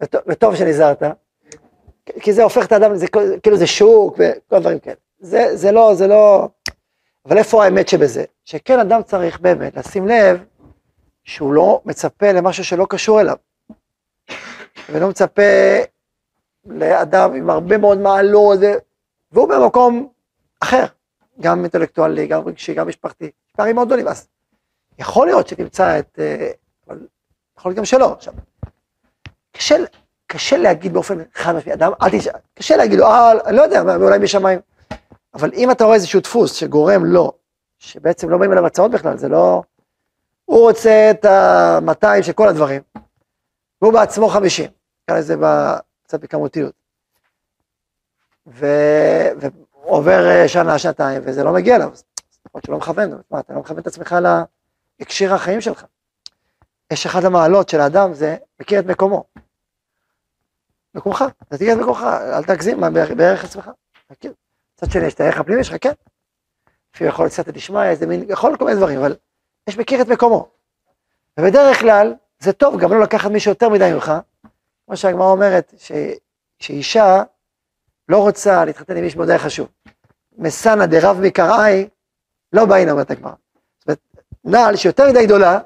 וט- 0.03 0.23
וטוב 0.27 0.57
שנזהרת, 0.57 1.03
כי 2.21 2.33
זה 2.33 2.43
הופך 2.43 2.67
את 2.67 2.73
האדם, 2.73 2.97
זה 2.97 3.07
כאילו 3.43 3.57
זה 3.57 3.67
שוק 3.67 4.15
וכל 4.19 4.57
הדברים 4.57 4.79
כאלה. 4.79 4.97
זה, 5.21 5.57
זה 5.57 5.73
לא, 5.73 5.95
זה 5.95 6.07
לא, 6.07 6.49
אבל 7.27 7.39
איפה 7.39 7.65
האמת 7.65 7.89
שבזה? 7.89 8.25
שכן 8.45 8.79
אדם 8.79 9.03
צריך 9.03 9.41
באמת 9.41 9.77
לשים 9.77 10.09
לב 10.09 10.45
שהוא 11.25 11.53
לא 11.53 11.81
מצפה 11.85 12.33
למשהו 12.33 12.65
שלא 12.65 12.87
קשור 12.91 13.21
אליו, 13.21 13.37
ולא 14.91 15.09
מצפה 15.09 15.43
לאדם 16.67 17.35
עם 17.35 17.51
הרבה 17.51 17.79
מאוד 17.79 17.99
מעלות, 17.99 18.59
והוא 19.33 19.49
במקום 19.49 20.09
אחר, 20.61 20.85
גם 21.41 21.61
אינטלקטואלי, 21.61 22.27
גם 22.27 22.49
רגשי, 22.49 22.75
גם 22.75 22.89
משפחתי, 22.89 23.31
פערים 23.57 23.75
מאוד 23.75 23.87
גדולים, 23.87 24.09
אז 24.09 24.29
יכול 24.99 25.27
להיות 25.27 25.49
שתמצא 25.49 25.99
את, 25.99 26.19
אה, 26.19 26.51
אבל 26.89 26.99
יכול 27.59 27.71
להיות 27.71 27.79
גם 27.79 27.85
שלא. 27.85 28.13
עכשיו, 28.13 28.35
קשה, 29.53 29.77
קשה 30.27 30.57
להגיד 30.57 30.93
באופן 30.93 31.19
חד 31.35 31.55
משמעי, 31.55 31.75
אדם, 31.75 31.93
אל 32.03 32.11
תשאל, 32.11 32.33
קשה 32.55 32.77
להגיד 32.77 32.99
לו, 32.99 33.07
אה, 33.07 33.33
אני 33.47 33.57
לא 33.57 33.63
יודע, 33.63 33.97
אולי 33.97 34.19
בשמיים. 34.19 34.59
אבל 35.35 35.51
אם 35.55 35.71
אתה 35.71 35.85
רואה 35.85 35.95
איזשהו 35.95 36.21
דפוס 36.21 36.53
שגורם 36.55 37.05
לו, 37.05 37.33
שבעצם 37.79 38.31
לא 38.31 38.39
באים 38.39 38.53
אליו 38.53 38.67
הצעות 38.67 38.91
בכלל, 38.91 39.17
זה 39.19 39.29
לא... 39.29 39.63
הוא 40.45 40.61
רוצה 40.69 41.11
את 41.11 41.25
ה-200 41.25 42.23
של 42.23 42.33
כל 42.33 42.49
הדברים, 42.49 42.83
והוא 43.83 43.93
בעצמו 43.93 44.29
50, 44.29 44.71
נקרא 45.05 45.19
לזה 45.19 45.35
קצת 46.05 46.21
בכמותיות. 46.21 46.75
ו- 48.47 49.29
ועובר 49.75 50.27
אה, 50.31 50.49
שנה, 50.49 50.79
שנתיים, 50.79 51.23
וזה 51.25 51.45
לא 51.45 51.53
מגיע 51.53 51.77
אליו, 51.77 51.91
אז 51.93 52.05
יכול 52.49 52.61
שלא 52.67 52.79
מכוון, 52.79 53.11
מה, 53.31 53.41
אתה 53.41 53.53
לא 53.55 53.61
מכוון 53.61 53.79
את 53.79 53.87
עצמך 53.87 54.17
להקשיר 55.01 55.35
החיים 55.35 55.61
שלך. 55.61 55.85
יש 56.93 57.07
אחד 57.07 57.25
המעלות 57.25 57.69
של 57.69 57.81
האדם, 57.81 58.15
זה 58.15 58.37
מכיר 58.61 58.81
את 58.81 58.87
מקומו. 58.87 59.25
מקומך, 60.95 61.25
אתה 61.43 61.57
תכיר 61.57 61.73
את 61.75 61.79
מקומך, 61.79 62.03
אל 62.33 62.45
תגזים 62.45 62.81
בערך- 63.17 63.45
עצמך. 63.45 63.71
תכיר. 64.07 64.33
מצד 64.83 64.93
שני, 64.93 65.07
יש 65.07 65.15
את 65.15 65.21
הערך 65.21 65.41
הפנימי 65.41 65.65
שלך, 65.65 65.77
כן. 65.81 65.93
לפעמים 66.95 67.13
יכול 67.13 67.25
להיות 67.25 67.33
סייעתא 67.33 67.51
דשמיא, 67.51 67.83
איזה 67.83 68.07
מין, 68.07 68.25
יכול 68.29 68.57
כל 68.57 68.65
מיני 68.65 68.77
דברים, 68.77 68.99
אבל 68.99 69.17
יש 69.69 69.79
מכיר 69.79 70.03
את 70.03 70.09
מקומו. 70.09 70.49
ובדרך 71.41 71.81
כלל, 71.81 72.15
זה 72.39 72.53
טוב 72.53 72.81
גם 72.81 72.91
לא 72.91 73.01
לקחת 73.01 73.31
מישהו 73.31 73.51
יותר 73.51 73.69
מדי 73.69 73.93
ממך, 73.95 74.13
כמו 74.87 74.97
שהגמרא 74.97 75.27
אומרת, 75.27 75.75
ש, 75.79 75.93
שאישה 76.59 77.23
לא 78.09 78.19
רוצה 78.19 78.65
להתחתן 78.65 78.97
עם 78.97 79.05
איש 79.05 79.17
מאוד 79.17 79.37
חשוב. 79.37 79.69
מסנא 80.39 80.87
דרב 80.87 81.21
מקראי, 81.21 81.89
לא 82.53 82.65
באינה, 82.65 82.93
אומרת 82.93 83.11
הגמרא. 83.11 83.33
זאת 83.79 83.87
אומרת, 83.87 83.99
נעל 84.45 84.77
שיותר 84.77 85.11
מדי 85.11 85.27
גדולה, 85.27 85.59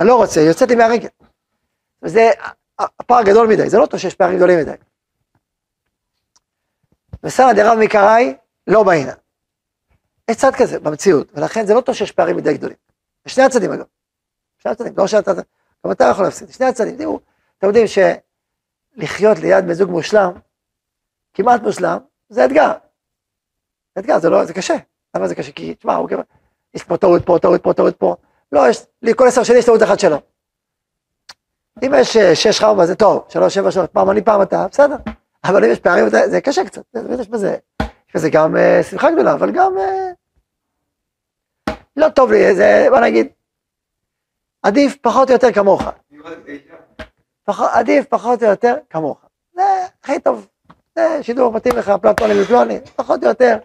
אני 0.00 0.08
לא 0.08 0.16
רוצה, 0.16 0.40
יוצאת 0.40 0.68
לי 0.68 0.74
מהרגל. 0.74 1.08
וזה 2.02 2.30
הפער 2.78 3.22
גדול 3.22 3.48
מדי, 3.48 3.70
זה 3.70 3.78
לא 3.78 3.86
טוב 3.86 4.00
שיש 4.00 4.14
פערים 4.14 4.36
גדולים 4.36 4.58
מדי. 4.58 4.74
וסנא 7.22 7.52
דרב 7.52 7.78
מקראי, 7.78 8.34
לא 8.70 8.82
באינה. 8.82 9.12
יש 10.30 10.36
צד 10.36 10.50
כזה 10.58 10.80
במציאות, 10.80 11.32
ולכן 11.34 11.66
זה 11.66 11.74
לא 11.74 11.80
טוב 11.80 11.94
שיש 11.94 12.12
פערים 12.12 12.36
מדי 12.36 12.54
גדולים. 12.54 12.76
בשני 13.26 13.44
הצדדים 13.44 13.72
אגב. 13.72 13.84
שני 14.58 14.72
הצדדים, 14.72 14.94
לא 14.96 15.06
שאתה, 15.06 15.32
גם 15.86 15.92
אתה 15.92 16.04
יכול 16.04 16.24
להפסיד, 16.24 16.48
שני 16.48 16.66
הצדדים. 16.66 16.96
תראו, 16.96 17.20
אתם 17.58 17.66
יודעים 17.66 17.86
שלחיות 17.86 19.38
ליד 19.38 19.64
בן 19.66 19.72
זוג 19.72 19.90
מושלם, 19.90 20.32
כמעט 21.34 21.62
מושלם, 21.62 21.98
זה 22.28 22.44
אתגר. 22.44 22.72
זה 23.94 24.00
אתגר, 24.00 24.18
זה 24.18 24.30
לא, 24.30 24.44
זה 24.44 24.54
קשה. 24.54 24.74
למה 25.16 25.28
זה 25.28 25.34
קשה? 25.34 25.52
כי, 25.52 25.74
תשמע, 25.74 25.94
הוא 25.94 26.08
כאילו, 26.08 26.22
יש 26.74 26.84
פה 26.84 26.96
טעות 26.96 27.26
פה, 27.26 27.38
טעות 27.42 27.62
פה, 27.62 27.72
טעות 27.72 27.96
פה. 27.96 28.16
לא, 28.52 28.68
יש, 28.68 28.82
לי 29.02 29.14
כל 29.14 29.26
עשר 29.28 29.42
שנים 29.42 29.58
יש 29.58 29.66
טעות 29.66 29.82
אחת 29.82 30.00
שלו. 30.00 30.16
אם 31.82 31.92
יש 31.96 32.16
אה, 32.16 32.36
שש 32.36 32.60
חרבה 32.60 32.86
זה 32.86 32.94
טוב, 32.94 33.24
שלוש, 33.28 33.54
שבע, 33.54 33.70
שלוש, 33.70 33.86
פעם 33.92 34.10
אני, 34.10 34.22
פעם 34.22 34.42
אתה, 34.42 34.66
בסדר. 34.70 34.96
אבל 35.44 35.64
אם 35.64 35.70
יש 35.70 35.78
פערים, 35.80 36.08
זה, 36.08 36.28
זה 36.28 36.40
קשה 36.40 36.64
קצת. 36.64 36.82
יש 37.20 37.28
בזה, 37.28 37.56
בזה 38.14 38.30
גם 38.30 38.56
אה, 38.56 38.82
שמחה 38.82 39.10
גדולה, 39.10 39.32
אבל 39.32 39.50
גם 39.50 39.78
אה, 39.78 40.10
לא 41.96 42.08
טוב 42.08 42.32
לי, 42.32 42.54
זה, 42.54 42.86
בוא 42.90 43.00
נגיד, 43.00 43.28
עדיף 44.62 44.96
פחות 45.02 45.28
או 45.28 45.32
יותר 45.32 45.52
כמוך. 45.52 45.82
פחות, 47.44 47.70
עדיף 47.72 48.06
פחות 48.06 48.42
או 48.42 48.48
יותר 48.48 48.74
כמוך. 48.90 49.20
זה 49.54 49.62
הכי 50.02 50.20
טוב. 50.20 50.46
זה 50.96 51.22
שידור 51.22 51.52
מתאים 51.52 51.76
לך, 51.76 51.92
פלטוני 52.02 52.42
ופלוני, 52.42 52.80
פחות 52.96 53.22
או 53.22 53.28
יותר. 53.28 53.58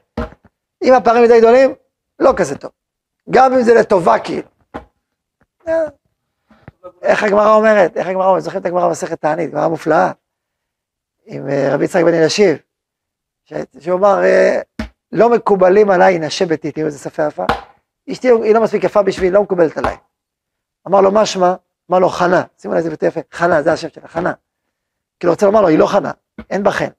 אם 0.84 0.94
הפערים 0.94 1.24
מדי 1.24 1.40
גדולים, 1.40 1.74
לא 2.20 2.34
כזה 2.38 2.58
טוב. 2.58 2.72
גם 3.30 3.54
אם 3.54 3.62
זה 3.62 3.74
לטובה 3.74 4.20
כאילו. 4.20 4.48
אה, 5.68 5.86
איך 7.02 7.24
הגמרא 7.24 7.56
אומרת? 7.56 7.98
איך 7.98 8.08
הגמרא 8.08 8.28
אומרת? 8.28 8.44
זוכרים 8.44 8.62
את 8.62 8.66
הגמרא 8.66 8.88
במסכת 8.88 9.22
תענית, 9.22 9.52
גמרא 9.52 9.68
מופלאה. 9.68 10.12
עם 11.26 11.48
רבי 11.72 11.86
יצחק 11.86 12.04
בן 12.04 12.14
אלישיב. 12.14 12.58
שהוא 13.80 14.06
אה, 14.06 14.62
לא 15.12 15.30
מקובלים 15.30 15.90
עליי 15.90 16.20
נשי 16.20 16.46
ביתי, 16.46 16.72
תראו 16.72 16.86
איזה 16.86 17.00
שפה 17.00 17.28
יפה. 17.28 17.46
אשתי 18.12 18.28
היא 18.28 18.54
לא 18.54 18.64
מספיק 18.64 18.84
יפה 18.84 19.04
בשבילי, 19.04 19.32
לא 19.32 19.44
מקובלת 19.44 19.78
עליי. 19.78 19.98
אמר 20.88 21.02
לו, 21.02 21.12
מה 21.12 21.26
שמה? 21.26 21.56
אמר 21.92 22.00
לו, 22.00 22.10
חנה. 22.10 22.44
שימו 22.58 22.74
לב 22.74 22.78
איזה 22.78 22.90
ביטוי 22.90 23.10
יפה, 23.10 23.20
חנה, 23.32 23.62
זה 23.62 23.74
השם 23.74 23.90
שלה, 23.90 24.08
חנה. 24.08 24.34
כאילו 25.20 25.34
רוצה 25.34 25.46
לומר 25.46 25.62
לו, 25.62 25.68
היא 25.68 25.80
לא 25.80 25.88
חנה, 25.88 26.12
אין 26.50 26.64
בה 26.64 26.72
חן. 26.72 26.90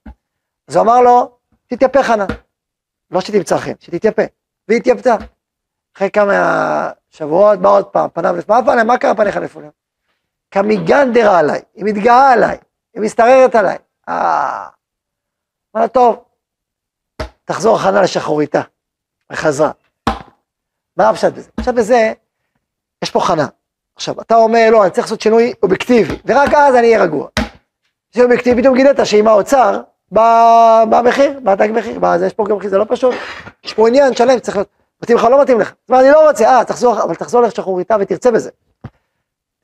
אז 0.68 0.76
הוא 0.76 0.84
אמר 0.84 1.00
לו, 1.00 1.38
תתייפה 1.66 2.02
חנה. 2.02 2.26
לא 3.10 3.20
שתמצא 3.20 3.58
חן, 3.58 3.72
שתתייפה. 3.80 4.22
והיא 4.68 4.80
התייפתה. 4.80 5.16
אחרי 5.96 6.10
כמה 6.10 6.90
שבועות, 7.10 7.58
בא 7.58 7.68
עוד 7.68 7.86
פעם, 7.86 8.10
פניו 8.10 8.36
לפניו, 8.36 8.62
מה 8.62 8.72
פניו, 8.72 8.84
מה 8.84 8.98
קרה 8.98 9.14
פניך 9.14 9.36
לפניו? 9.36 9.70
כמיגנדרה 10.50 11.38
עליי, 11.38 11.60
היא 11.74 11.84
מתגאה 11.84 12.32
עליי, 12.32 12.58
היא 12.94 13.02
מסתררת 13.02 13.54
עליי. 13.54 13.78
אה... 14.08 14.68
אמר 15.76 15.82
לה, 15.82 15.88
טוב, 15.88 16.24
תחזור 17.46 17.78
חנה 17.78 18.02
לשחוריתה. 18.02 18.60
וחזרה. 19.32 19.70
מה 20.96 21.08
הפשט 21.08 21.32
בזה? 21.32 21.50
הפשט 21.58 21.74
בזה, 21.74 22.12
יש 23.04 23.10
פה 23.10 23.20
חנה. 23.20 23.46
עכשיו, 23.96 24.20
אתה 24.20 24.36
אומר, 24.36 24.68
לא, 24.72 24.82
אני 24.82 24.90
צריך 24.90 25.06
לעשות 25.06 25.20
שינוי 25.20 25.52
אובייקטיבי, 25.62 26.16
ורק 26.24 26.54
אז 26.54 26.74
אני 26.74 26.86
אהיה 26.86 27.02
רגוע. 27.02 27.28
שינוי 28.12 28.24
אובייקטיבי, 28.24 28.62
פתאום 28.62 28.76
גילית 28.76 28.96
שעם 29.04 29.28
האוצר, 29.28 29.80
במחיר, 30.90 31.40
בתג 31.42 31.68
מחיר, 31.72 31.98
יש 32.26 32.32
פה 32.32 32.44
גם 32.48 32.56
מחיר, 32.56 32.70
זה 32.70 32.78
לא 32.78 32.84
פשוט. 32.88 33.14
יש 33.64 33.74
פה 33.74 33.88
עניין 33.88 34.14
שלם, 34.14 34.38
צריך 34.38 34.56
להיות, 34.56 34.68
מתאים 35.02 35.18
לך, 35.18 35.24
לא 35.24 35.42
מתאים 35.42 35.60
לך. 35.60 35.68
זאת 35.68 35.90
אומרת, 35.90 36.04
אני 36.04 36.12
לא 36.12 36.28
רוצה, 36.28 36.44
אה, 36.44 36.64
תחזור, 36.64 37.02
אבל 37.02 37.14
תחזור 37.14 37.42
לשחוריתה 37.42 37.96
ותרצה 38.00 38.30
בזה. 38.30 38.50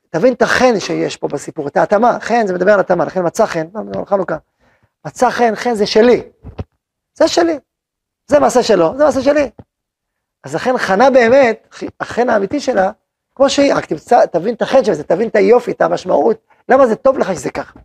תבין 0.09 0.33
את 0.33 0.41
החן 0.41 0.79
שיש 0.79 1.17
פה 1.17 1.27
בסיפור, 1.27 1.67
את 1.67 1.77
ההתאמה, 1.77 2.17
חן 2.19 2.47
זה 2.47 2.53
מדבר 2.53 2.73
על 2.73 2.79
התאמה, 2.79 3.05
לכן 3.05 3.25
מצא 3.25 3.45
חן, 3.45 3.67
לא, 3.75 3.81
לא, 3.95 4.05
חנוכה. 4.05 4.37
מצא 5.05 5.29
חן, 5.29 5.55
חן 5.55 5.73
זה 5.73 5.85
שלי. 5.85 6.21
זה 7.13 7.27
שלי. 7.27 7.59
זה 8.27 8.39
מעשה 8.39 8.63
שלו, 8.63 8.97
זה 8.97 9.03
מעשה 9.05 9.21
שלי. 9.21 9.49
אז 10.43 10.55
לכן 10.55 10.77
חנה 10.77 11.09
באמת, 11.09 11.67
החן 11.99 12.29
האמיתי 12.29 12.59
שלה, 12.59 12.91
כמו 13.35 13.49
שהיא, 13.49 13.73
רק 13.73 13.85
תמצא, 13.85 14.25
תבין 14.25 14.55
את 14.55 14.61
החן 14.61 14.83
של 14.83 14.93
זה, 14.93 15.03
תבין 15.03 15.27
את 15.27 15.35
היופי, 15.35 15.71
את 15.71 15.81
המשמעות, 15.81 16.37
למה 16.69 16.87
זה 16.87 16.95
טוב 16.95 17.17
לך 17.17 17.27
שזה 17.33 17.51
ככה. 17.51 17.79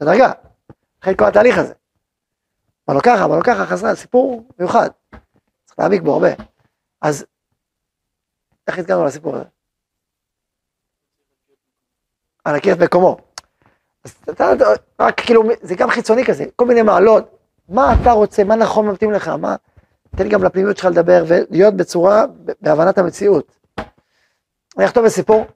זה 0.00 0.06
דרגה, 0.06 0.32
לכן 1.02 1.14
כל 1.16 1.24
התהליך 1.24 1.58
הזה. 1.58 1.74
מה 2.88 2.94
לא 2.94 3.00
ככה, 3.00 3.26
מה 3.28 3.36
לא 3.36 3.42
ככה, 3.42 3.66
חזרה, 3.66 3.94
סיפור 3.94 4.48
מיוחד. 4.58 4.88
צריך 5.64 5.78
להעמיק 5.78 6.02
בו 6.02 6.12
הרבה. 6.14 6.28
אז, 7.02 7.26
איך 8.66 8.78
הגענו 8.78 9.04
לסיפור 9.04 9.36
הזה? 9.36 9.44
על 12.44 12.56
את 12.56 12.78
מקומו. 12.82 13.16
אז 14.04 14.14
אתה- 14.30 14.44
רק 15.00 15.20
כאילו, 15.20 15.42
זה 15.62 15.74
גם 15.74 15.90
חיצוני 15.90 16.24
כזה, 16.24 16.44
כל 16.56 16.64
מיני 16.66 16.82
מעלות. 16.82 17.35
מה 17.68 17.94
אתה 18.02 18.10
רוצה, 18.10 18.44
מה 18.44 18.56
נכון 18.56 18.88
מתאים 18.88 19.12
לך, 19.12 19.28
מה... 19.28 19.56
תן 20.16 20.28
גם 20.28 20.44
לפנימיות 20.44 20.76
שלך 20.76 20.86
לדבר 20.86 21.24
ולהיות 21.28 21.74
בצורה, 21.74 22.24
בהבנת 22.60 22.98
המציאות. 22.98 23.58
אני 24.76 24.86
אכתוב 24.86 25.04
בסיפור, 25.04 25.46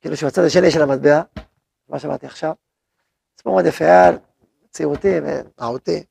כאילו 0.00 0.16
שבצד 0.16 0.44
השני 0.44 0.70
של 0.70 0.82
המטבע, 0.82 1.22
מה 1.88 1.98
שאמרתי 1.98 2.26
עכשיו, 2.26 2.52
סיפור 3.36 3.52
מאוד 3.52 3.66
יפה, 3.66 3.84
היה 3.84 4.10
צעירותי 4.70 5.14
ורעותי, 5.58 6.04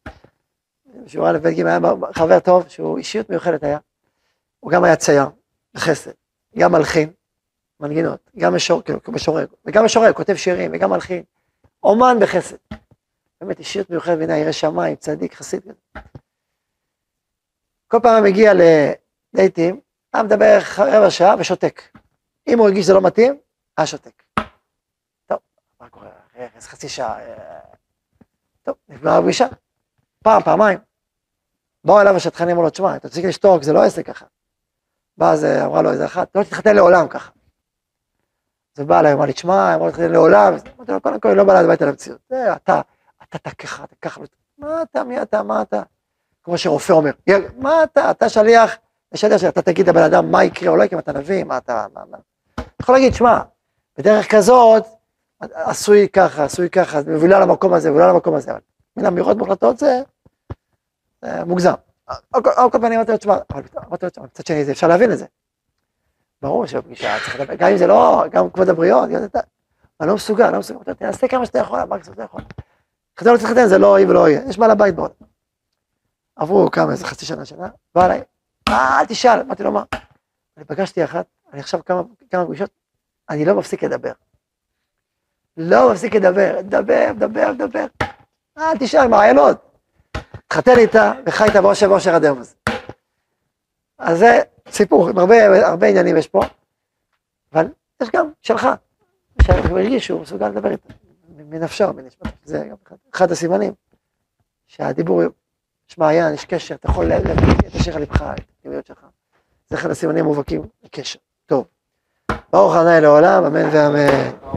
שיעור 1.07 1.29
א' 1.29 1.37
ב' 1.37 1.47
ג' 1.47 1.65
היה 1.65 1.79
חבר 2.13 2.39
טוב, 2.39 2.67
שהוא 2.67 2.97
אישיות 2.97 3.29
מיוחדת 3.29 3.63
היה, 3.63 3.77
הוא 4.59 4.71
גם 4.71 4.83
היה 4.83 4.95
צייר, 4.95 5.25
בחסד, 5.73 6.11
גם 6.57 6.71
מלחין, 6.71 7.11
מנגינות, 7.79 8.29
גם 8.37 8.55
משורר, 8.55 8.81
כאילו 8.81 8.99
משורר, 9.07 9.45
וגם 9.65 9.85
משורר, 9.85 10.13
כותב 10.13 10.35
שירים, 10.35 10.71
וגם 10.73 10.89
מלחין, 10.89 11.23
אומן 11.83 12.17
בחסד. 12.21 12.57
באמת 13.41 13.59
אישיות 13.59 13.89
מיוחדת 13.89 14.17
בעיניי, 14.17 14.41
ירא 14.41 14.51
שמיים, 14.51 14.95
צדיק, 14.95 15.33
חסיד. 15.33 15.61
כל 17.87 17.97
פעם 18.03 18.23
מגיע 18.23 18.51
לדייטים, 18.53 19.79
היה 20.13 20.23
מדבר 20.23 20.59
רבע 20.77 21.09
שעה 21.09 21.35
ושותק. 21.39 21.81
אם 22.47 22.59
הוא 22.59 22.67
הרגיש 22.67 22.83
שזה 22.83 22.93
לא 22.93 23.01
מתאים, 23.01 23.39
היה 23.77 23.87
שותק. 23.87 24.23
טוב, 25.25 25.39
מה 25.79 25.89
קורה? 25.89 26.09
איזה 26.35 26.67
חצי 26.67 26.89
שעה. 26.89 27.19
אה, 27.19 27.59
טוב, 28.63 28.75
נגמרה 28.89 29.17
הפגישה. 29.17 29.47
פעם, 30.23 30.41
פעמיים. 30.41 30.79
באו 31.83 32.01
אליו 32.01 32.15
השטחנים, 32.15 32.49
אמרו 32.49 32.63
לו, 32.63 32.69
תשמע, 32.69 32.95
אתה 32.95 33.09
תפסיק 33.09 33.25
לשתוק, 33.25 33.63
זה 33.63 33.73
לא 33.73 33.83
עסק 33.83 34.05
ככה. 34.05 34.25
באה 35.17 35.31
אז 35.31 35.45
אמרה 35.45 35.81
לו 35.81 35.91
איזה 35.91 36.05
אחת, 36.05 36.35
לא 36.35 36.43
תתחתן 36.43 36.75
לעולם 36.75 37.07
ככה. 37.07 37.31
אז 38.77 38.85
בא 38.85 38.99
אליי, 38.99 39.13
אמר 39.13 39.25
לי, 39.25 39.33
תשמע, 39.33 39.75
אמרו 39.75 39.85
להתחתן 39.85 40.11
לעולם. 40.11 40.53
אמרתי 40.53 40.91
לו, 40.91 41.01
קודם 41.01 41.19
כל, 41.19 41.33
לא 41.33 41.43
באה 41.43 41.59
הביתה 41.59 41.85
למציאות. 41.85 42.19
זה, 42.29 42.55
אתה, 42.55 42.81
אתה 43.35 43.49
תקחה, 43.49 43.83
אתה 43.83 43.95
ככה, 44.01 44.21
מה 44.57 44.81
אתה, 44.81 45.03
מי 45.03 45.21
אתה, 45.21 45.43
מה 45.43 45.61
אתה? 45.61 45.81
כמו 46.43 46.57
שרופא 46.57 46.93
אומר, 46.93 47.11
"יא, 47.27 47.37
מה 47.57 47.83
אתה, 47.83 48.11
אתה 48.11 48.29
שליח, 48.29 48.77
יש 49.13 49.21
שליח 49.21 49.41
שאתה 49.41 49.61
תגיד 49.61 49.89
לבן 49.89 50.03
אדם 50.03 50.31
מה 50.31 50.43
יקרה 50.43 50.69
או 50.69 50.75
לא 50.75 50.83
יקרה, 50.83 50.99
אתה 50.99 51.11
נביא, 51.13 51.43
מה 51.43 51.57
אתה, 51.57 51.85
מה, 51.93 52.01
מה. 52.11 52.17
אתה 52.53 52.63
יכול 52.79 52.95
להגיד, 52.95 53.13
שמע, 53.13 53.39
בדרך 53.97 54.31
כזאת, 54.35 54.83
עשוי 55.39 56.07
ככה, 56.09 56.43
עשוי 56.43 56.69
ככה, 56.69 56.99
מבולה 57.07 57.39
למקום 57.39 57.73
הזה, 57.73 57.89
מבולה 57.89 58.07
למקום 58.07 58.35
הזה, 58.35 58.51
אבל 58.51 58.59
מן 58.97 59.05
אמירות 59.05 59.37
מוחלטות 59.37 59.77
זה, 59.77 60.01
זה 61.21 61.43
מוגזם. 61.45 61.73
על 62.07 62.71
כל 62.71 62.77
פנים, 62.81 62.93
אמרתי 62.93 63.11
לו, 63.11 63.17
תשמע, 63.17 63.37
אבל 63.53 63.63
אמרתי 63.87 64.05
לו, 64.05 64.09
"תשמע, 64.09 64.25
מצד 64.25 64.45
שני, 64.45 64.71
אפשר 64.71 64.87
להבין 64.87 65.11
את 65.11 65.17
זה. 65.17 65.25
ברור 66.41 66.65
שבפגישה 66.65 67.17
צריך 67.23 67.39
לדבר, 67.39 67.55
גם 67.55 67.69
אם 67.71 67.77
זה 67.77 67.87
לא, 67.87 68.23
גם 68.31 68.49
כבוד 68.49 68.69
אתה, 69.25 69.39
אני 70.01 70.09
לא 70.09 70.15
מסוגל, 70.15 70.51
לא 70.51 70.59
מסוגל, 70.59 70.93
תעשה 70.93 71.27
כמה 71.27 71.45
שאתה 71.45 71.59
יכול, 71.59 71.83
מה 71.83 72.03
שאתה 72.03 72.23
יכול. 72.23 72.41
חתן 73.19 73.33
לא 73.33 73.37
צריך 73.37 73.53
זה 73.65 73.77
לא 73.77 73.99
יהיה 73.99 74.09
ולא 74.09 74.29
יהיה, 74.29 74.41
יש 74.49 74.57
בעל 74.57 74.71
הבית 74.71 74.95
בעולם. 74.95 75.13
עברו 76.35 76.71
כמה, 76.71 76.91
איזה 76.91 77.05
חצי 77.05 77.25
שנה, 77.25 77.45
שנה, 77.45 77.67
בא 77.95 78.05
אליי, 78.05 78.21
"אה, 78.69 78.99
אל 78.99 79.05
תשאל, 79.05 79.39
אמרתי 79.39 79.63
לו, 79.63 79.71
מה? 79.71 79.83
אני 80.57 80.65
פגשתי 80.65 81.03
אחת, 81.03 81.25
אני 81.53 81.59
עכשיו 81.59 81.85
כמה, 81.85 82.01
כמה 82.31 82.45
פגישות, 82.45 82.69
אני 83.29 83.45
לא 83.45 83.55
מפסיק 83.55 83.83
לדבר. 83.83 84.11
לא 85.57 85.91
מפסיק 85.91 86.15
לדבר, 86.15 86.55
לדבר, 86.57 87.07
לדבר, 87.11 87.51
לדבר. 87.51 87.85
אל 88.57 88.77
תשאל, 88.79 89.07
מעיינות. 89.07 89.57
התחתן 90.33 90.77
איתה 90.77 91.13
וחי 91.25 91.43
איתה 91.43 91.61
באושר 91.61 91.91
ואושר 91.91 92.15
עד 92.15 92.23
היום 92.23 92.39
הזה. 92.39 92.55
אז 93.97 94.19
זה 94.19 94.39
סיפור, 94.69 95.09
הרבה, 95.19 95.67
הרבה 95.67 95.87
עניינים 95.87 96.17
יש 96.17 96.27
פה, 96.27 96.41
אבל 97.53 97.67
יש 98.01 98.09
גם 98.15 98.31
שלך, 98.41 98.67
שהוא 99.43 99.79
הרגיש 99.79 100.05
שהוא 100.05 100.21
מסוגל 100.21 100.47
לדבר 100.49 100.71
איתה, 100.71 100.93
מנפשו, 101.51 101.93
מנשמתו. 101.93 102.29
זה 102.43 102.67
גם 102.69 102.75
אחד, 102.87 102.95
אחד 103.13 103.31
הסימנים, 103.31 103.73
שהדיבור, 104.67 105.21
יש 105.89 105.97
מעיין, 105.97 106.33
יש 106.33 106.45
קשר, 106.45 106.75
אתה 106.75 106.89
יכול 106.89 107.05
להביא 107.05 107.31
את 107.67 107.75
אשר 107.75 107.97
לבך, 107.97 108.21
את 108.21 108.39
הפנימיות 108.59 108.85
שלך. 108.85 109.05
זה 109.69 109.75
אחד 109.75 109.89
הסימנים 109.89 110.25
המובהקים 110.25 110.61
לקשר. 110.83 111.19
טוב. 111.45 111.67
ברוך 112.51 112.75
ה' 112.75 112.99
לעולם, 112.99 113.43
אמן 113.43 113.69
ואמן. 113.71 114.51